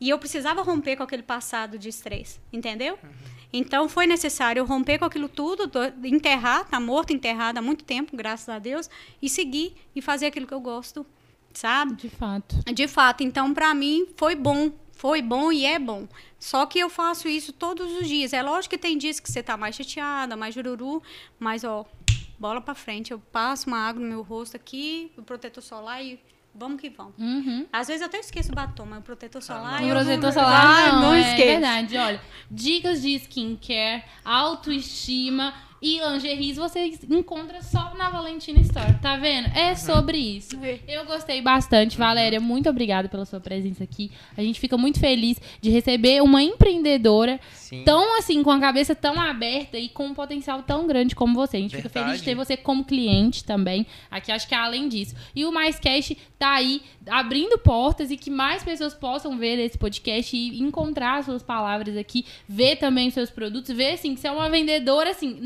E 0.00 0.08
eu 0.10 0.18
precisava 0.18 0.62
romper 0.62 0.96
com 0.96 1.02
aquele 1.02 1.22
passado 1.22 1.78
de 1.78 1.88
estresse, 1.88 2.40
entendeu? 2.52 2.98
Então 3.52 3.88
foi 3.88 4.06
necessário 4.06 4.64
romper 4.64 4.98
com 4.98 5.04
aquilo 5.04 5.28
tudo, 5.28 5.66
do- 5.66 6.06
enterrar, 6.06 6.64
tá 6.68 6.80
morto, 6.80 7.12
enterrado 7.12 7.58
há 7.58 7.62
muito 7.62 7.84
tempo, 7.84 8.16
graças 8.16 8.48
a 8.48 8.58
Deus, 8.58 8.88
e 9.20 9.28
seguir 9.28 9.74
e 9.94 10.00
fazer 10.00 10.26
aquilo 10.26 10.46
que 10.46 10.54
eu 10.54 10.60
gosto, 10.60 11.04
sabe? 11.52 11.94
De 11.94 12.08
fato. 12.08 12.56
De 12.72 12.88
fato, 12.88 13.22
então 13.22 13.52
para 13.52 13.74
mim 13.74 14.06
foi 14.16 14.34
bom, 14.34 14.72
foi 14.92 15.20
bom 15.20 15.52
e 15.52 15.66
é 15.66 15.78
bom. 15.78 16.08
Só 16.38 16.64
que 16.66 16.78
eu 16.78 16.88
faço 16.88 17.28
isso 17.28 17.52
todos 17.52 17.92
os 17.92 18.08
dias. 18.08 18.32
É 18.32 18.42
lógico 18.42 18.70
que 18.74 18.78
tem 18.78 18.96
dias 18.98 19.20
que 19.20 19.30
você 19.30 19.42
tá 19.42 19.56
mais 19.56 19.76
chateada, 19.76 20.34
mais 20.36 20.54
jururu, 20.54 21.02
mas 21.38 21.62
ó, 21.62 21.84
bola 22.38 22.60
para 22.60 22.74
frente, 22.74 23.12
eu 23.12 23.20
passo 23.30 23.68
uma 23.68 23.78
água 23.78 24.02
no 24.02 24.08
meu 24.08 24.22
rosto 24.22 24.56
aqui, 24.56 25.12
o 25.16 25.22
protetor 25.22 25.62
solar 25.62 26.02
e 26.02 26.18
vamos 26.54 26.80
que 26.80 26.90
vamos. 26.90 27.14
Uhum. 27.18 27.66
Às 27.72 27.88
vezes 27.88 28.02
eu 28.02 28.08
até 28.08 28.18
esqueço 28.18 28.52
o 28.52 28.54
batom, 28.54 28.84
mas 28.86 28.98
o 29.00 29.02
protetor 29.02 29.42
solar 29.42 29.80
O 29.82 29.84
eu 29.86 29.94
protetor 29.94 30.22
não, 30.22 30.32
solar 30.32 30.64
Ah, 30.66 30.92
não, 30.92 31.02
não 31.02 31.14
é 31.14 31.20
esqueço. 31.20 31.46
verdade. 31.48 31.96
Olha, 31.96 32.20
dicas 32.50 33.02
de 33.02 33.14
skincare, 33.16 34.04
autoestima 34.24 35.54
e 35.82 35.98
lingeries 35.98 36.56
você 36.56 36.92
encontra 37.10 37.60
só 37.60 37.92
na 37.96 38.08
Valentina 38.08 38.60
Store, 38.60 38.94
tá 39.02 39.16
vendo? 39.16 39.48
É 39.48 39.74
sobre 39.74 40.16
isso. 40.16 40.56
Eu 40.86 41.04
gostei 41.04 41.42
bastante, 41.42 41.98
Valéria. 41.98 42.38
Muito 42.38 42.70
obrigada 42.70 43.08
pela 43.08 43.24
sua 43.24 43.40
presença 43.40 43.82
aqui. 43.82 44.12
A 44.36 44.42
gente 44.42 44.60
fica 44.60 44.78
muito 44.78 45.00
feliz 45.00 45.40
de 45.60 45.70
receber 45.70 46.22
uma 46.22 46.40
empreendedora 46.40 47.40
Sim. 47.50 47.82
tão 47.84 48.16
assim, 48.16 48.44
com 48.44 48.50
a 48.52 48.60
cabeça 48.60 48.94
tão 48.94 49.20
aberta 49.20 49.76
e 49.76 49.88
com 49.88 50.06
um 50.06 50.14
potencial 50.14 50.62
tão 50.62 50.86
grande 50.86 51.16
como 51.16 51.34
você. 51.34 51.56
A 51.56 51.60
gente 51.60 51.74
fica 51.74 51.88
Verdade. 51.88 52.06
feliz 52.06 52.20
de 52.20 52.24
ter 52.24 52.34
você 52.36 52.56
como 52.56 52.84
cliente 52.84 53.42
também. 53.42 53.84
Aqui 54.08 54.30
acho 54.30 54.46
que 54.46 54.54
é 54.54 54.58
além 54.58 54.88
disso. 54.88 55.16
E 55.34 55.44
o 55.44 55.50
Mais 55.50 55.80
Cash 55.80 56.12
tá 56.38 56.52
aí 56.52 56.82
abrindo 57.08 57.58
portas 57.58 58.12
e 58.12 58.16
que 58.16 58.30
mais 58.30 58.62
pessoas 58.62 58.94
possam 58.94 59.36
ver 59.36 59.58
esse 59.58 59.76
podcast 59.76 60.36
e 60.36 60.62
encontrar 60.62 61.18
as 61.18 61.24
suas 61.24 61.42
palavras 61.42 61.96
aqui, 61.96 62.24
ver 62.48 62.76
também 62.76 63.08
os 63.08 63.14
seus 63.14 63.30
produtos, 63.30 63.74
ver 63.74 63.94
assim 63.94 64.14
que 64.14 64.20
você 64.20 64.28
é 64.28 64.32
uma 64.32 64.48
vendedora 64.48 65.10
assim, 65.10 65.38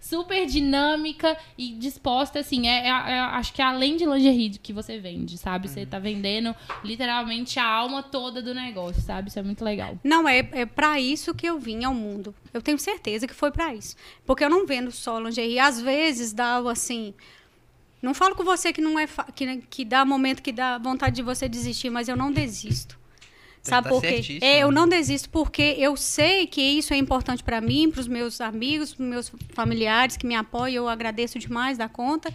super 0.00 0.46
dinâmica 0.46 1.36
e 1.56 1.72
disposta 1.72 2.40
assim, 2.40 2.66
é, 2.68 2.86
é- 2.86 2.88
é- 2.88 3.18
acho 3.20 3.52
que 3.52 3.60
é 3.62 3.64
além 3.64 3.96
de 3.96 4.04
lingerie 4.04 4.50
que 4.58 4.72
você 4.72 4.98
vende, 4.98 5.36
sabe? 5.38 5.68
Você 5.68 5.84
tá 5.86 5.98
vendendo 5.98 6.54
literalmente 6.84 7.58
a 7.58 7.64
alma 7.66 8.02
toda 8.02 8.42
do 8.42 8.54
negócio, 8.54 9.00
sabe? 9.02 9.28
Isso 9.28 9.38
é 9.38 9.42
muito 9.42 9.64
legal. 9.64 9.98
Não, 10.02 10.28
é, 10.28 10.38
é 10.52 10.66
para 10.66 11.00
isso 11.00 11.34
que 11.34 11.46
eu 11.46 11.58
vim 11.58 11.84
ao 11.84 11.94
mundo. 11.94 12.34
Eu 12.52 12.62
tenho 12.62 12.78
certeza 12.78 13.26
que 13.26 13.34
foi 13.34 13.50
para 13.50 13.74
isso. 13.74 13.96
Porque 14.24 14.44
eu 14.44 14.50
não 14.50 14.66
vendo 14.66 14.90
só 14.90 15.18
lingerie. 15.18 15.58
Às 15.58 15.80
vezes 15.80 16.32
dá 16.32 16.56
assim. 16.70 17.14
Não 18.02 18.14
falo 18.14 18.34
com 18.36 18.44
você 18.44 18.72
que 18.72 18.80
não 18.80 18.98
é 18.98 19.06
que, 19.34 19.56
que 19.68 19.84
dá 19.84 20.04
momento 20.04 20.42
que 20.42 20.52
dá 20.52 20.78
vontade 20.78 21.16
de 21.16 21.22
você 21.22 21.48
desistir, 21.48 21.90
mas 21.90 22.08
eu 22.08 22.16
não 22.16 22.30
desisto. 22.30 22.98
Sabe 23.68 23.88
tá 23.88 23.94
por 23.94 24.00
quê? 24.00 24.38
É, 24.40 24.60
eu 24.60 24.70
não 24.70 24.88
desisto 24.88 25.28
porque 25.30 25.74
eu 25.78 25.96
sei 25.96 26.46
que 26.46 26.60
isso 26.60 26.94
é 26.94 26.96
importante 26.96 27.42
para 27.42 27.60
mim, 27.60 27.90
para 27.90 28.00
os 28.00 28.08
meus 28.08 28.40
amigos, 28.40 28.94
para 28.94 29.04
meus 29.04 29.32
familiares 29.50 30.16
que 30.16 30.26
me 30.26 30.34
apoiam. 30.34 30.84
Eu 30.84 30.88
agradeço 30.88 31.38
demais 31.38 31.76
da 31.76 31.88
conta. 31.88 32.32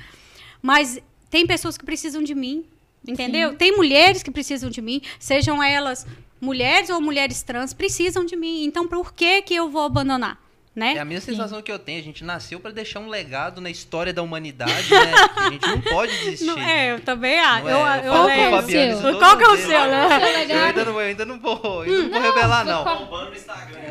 Mas 0.62 1.02
tem 1.30 1.48
pessoas 1.48 1.78
que 1.78 1.86
precisam 1.86 2.22
de 2.22 2.36
mim, 2.36 2.66
entendeu? 3.08 3.56
Tem 3.56 3.76
mulheres 3.76 4.22
que 4.22 4.30
precisam 4.30 4.70
de 4.70 4.82
mim, 4.82 5.02
sejam 5.20 5.62
elas 5.64 6.06
mulheres 6.40 6.90
ou 6.90 7.00
mulheres 7.00 7.42
trans, 7.44 7.74
precisam 7.74 8.26
de 8.26 8.36
mim. 8.36 8.64
Então, 8.64 8.88
por 8.88 9.14
que 9.14 9.42
que 9.44 9.54
eu 9.56 9.70
vou 9.70 9.84
abandonar? 9.84 10.40
Né? 10.74 10.94
É 10.96 11.00
a 11.00 11.06
mesma 11.06 11.26
sensação 11.26 11.62
que 11.62 11.70
eu 11.70 11.78
tenho. 11.78 12.00
A 12.00 12.04
gente 12.04 12.24
nasceu 12.24 12.58
pra 12.58 12.72
deixar 12.72 13.02
um 13.02 13.10
legado 13.10 13.60
na 13.60 13.70
história 13.70 14.14
da 14.14 14.22
humanidade, 14.22 14.90
né? 14.90 15.12
a 15.36 15.50
gente 15.50 15.68
não 15.68 15.82
pode 15.82 16.18
desistir. 16.20 16.46
Não, 16.46 16.58
é, 16.58 16.94
eu 16.94 17.00
também 17.02 17.38
acho. 17.40 17.64
Não 17.66 17.70
Eu, 17.72 17.88
é? 17.88 18.00
eu, 18.00 18.04
Eu 18.06 18.30
é 18.30 18.50
o 18.50 18.62
seu? 18.64 19.02
todas 19.02 19.20
Qual 19.20 19.38
que 19.38 19.44
é 19.44 19.48
o 19.50 19.58
seu, 19.58 19.68
né? 19.86 20.08
Qual 20.08 20.20
que 20.20 20.26
é 20.26 20.30
o 20.30 20.32
seu 20.32 20.32
Eu 20.32 20.40
legado? 20.40 20.64
ainda 20.68 20.86
não, 20.86 20.94
eu 20.94 21.00
ainda 21.08 21.26
não 21.26 21.40
vou, 21.40 21.86
eu 21.86 22.04
não 22.04 22.10
vou 22.12 22.22
revelar, 22.22 22.64
não. 22.64 22.84
qual-. 22.84 23.32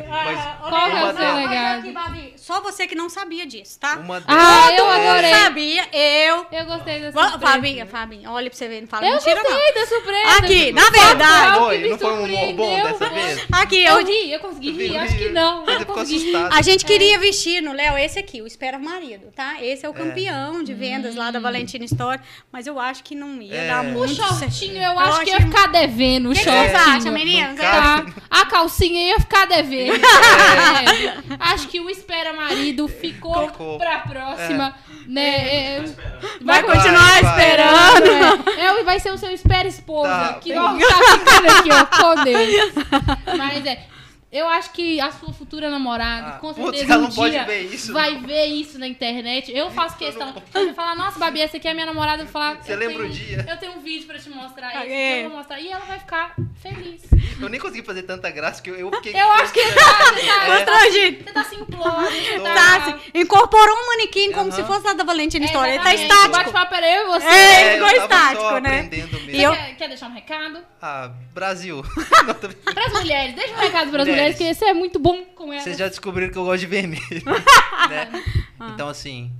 Mas 0.09 0.39
Qual 0.69 0.87
é 0.89 1.11
o 1.11 1.15
seu 1.17 1.35
legado? 1.35 2.31
Só 2.37 2.59
você 2.61 2.87
que 2.87 2.95
não 2.95 3.07
sabia 3.09 3.45
disso, 3.45 3.79
tá? 3.79 3.97
Uma 3.97 4.19
delas- 4.19 4.43
Ah, 4.43 4.71
eu 4.71 4.77
Todo 4.77 4.89
adorei. 4.89 5.33
sabia, 5.35 5.87
eu. 5.93 6.45
Eu 6.51 6.65
gostei 6.65 6.99
dessa 6.99 7.11
Vamos, 7.11 7.31
surpresa. 7.33 7.53
Fabinha, 7.53 7.85
Fabinha, 7.85 8.31
olha 8.31 8.49
pra 8.49 8.57
você 8.57 8.67
ver, 8.67 8.81
não 8.81 8.87
fala 8.87 9.05
Eu 9.07 9.13
mentira, 9.13 9.35
gostei 9.41 9.53
não. 9.67 9.73
da 9.81 9.87
surpresa. 9.87 10.37
Aqui, 10.39 10.71
na 10.71 10.89
verdade- 10.89 11.57
Foi, 11.59 11.89
não 11.89 11.97
foi 11.99 12.13
um 12.13 12.23
humor 12.23 12.53
bom 12.53 12.83
dessa 12.83 13.09
vez? 13.09 13.45
Aqui, 13.51 13.83
Eu 13.83 13.99
eu, 13.99 14.05
ri, 14.07 14.31
eu 14.33 14.39
consegui 14.39 14.71
rir, 14.71 14.97
acho 14.97 15.15
que 15.17 15.29
não. 15.29 15.63
Você 15.63 15.71
Eu 15.75 15.79
ficou 15.79 15.95
consegui. 15.95 16.31
Gente 16.71 16.85
queria 16.85 17.19
vestir 17.19 17.61
no 17.61 17.71
Léo 17.73 17.97
esse 17.97 18.17
aqui, 18.19 18.41
o 18.41 18.47
Espera 18.47 18.77
Marido, 18.79 19.31
tá? 19.35 19.61
Esse 19.61 19.85
é 19.85 19.89
o 19.89 19.93
campeão 19.93 20.63
de 20.63 20.73
vendas 20.73 21.15
lá 21.15 21.29
da 21.31 21.39
Hum. 21.39 21.43
Valentina 21.43 21.85
Store, 21.85 22.19
mas 22.51 22.67
eu 22.67 22.79
acho 22.79 23.03
que 23.03 23.13
não 23.15 23.41
ia 23.41 23.55
É. 23.55 23.67
dar 23.67 23.83
O 23.83 23.89
O 23.89 23.91
muito 23.93 24.15
certo. 24.15 24.39
shortinho, 24.39 24.81
eu 24.81 24.99
acho 24.99 25.21
que 25.21 25.29
ia 25.29 25.37
ficar 25.41 25.67
devendo 25.67 26.27
o 26.27 26.31
O 26.31 26.33
que, 26.35 26.43
shortinho. 26.43 26.63
vocês 26.69 26.87
acham, 26.87 27.11
meninas? 27.11 27.55
Não 27.57 27.63
cabe. 27.65 28.11
Tá? 28.11 28.21
A 28.29 28.45
calcinha 28.45 29.01
ia 29.09 29.19
ficar 29.19 29.45
devendo. 29.47 29.99
É, 30.81 31.35
acho 31.39 31.67
que 31.67 31.79
o 31.79 31.89
espera 31.89 32.33
marido 32.33 32.87
ficou, 32.87 33.47
Ficou. 33.49 33.77
pra 33.77 33.99
próxima, 33.99 34.75
né? 35.07 35.77
É, 35.77 35.83
Vai 36.41 36.61
Vai, 36.63 36.63
continuar 36.63 37.21
vai. 37.21 37.31
esperando. 37.31 38.49
é, 38.59 38.65
é, 38.79 38.83
vai 38.83 38.99
ser 38.99 39.11
o 39.11 39.17
seu 39.17 39.29
espera 39.31 39.67
esposa. 39.67 40.09
Tá. 40.09 40.33
Que 40.41 40.53
ó, 40.53 40.73
tá 40.77 41.17
ficando 41.17 41.49
aqui, 41.51 41.69
ó, 41.71 41.85
com 42.15 42.23
Deus. 42.23 42.73
Mas 43.37 43.65
é. 43.65 43.85
Eu 44.31 44.47
acho 44.47 44.71
que 44.71 44.97
a 45.01 45.11
sua 45.11 45.33
futura 45.33 45.69
namorada, 45.69 46.27
Ah, 46.35 46.39
com 46.39 46.53
putz, 46.53 46.77
certeza, 46.77 46.93
ela 46.93 47.01
um 47.03 47.07
não 47.09 47.13
pode 47.15 47.31
dia 47.33 47.43
ver 47.43 47.61
isso. 47.63 47.91
vai 47.91 48.15
ver 48.17 48.45
isso 48.45 48.79
na 48.79 48.87
internet. 48.87 49.51
Eu 49.51 49.69
faço 49.71 49.97
questão. 49.97 50.33
Ela 50.53 50.65
vai 50.67 50.73
falar, 50.73 50.95
nossa, 50.95 51.19
Babi, 51.19 51.41
essa 51.41 51.57
aqui 51.57 51.67
é 51.67 51.73
minha 51.73 51.85
namorada. 51.85 52.21
Eu 52.21 52.25
vou 52.27 52.31
falar, 52.31 52.55
Você 52.63 52.71
eu 52.73 52.77
lembra 52.77 52.97
tenho, 52.99 53.09
o 53.09 53.09
dia? 53.09 53.45
Eu 53.49 53.57
tenho 53.57 53.73
um 53.73 53.81
vídeo 53.81 54.07
pra 54.07 54.17
te 54.17 54.29
mostrar. 54.29 54.69
Ah, 54.69 54.85
Esse 54.85 54.93
é. 54.93 55.13
aqui 55.15 55.23
eu 55.25 55.29
vou 55.29 55.37
mostrar. 55.37 55.59
E 55.59 55.67
ela 55.69 55.83
vai 55.85 55.99
ficar 55.99 56.33
feliz. 56.61 57.01
Eu 57.41 57.49
nem 57.49 57.59
consegui 57.59 57.83
fazer 57.83 58.03
tanta 58.03 58.29
graça 58.29 58.61
que 58.61 58.69
eu, 58.69 58.75
eu 58.75 58.91
fiquei. 58.91 59.13
Eu 59.19 59.31
acho 59.31 59.51
que 59.53 59.61
tá, 59.73 60.13
você 60.13 60.25
tá, 60.25 60.43
É. 60.45 60.55
Constrangido. 60.57 61.23
você 61.23 61.31
tá 61.33 61.43
simplório. 61.43 62.11
Você 62.11 62.37
Tô. 62.37 62.43
tá, 62.43 62.53
Tá, 62.53 62.75
assim, 62.77 62.95
incorporou 63.15 63.75
um 63.75 63.87
manequim 63.87 64.31
como 64.31 64.49
Aham. 64.49 64.51
se 64.51 64.63
fosse 64.63 64.85
lá 64.85 64.93
da 64.93 65.03
Valentina 65.03 65.45
História. 65.45 65.71
Ele 65.73 65.83
tá 65.83 65.93
Exatamente. 65.93 66.11
O 66.11 66.15
estático. 66.25 66.51
bate-papo 66.51 66.75
era 66.75 66.95
eu 66.95 67.03
e 67.03 67.07
você. 67.07 67.25
É, 67.27 67.73
ficou 67.73 67.87
eu 67.89 68.07
tava 68.07 68.23
estático, 68.33 68.59
né? 68.59 68.75
aprendendo 68.79 69.11
mesmo. 69.13 69.31
E 69.31 69.43
eu- 69.43 69.51
quer, 69.53 69.75
quer 69.77 69.87
deixar 69.89 70.07
um 70.07 70.13
recado? 70.13 70.59
Ah, 70.81 71.11
Brasil. 71.33 71.81
Brincando. 72.41 72.55
Pras 72.73 72.93
mulheres, 72.93 73.35
deixa 73.35 73.53
um 73.53 73.57
recado 73.57 73.91
pras 73.91 74.07
mulheres, 74.07 74.07
Mulheres. 74.07 74.37
que 74.37 74.43
esse 74.43 74.65
é 74.65 74.73
muito 74.73 74.99
bom 74.99 75.23
com 75.35 75.51
elas. 75.51 75.63
Vocês 75.63 75.77
já 75.77 75.87
descobriram 75.87 76.31
que 76.31 76.37
eu 76.37 76.43
gosto 76.45 76.59
de 76.59 76.67
vermelho. 76.67 77.01
né? 77.89 78.23
Ah. 78.59 78.71
Então, 78.73 78.87
assim. 78.87 79.31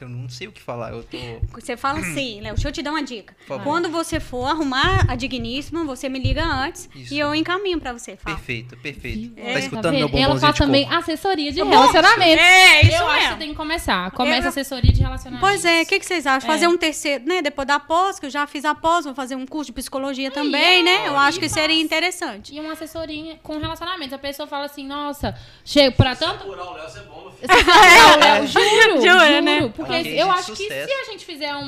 Eu 0.00 0.08
não 0.08 0.26
sei 0.26 0.48
o 0.48 0.52
que 0.52 0.62
falar. 0.62 0.90
Eu 0.92 1.02
tô. 1.04 1.18
Você 1.60 1.76
fala 1.76 1.98
assim, 1.98 2.40
Léo, 2.40 2.54
deixa 2.54 2.68
eu 2.68 2.72
te 2.72 2.80
dar 2.82 2.92
uma 2.92 3.02
dica. 3.02 3.36
Quando 3.62 3.90
você 3.90 4.18
for 4.18 4.46
arrumar 4.46 5.04
a 5.06 5.14
digníssima, 5.14 5.84
você 5.84 6.08
me 6.08 6.18
liga 6.18 6.42
antes 6.42 6.88
Isso. 6.94 7.12
e 7.12 7.18
eu 7.18 7.34
encaminho 7.34 7.78
pra 7.78 7.92
você. 7.92 8.16
Fala. 8.16 8.34
Perfeito, 8.36 8.74
perfeito. 8.78 9.34
É. 9.38 9.52
Tá 9.52 9.58
escutando 9.58 9.92
meu 9.94 10.06
vendo? 10.08 10.16
Ela 10.16 10.28
bombonzinho 10.28 10.40
faz 10.40 10.58
também 10.58 10.88
assessoria 10.90 11.52
de 11.52 11.62
Bom, 11.62 11.68
relacionamento. 11.68 12.40
É, 12.42 12.80
isso 12.86 12.92
eu 12.92 12.96
acho 12.96 13.04
que 13.06 13.12
mesmo. 13.20 13.28
você 13.32 13.36
tem 13.38 13.48
que 13.50 13.54
começar. 13.54 14.10
Começa 14.12 14.46
Eu- 14.46 14.48
assessoria 14.48 14.92
de 14.92 15.02
relacionamento. 15.02 15.46
Pois 15.46 15.62
é, 15.66 15.82
o 15.82 15.86
que, 15.86 15.98
que 15.98 16.06
vocês 16.06 16.26
acham? 16.26 16.48
É. 16.48 16.52
Fazer 16.54 16.68
um 16.68 16.78
terceiro, 16.78 17.26
né? 17.26 17.42
Depois 17.42 17.68
da 17.68 17.78
pós, 17.78 18.18
que 18.18 18.24
eu 18.24 18.30
já 18.30 18.46
fiz 18.46 18.64
a 18.64 18.74
pós, 18.74 19.04
vou 19.04 19.14
fazer 19.14 19.34
um 19.36 19.44
curso 19.44 19.66
de 19.66 19.72
psicologia 19.74 20.30
também, 20.30 20.80
é, 20.80 20.82
né? 20.82 21.08
Eu 21.08 21.18
acho 21.18 21.36
e 21.36 21.40
que 21.42 21.48
faz. 21.50 21.52
seria 21.60 21.82
interessante. 21.82 22.54
E 22.54 22.60
uma 22.60 22.72
assessoria 22.72 23.38
com 23.42 23.58
relacionamento. 23.58 24.14
A 24.14 24.18
pessoa 24.18 24.46
fala 24.46 24.64
assim, 24.64 24.86
nossa, 24.86 25.36
chego 25.66 25.94
pra 25.98 26.16
tanto. 26.16 26.44
Furar 26.46 26.66
o 26.66 26.72
Léo, 26.74 26.88
você 26.88 26.98
é 26.98 27.02
bom, 27.02 27.20
meu 27.20 27.30
filho. 27.32 27.46
Não, 27.46 28.18
Léo, 28.18 28.46
juro, 28.48 29.00
Jura, 29.02 29.28
juro, 29.28 29.42
né? 29.42 29.65
Porque 29.70 29.92
É 29.92 30.22
eu 30.22 30.30
acho 30.30 30.52
que 30.54 30.66
se 30.68 30.72
a 30.92 31.04
gente 31.10 31.24
fizer 31.24 31.54
um, 31.56 31.64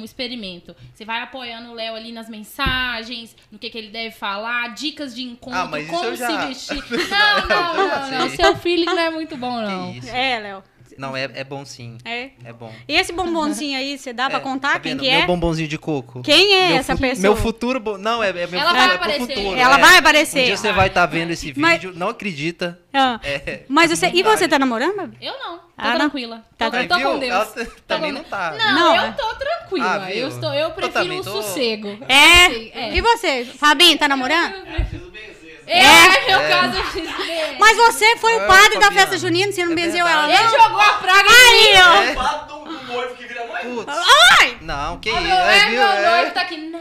um 0.00 0.04
experimento, 0.04 0.74
você 0.94 1.04
vai 1.04 1.20
apoiando 1.22 1.70
o 1.70 1.74
Léo 1.74 1.94
ali 1.94 2.12
nas 2.12 2.28
mensagens, 2.28 3.34
no 3.50 3.58
que, 3.58 3.70
que 3.70 3.78
ele 3.78 3.88
deve 3.88 4.10
falar, 4.14 4.74
dicas 4.74 5.14
de 5.14 5.22
encontro, 5.22 5.58
Ah, 5.58 5.66
mas 5.66 5.84
isso 5.84 5.92
como 5.92 6.04
eu 6.06 6.16
já- 6.16 6.40
se 6.40 6.46
vestir. 6.48 6.84
Não, 7.10 7.48
não, 7.48 7.76
não, 7.76 8.10
não. 8.20 8.28
sei. 8.28 8.36
Seu 8.36 8.56
feeling 8.56 8.84
não 8.86 8.98
é 8.98 9.10
muito 9.10 9.36
bom, 9.36 9.60
não. 9.60 9.94
É, 10.12 10.38
Léo. 10.38 10.64
Não, 11.00 11.16
é, 11.16 11.30
é 11.34 11.42
bom 11.44 11.64
sim. 11.64 11.96
É. 12.04 12.28
É 12.44 12.52
bom. 12.52 12.70
E 12.86 12.94
esse 12.94 13.10
bombonzinho 13.10 13.78
aí, 13.78 13.96
você 13.98 14.12
dá 14.12 14.28
pra 14.28 14.38
É, 14.38 14.42
contar 14.42 14.74
tá 14.74 14.80
quem 14.80 14.98
que 14.98 15.08
Meu 15.10 15.20
é? 15.20 15.26
bombonzinho 15.26 15.66
de 15.66 15.78
coco. 15.78 16.20
Quem 16.22 16.52
é 16.54 16.68
Meu 16.68 16.76
essa 16.76 16.94
fu- 16.94 17.00
pessoa? 17.00 17.22
Meu 17.22 17.36
futuro. 17.36 17.80
bo- 17.80 17.96
Não, 17.96 18.22
é, 18.22 18.28
é 18.28 18.32
meu 18.46 18.60
Ela 18.60 18.68
futuro, 18.70 18.74
vai 18.74 18.90
é 18.90 18.94
aparecer. 18.96 19.20
futuro. 19.34 19.56
Ela 19.58 19.78
é. 19.78 19.80
vai 19.80 19.94
Um 19.94 19.98
aparecer. 19.98 20.44
dia 20.44 20.56
você 20.58 20.72
vai 20.72 20.88
estar 20.88 21.06
vendo 21.06 21.30
esse 21.30 21.54
Mas- 21.58 21.72
vídeo, 21.80 21.92
não 21.96 22.10
acredita. 22.10 22.78
Ah, 22.92 23.18
É. 23.24 23.62
Mas 23.68 23.90
você. 23.90 24.10
E 24.12 24.22
você 24.22 24.46
tá 24.46 24.58
namorando? 24.58 25.10
Eu 25.22 25.32
não. 25.38 25.56
Tô 25.58 25.64
Ah, 25.78 25.94
tranquila. 25.96 26.44
Tá 26.58 26.70
tô, 26.70 26.76
Aí, 26.76 26.86
tô 26.86 27.00
com 27.00 27.18
Deus. 27.18 27.32
Ela 27.32 27.66
também 27.88 28.12
com 28.12 28.18
não 28.18 28.24
tá. 28.24 28.54
Não, 28.58 28.74
Não, 28.74 29.06
eu 29.06 29.12
tô 29.14 29.34
tranquila. 29.36 30.04
Ah, 30.04 30.14
eu, 30.14 30.28
estou, 30.28 30.52
eu 30.52 30.70
prefiro 30.72 30.92
também 30.92 31.20
o 31.20 31.24
tô. 31.24 31.30
sossego. 31.42 31.96
É. 32.06 32.88
É. 32.88 32.94
E 32.94 33.00
você, 33.00 33.46
Fabinho, 33.46 33.96
tá 33.96 34.06
namorando? 34.06 34.52
Preciso 34.66 35.10
benzer. 35.10 35.39
É, 35.72 35.78
É. 35.78 36.26
meu 36.26 36.40
caso, 36.48 36.76
eu 36.78 36.84
fiz 36.86 37.16
bem. 37.26 37.56
Mas 37.58 37.76
você 37.76 38.16
foi 38.16 38.34
o 38.36 38.40
É, 38.42 38.46
padre 38.46 38.78
da 38.80 38.90
festa 38.90 39.16
junina, 39.18 39.52
você 39.52 39.64
não 39.64 39.72
É 39.72 39.74
benzeu 39.76 40.04
ela, 40.06 40.28
Ele 40.28 40.42
não? 40.42 40.50
jogou 40.50 40.80
a 40.80 40.92
praga 40.94 41.28
em 41.28 41.32
Aí, 41.32 41.72
mim. 41.74 41.80
ó. 41.80 42.02
É. 42.02 42.14
Fala 42.14 42.38
do, 42.44 42.64
noivo 42.92 43.14
que 43.14 43.26
vira. 43.26 43.40
Putz. 43.42 43.96
Ai! 44.40 44.58
Não, 44.62 44.98
que 44.98 45.10
isso. 45.10 45.20
meu, 45.20 45.36
É, 45.36 45.58
é, 45.58 45.68
meu 45.70 45.82
É. 45.82 46.16
noivo 46.20 46.34
tá 46.34 46.40
aqui. 46.40 46.72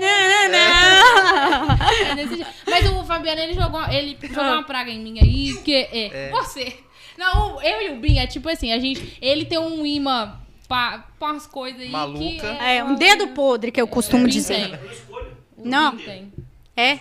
É. 0.00 0.48
Mas 2.70 2.88
o 2.90 3.04
Fabiano, 3.04 3.40
ele 3.40 3.54
jogou, 3.54 3.82
ele 3.88 4.16
jogou 4.22 4.44
uma 4.44 4.62
praga 4.62 4.90
em 4.90 5.00
mim 5.00 5.18
aí, 5.20 5.54
que 5.62 5.74
é, 5.74 6.28
É. 6.28 6.30
você. 6.30 6.76
Não, 7.16 7.56
o- 7.56 7.62
eu 7.62 7.82
e 7.82 7.90
o 7.90 7.96
Bin, 7.96 8.18
é 8.18 8.26
tipo 8.26 8.48
assim, 8.48 8.72
a 8.72 8.78
gente, 8.78 9.18
ele 9.20 9.44
tem 9.44 9.58
um 9.58 9.84
imã 9.84 10.34
pra, 10.68 11.04
pra 11.18 11.32
umas 11.32 11.46
coisas 11.46 11.80
aí 11.80 11.90
Maluca. 11.90 12.18
que... 12.20 12.40
É, 12.64 12.84
um 12.84 12.94
dedo 12.94 13.28
podre 13.28 13.72
que 13.72 13.80
eu 13.80 13.88
costumo 13.88 14.26
O 14.26 14.28
dizer. 14.28 14.78
O 15.56 15.68
Não. 15.68 15.96
Tem. 15.96 16.32
É? 16.80 16.98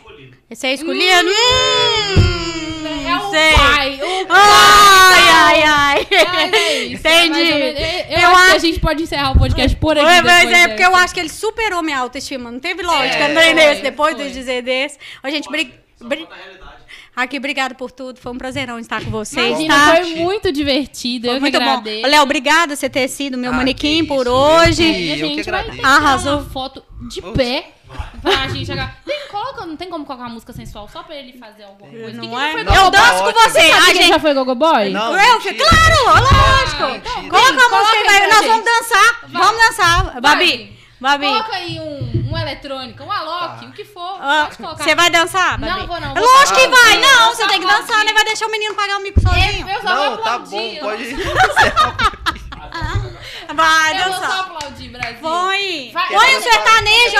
Esse 0.49 0.65
é 0.67 0.73
escolhido? 0.73 1.30
Hum, 1.30 3.07
É 3.07 3.15
o 3.17 3.30
sei. 3.30 3.53
pai, 3.53 3.99
o 4.01 4.25
pai. 4.25 4.38
Ai, 4.39 5.30
ai, 5.30 5.63
ai. 5.63 6.07
Mas 6.34 6.53
é 6.53 6.80
isso, 6.86 7.07
é 7.07 7.25
Entendi. 7.28 7.43
menos. 7.53 7.80
Eu, 8.09 8.19
Eu 8.19 8.30
acho 8.30 8.38
que 8.45 8.51
a 8.51 8.55
acho- 8.55 8.59
gente 8.65 8.80
pode 8.80 9.03
encerrar 9.03 9.32
o 9.34 9.38
podcast 9.38 9.78
por 9.78 9.95
aqui 9.97 10.05
Mas 10.05 10.15
depois 10.23 10.43
é 10.43 10.45
dessa. 10.51 10.67
porque 10.69 10.84
eu 10.84 10.95
acho 10.95 11.13
que 11.13 11.19
ele 11.19 11.30
superou 11.30 11.84
minha 11.84 11.99
autoestima. 11.99 12.49
Não 12.51 12.59
teve 12.59 12.82
lógica, 12.82 13.15
É, 13.23 13.28
não 13.28 13.36
tem 13.41 13.53
foi, 13.53 13.53
desse, 13.53 13.82
depois 13.84 14.15
foi. 14.15 14.23
de 14.25 14.32
dizer 14.34 14.61
desse. 14.63 14.97
Ó, 15.23 15.30
gente, 15.30 15.47
bri... 15.49 15.71
Só 15.95 16.05
aqui, 17.24 17.38
obrigado 17.38 17.76
por 17.76 17.91
tudo. 17.91 18.20
Foi 18.20 18.32
um 18.32 18.38
prazerão 18.38 18.80
estar 18.80 19.03
com 19.03 19.11
vocês, 19.11 19.59
Imagina, 19.59 19.74
tá? 19.74 19.95
foi 19.97 20.15
muito 20.15 20.51
divertido, 20.51 21.28
Foi 21.28 21.38
eu 21.38 21.41
muito 21.41 21.57
que 21.57 21.63
bom. 21.63 21.70
agradeço. 21.72 22.05
Ô, 22.05 22.09
Léo, 22.09 22.22
obrigada 22.24 22.68
por 22.74 22.78
você 22.78 22.89
ter 22.89 23.07
sido 23.07 23.38
meu 23.38 23.51
Ah, 23.51 23.55
manequim 23.55 24.01
que 24.01 24.07
por 24.07 24.26
isso, 24.26 24.36
hoje. 24.36 24.84
E 24.84 25.11
a 25.13 25.18
gente 25.18 25.49
vai 25.51 25.80
Arrasou. 25.84 26.39
uma 26.39 26.49
foto 26.49 26.84
de 27.09 27.22
Putz. 27.22 27.36
pé 27.38 27.72
pra 28.22 28.47
gente 28.49 28.65
chegar. 28.65 28.99
Tem, 29.05 29.28
coloca, 29.30 29.65
não 29.65 29.76
tem 29.78 29.89
como 29.89 30.05
colocar 30.05 30.26
uma 30.26 30.34
música 30.34 30.51
sensual 30.53 30.88
só 30.91 31.03
pra 31.03 31.15
ele 31.15 31.38
fazer 31.38 31.63
alguma 31.63 31.89
coisa. 31.89 32.13
Não 32.13 32.22
Que 32.24 32.30
que 32.30 32.36
é? 32.36 32.63
Não, 32.63 32.86
eu 32.86 32.91
danço 32.91 33.24
com 33.24 33.32
você. 33.32 33.59
A 33.59 33.93
gente... 33.93 34.07
já 34.09 34.20
foi 34.20 34.34
Gogo 34.34 34.55
Boy? 34.55 34.89
Não, 34.89 35.18
Eu, 35.18 35.39
que- 35.39 35.51
mentira. 35.51 35.70
claro, 35.70 36.05
lógico. 36.05 36.84
Ah, 36.84 36.88
mentira. 36.89 37.30
Coloca 37.30 37.49
a 37.49 37.53
música 37.53 37.70
Coloca 37.70 37.91
aí, 37.91 37.97
aí 38.07 38.20
vai. 38.20 38.28
Nós 38.30 38.39
gente. 38.39 38.47
vamos 38.49 38.65
dançar. 38.65 39.20
Vai. 39.28 39.41
Vamos 39.43 39.61
dançar. 39.65 40.03
Vai. 40.11 40.22
Babi, 40.22 40.78
Babi. 40.99 41.26
Coloca 41.28 41.55
aí 41.55 41.80
um, 41.80 42.16
um 42.32 42.38
eletrônico, 42.38 43.03
um 43.03 43.11
Alok, 43.11 43.59
Tá. 43.61 43.65
o 43.67 43.71
que 43.71 43.84
for. 43.86 44.17
Ah, 44.21 44.43
pode 44.45 44.57
colocar. 44.57 44.84
Você 44.84 44.95
vai 44.95 45.09
dançar, 45.09 45.57
Babi? 45.57 45.71
Não 45.71 45.88
vou 45.88 45.99
não, 46.01 46.13
vou 46.13 46.23
Lógico 46.23 46.59
que 46.59 46.67
vai. 46.67 46.93
Ah, 46.93 46.99
Não, 46.99 47.30
eu 47.30 47.36
você 47.36 47.47
tem 47.47 47.59
que 47.59 47.65
vou 47.65 47.75
dançar, 47.75 48.03
né? 48.05 48.13
Vai 48.13 48.25
deixar 48.25 48.45
o 48.47 48.51
menino 48.51 48.75
pagar 48.75 48.97
o 48.97 49.01
mico 49.01 49.19
sozinho. 49.21 49.67
Eu, 49.69 49.75
eu 49.75 49.82
só 49.82 49.95
vou 49.95 50.05
Não, 50.11 50.17
tá 50.23 50.34
aplaudir. 50.36 50.80
bom, 50.80 50.80
pode. 50.82 51.15
Vai 53.55 54.01
Eu 54.01 54.11
vou 54.11 54.19
só 54.19 54.41
aplaudir, 54.41 54.89
Brasil. 54.89 55.17
Põe. 55.21 55.93
Põe 55.93 56.36
o 56.36 56.41
sertanejo. 56.41 57.17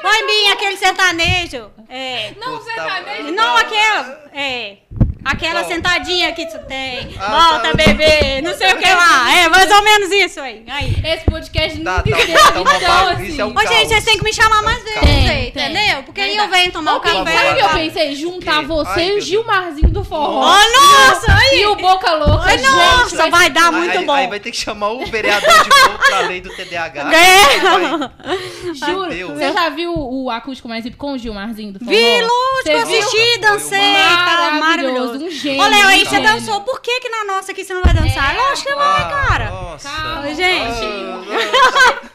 Põe 0.00 0.26
bem 0.26 0.52
aquele 0.52 0.76
sertanejo. 0.76 1.70
É. 1.88 2.32
Não, 2.38 2.58
tá 2.64 2.72
tá 2.74 3.00
bom. 3.00 3.10
mesmo. 3.10 3.30
Não 3.32 3.56
aquela. 3.56 4.30
É. 4.32 4.76
Aquela 5.24 5.60
Qual? 5.62 5.72
sentadinha 5.72 6.32
que 6.32 6.46
tu 6.46 6.58
tem. 6.66 7.14
Ah, 7.18 7.50
Volta, 7.50 7.68
tá. 7.70 7.74
bebê. 7.74 8.42
Não 8.42 8.54
sei 8.54 8.72
o 8.72 8.76
que 8.78 8.88
lá. 8.88 9.32
É, 9.38 9.48
mais 9.48 9.70
ou 9.70 9.82
menos 9.82 10.10
isso 10.10 10.40
aí. 10.40 10.62
Aí. 10.68 10.94
Esse 11.04 11.24
podcast 11.24 11.80
Tá, 11.80 12.02
nunca 12.04 12.16
tá, 12.26 12.52
tá 12.52 12.60
uma 12.60 12.76
então, 12.76 12.88
bagunça, 12.88 13.22
assim. 13.22 13.40
é 13.40 13.44
um 13.44 13.48
Ô, 13.54 13.60
gente, 13.60 13.68
caos. 13.70 13.88
vocês 13.88 14.04
têm 14.04 14.18
que 14.18 14.24
me 14.24 14.32
chamar 14.34 14.62
mais 14.62 14.78
É 14.78 14.80
um 14.80 15.04
vezes, 15.04 15.30
aí, 15.30 15.48
entendeu? 15.48 16.02
Porque 16.04 16.20
aí 16.20 16.36
eu 16.36 16.48
venho 16.48 16.72
tomar 16.72 16.94
Ô, 16.94 16.96
um 16.98 17.00
café. 17.00 17.32
Sabe 17.32 17.50
o 17.50 17.54
que 17.56 17.62
eu 17.62 17.68
pensei? 17.70 18.14
Juntar 18.16 18.58
O 18.58 18.60
quê? 18.60 18.66
você 18.66 19.00
Ai, 19.00 19.08
e 19.08 19.18
o 19.18 19.20
Gilmarzinho 19.20 19.90
do 19.90 20.04
forró. 20.04 20.40
Ô, 20.40 20.46
nossa, 20.52 21.32
aí. 21.32 21.60
E 21.60 21.66
o 21.66 21.76
Boca 21.76 22.12
Louca, 22.12 22.44
Ai, 22.46 22.58
gente. 22.58 22.70
nossa, 22.70 23.30
vai 23.30 23.50
dar 23.50 23.72
muito 23.72 23.98
aí, 23.98 24.04
bom. 24.04 24.12
Aí 24.12 24.26
vai 24.26 24.40
ter 24.40 24.50
que 24.50 24.56
chamar 24.56 24.90
o 24.90 25.06
vereador 25.06 25.48
de 25.64 25.70
pra 26.08 26.20
lei 26.20 26.40
do 26.40 26.50
TDAH. 26.54 27.10
É. 27.14 28.74
Juro. 28.74 29.34
Você 29.34 29.52
já 29.52 29.68
viu 29.70 29.92
o 29.96 30.30
acústico 30.30 30.68
mais 30.68 30.84
hip 30.84 30.96
com 30.96 31.12
o 31.12 31.18
Gilmarzinho 31.18 31.72
do 31.72 31.78
forró? 31.78 31.90
Vi, 31.90 32.18
viu? 32.66 32.82
assisti, 32.82 33.38
dancei, 33.40 33.78
tá 33.78 34.58
Maravilhoso, 34.60 35.13
maravilhoso. 35.18 35.24
um 35.24 35.30
gênio, 35.30 35.62
Ô, 35.62 35.66
Léo, 35.68 35.86
aí 35.88 36.04
você 36.04 36.20
dançou, 36.20 36.60
por 36.62 36.80
que 36.80 37.00
que 37.00 37.08
na 37.08 37.24
nossa 37.24 37.52
aqui 37.52 37.64
você 37.64 37.74
não 37.74 37.82
vai 37.82 37.94
dançar? 37.94 38.34
É. 38.34 38.38
Lógico 38.38 38.68
que 38.68 38.74
vai, 38.74 39.02
Ah, 39.02 39.26
cara. 39.28 39.50
Nossa. 39.50 39.88
Calma, 39.88 40.34
gente. 40.34 40.84
Ah, 40.84 42.10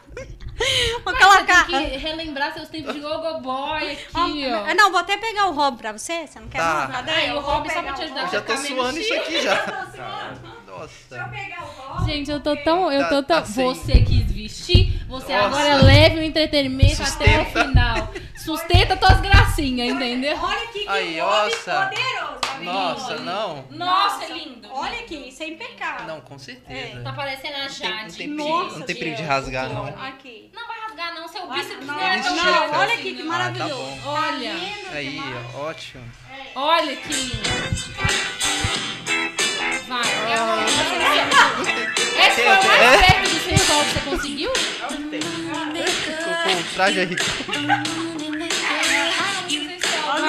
Vou 1.02 1.14
Mas 1.14 1.24
colocar... 1.24 1.66
Tem 1.66 1.90
que 1.90 1.96
relembrar 1.96 2.52
seus 2.52 2.68
tempos 2.68 2.92
de 2.92 3.00
gogo 3.00 3.40
boy 3.40 3.92
aqui, 3.92 4.46
ó. 4.52 4.64
Ah, 4.68 4.74
Não, 4.74 4.90
vou 4.90 5.00
até 5.00 5.16
pegar 5.16 5.46
o 5.46 5.52
Rob 5.52 5.78
pra 5.78 5.92
você, 5.92 6.26
você 6.26 6.38
não 6.38 6.48
quer 6.48 6.58
Tá. 6.58 6.86
Cadê? 6.92 7.10
Aí, 7.12 7.28
Eu 7.30 7.38
o 7.38 7.40
vou 7.40 7.50
Rob 7.54 7.72
só 7.72 7.82
pra 7.82 7.92
te 7.94 8.00
o 8.02 8.04
ajudar. 8.04 8.22
Eu 8.24 8.28
já 8.28 8.40
tô 8.42 8.56
suando 8.58 8.98
isso 8.98 9.14
aqui 9.14 9.40
já. 9.42 9.54
Deixa 9.54 9.96
eu 9.96 10.76
Nossa. 10.76 11.28
pegar 11.30 11.62
o 11.62 11.66
Rob. 11.94 12.04
Gente, 12.12 12.30
eu 12.30 12.40
tô 12.40 12.54
tão. 12.56 12.92
Eu 12.92 13.00
Tá- 13.04 13.08
tô 13.08 13.22
tão. 13.22 13.40
tá 13.40 13.44
sem- 13.46 13.64
Você 13.74 13.92
quis 14.02 14.30
vestir, 14.30 15.02
você 15.08 15.32
Nossa. 15.32 15.46
agora 15.46 15.76
leve 15.82 16.16
o 16.18 16.22
entretenimento 16.22 17.02
até 17.02 17.06
o 17.08 17.44
Sustenta. 17.46 17.64
final. 17.66 18.10
Sustenta 18.36 18.96
tuas 18.98 19.20
gracinhas, 19.20 19.88
entendeu? 19.94 20.38
Olha 20.42 20.62
aqui 20.64 20.80
que 20.80 20.88
Aí, 20.88 21.20
Rob 21.20 21.30
nossa. 21.32 21.72
poderoso, 21.88 22.19
Nossa, 22.64 23.16
não. 23.18 23.64
Nossa, 23.70 24.24
é 24.24 24.28
lindo. 24.32 24.68
Olha 24.72 25.00
aqui, 25.00 25.28
isso 25.28 25.42
é 25.42 25.48
impecável. 25.48 26.06
Não, 26.06 26.20
com 26.20 26.38
certeza. 26.38 27.00
Tá 27.02 27.12
parecendo 27.12 27.54
a 27.56 27.58
Não 27.60 27.68
tem, 27.68 27.88
não 27.90 27.98
Jade. 27.98 28.16
tem 28.16 28.28
Nossa, 28.28 28.78
não 28.78 28.86
tem 28.86 28.96
perigo 28.96 29.16
de 29.16 29.22
rasgar, 29.22 29.68
não. 29.68 29.86
Aqui. 29.86 30.50
Não 30.54 30.66
vai 30.66 30.80
rasgar, 30.80 31.14
não. 31.14 31.28
Seu 31.28 31.48
bíceps 31.48 31.86
não, 31.86 31.94
não 31.94 32.00
é 32.00 32.18
tão 32.20 32.36
não, 32.36 32.70
olha 32.78 32.84
assim, 32.84 32.92
aqui 32.94 33.14
que 33.14 33.22
não. 33.22 33.26
maravilhoso. 33.26 33.72
Ah, 33.74 33.76
tá 33.76 34.02
bom. 34.02 34.08
Olha, 34.10 34.54
Aí, 34.92 35.20
ó, 35.54 35.58
ótimo. 35.60 36.04
olha 36.54 36.96
que 36.96 37.12
lindo. 37.12 37.48
Vai. 39.88 40.02
Ah. 40.38 40.66
Esse 42.26 42.42
foi 42.42 42.44
o 42.44 42.64
mais 42.66 43.06
perto 43.06 43.28
do 43.30 43.40
sensual 43.40 43.84
que 43.84 43.90
você 43.90 44.00
conseguiu? 44.10 44.52
Ficou 44.54 46.34
com 46.34 46.60
o 46.60 46.64
traje 46.74 47.00
aí. 47.00 47.16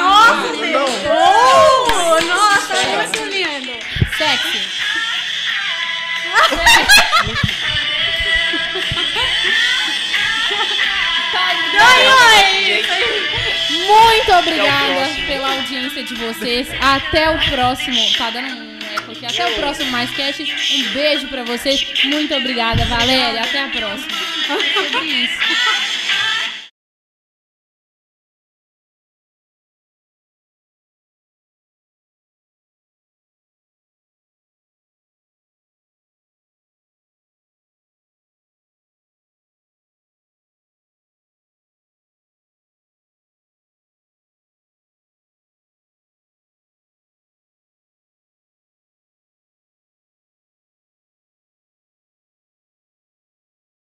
Nossa, 0.02 0.52
Deus. 0.58 0.90
Oh, 1.06 2.26
nossa, 2.26 2.74
olha 2.74 3.04
isso 3.06 3.26
lindo. 3.26 3.72
Sexy. 4.18 4.62
Ai, 11.80 12.08
ai. 12.08 12.84
Muito 13.70 14.32
obrigada 14.34 15.10
pela 15.26 15.56
audiência 15.56 16.04
de 16.04 16.16
vocês. 16.16 16.68
Até 16.80 17.30
o 17.30 17.40
próximo. 17.50 18.00
Tá 18.18 18.30
dando 18.30 18.48
um 18.48 18.80
eco 18.96 19.12
aqui. 19.12 19.26
Até 19.26 19.46
o 19.48 19.56
próximo 19.56 19.92
Mais 19.92 20.10
Cast. 20.12 20.44
Um 20.44 20.94
beijo 20.94 21.28
pra 21.28 21.44
vocês. 21.44 21.86
Muito 22.06 22.34
obrigada, 22.36 22.86
Valéria. 22.86 23.42
Até 23.42 23.64
a 23.64 23.68
próxima. 23.70 24.12
É 25.00 25.04
isso. 25.04 26.01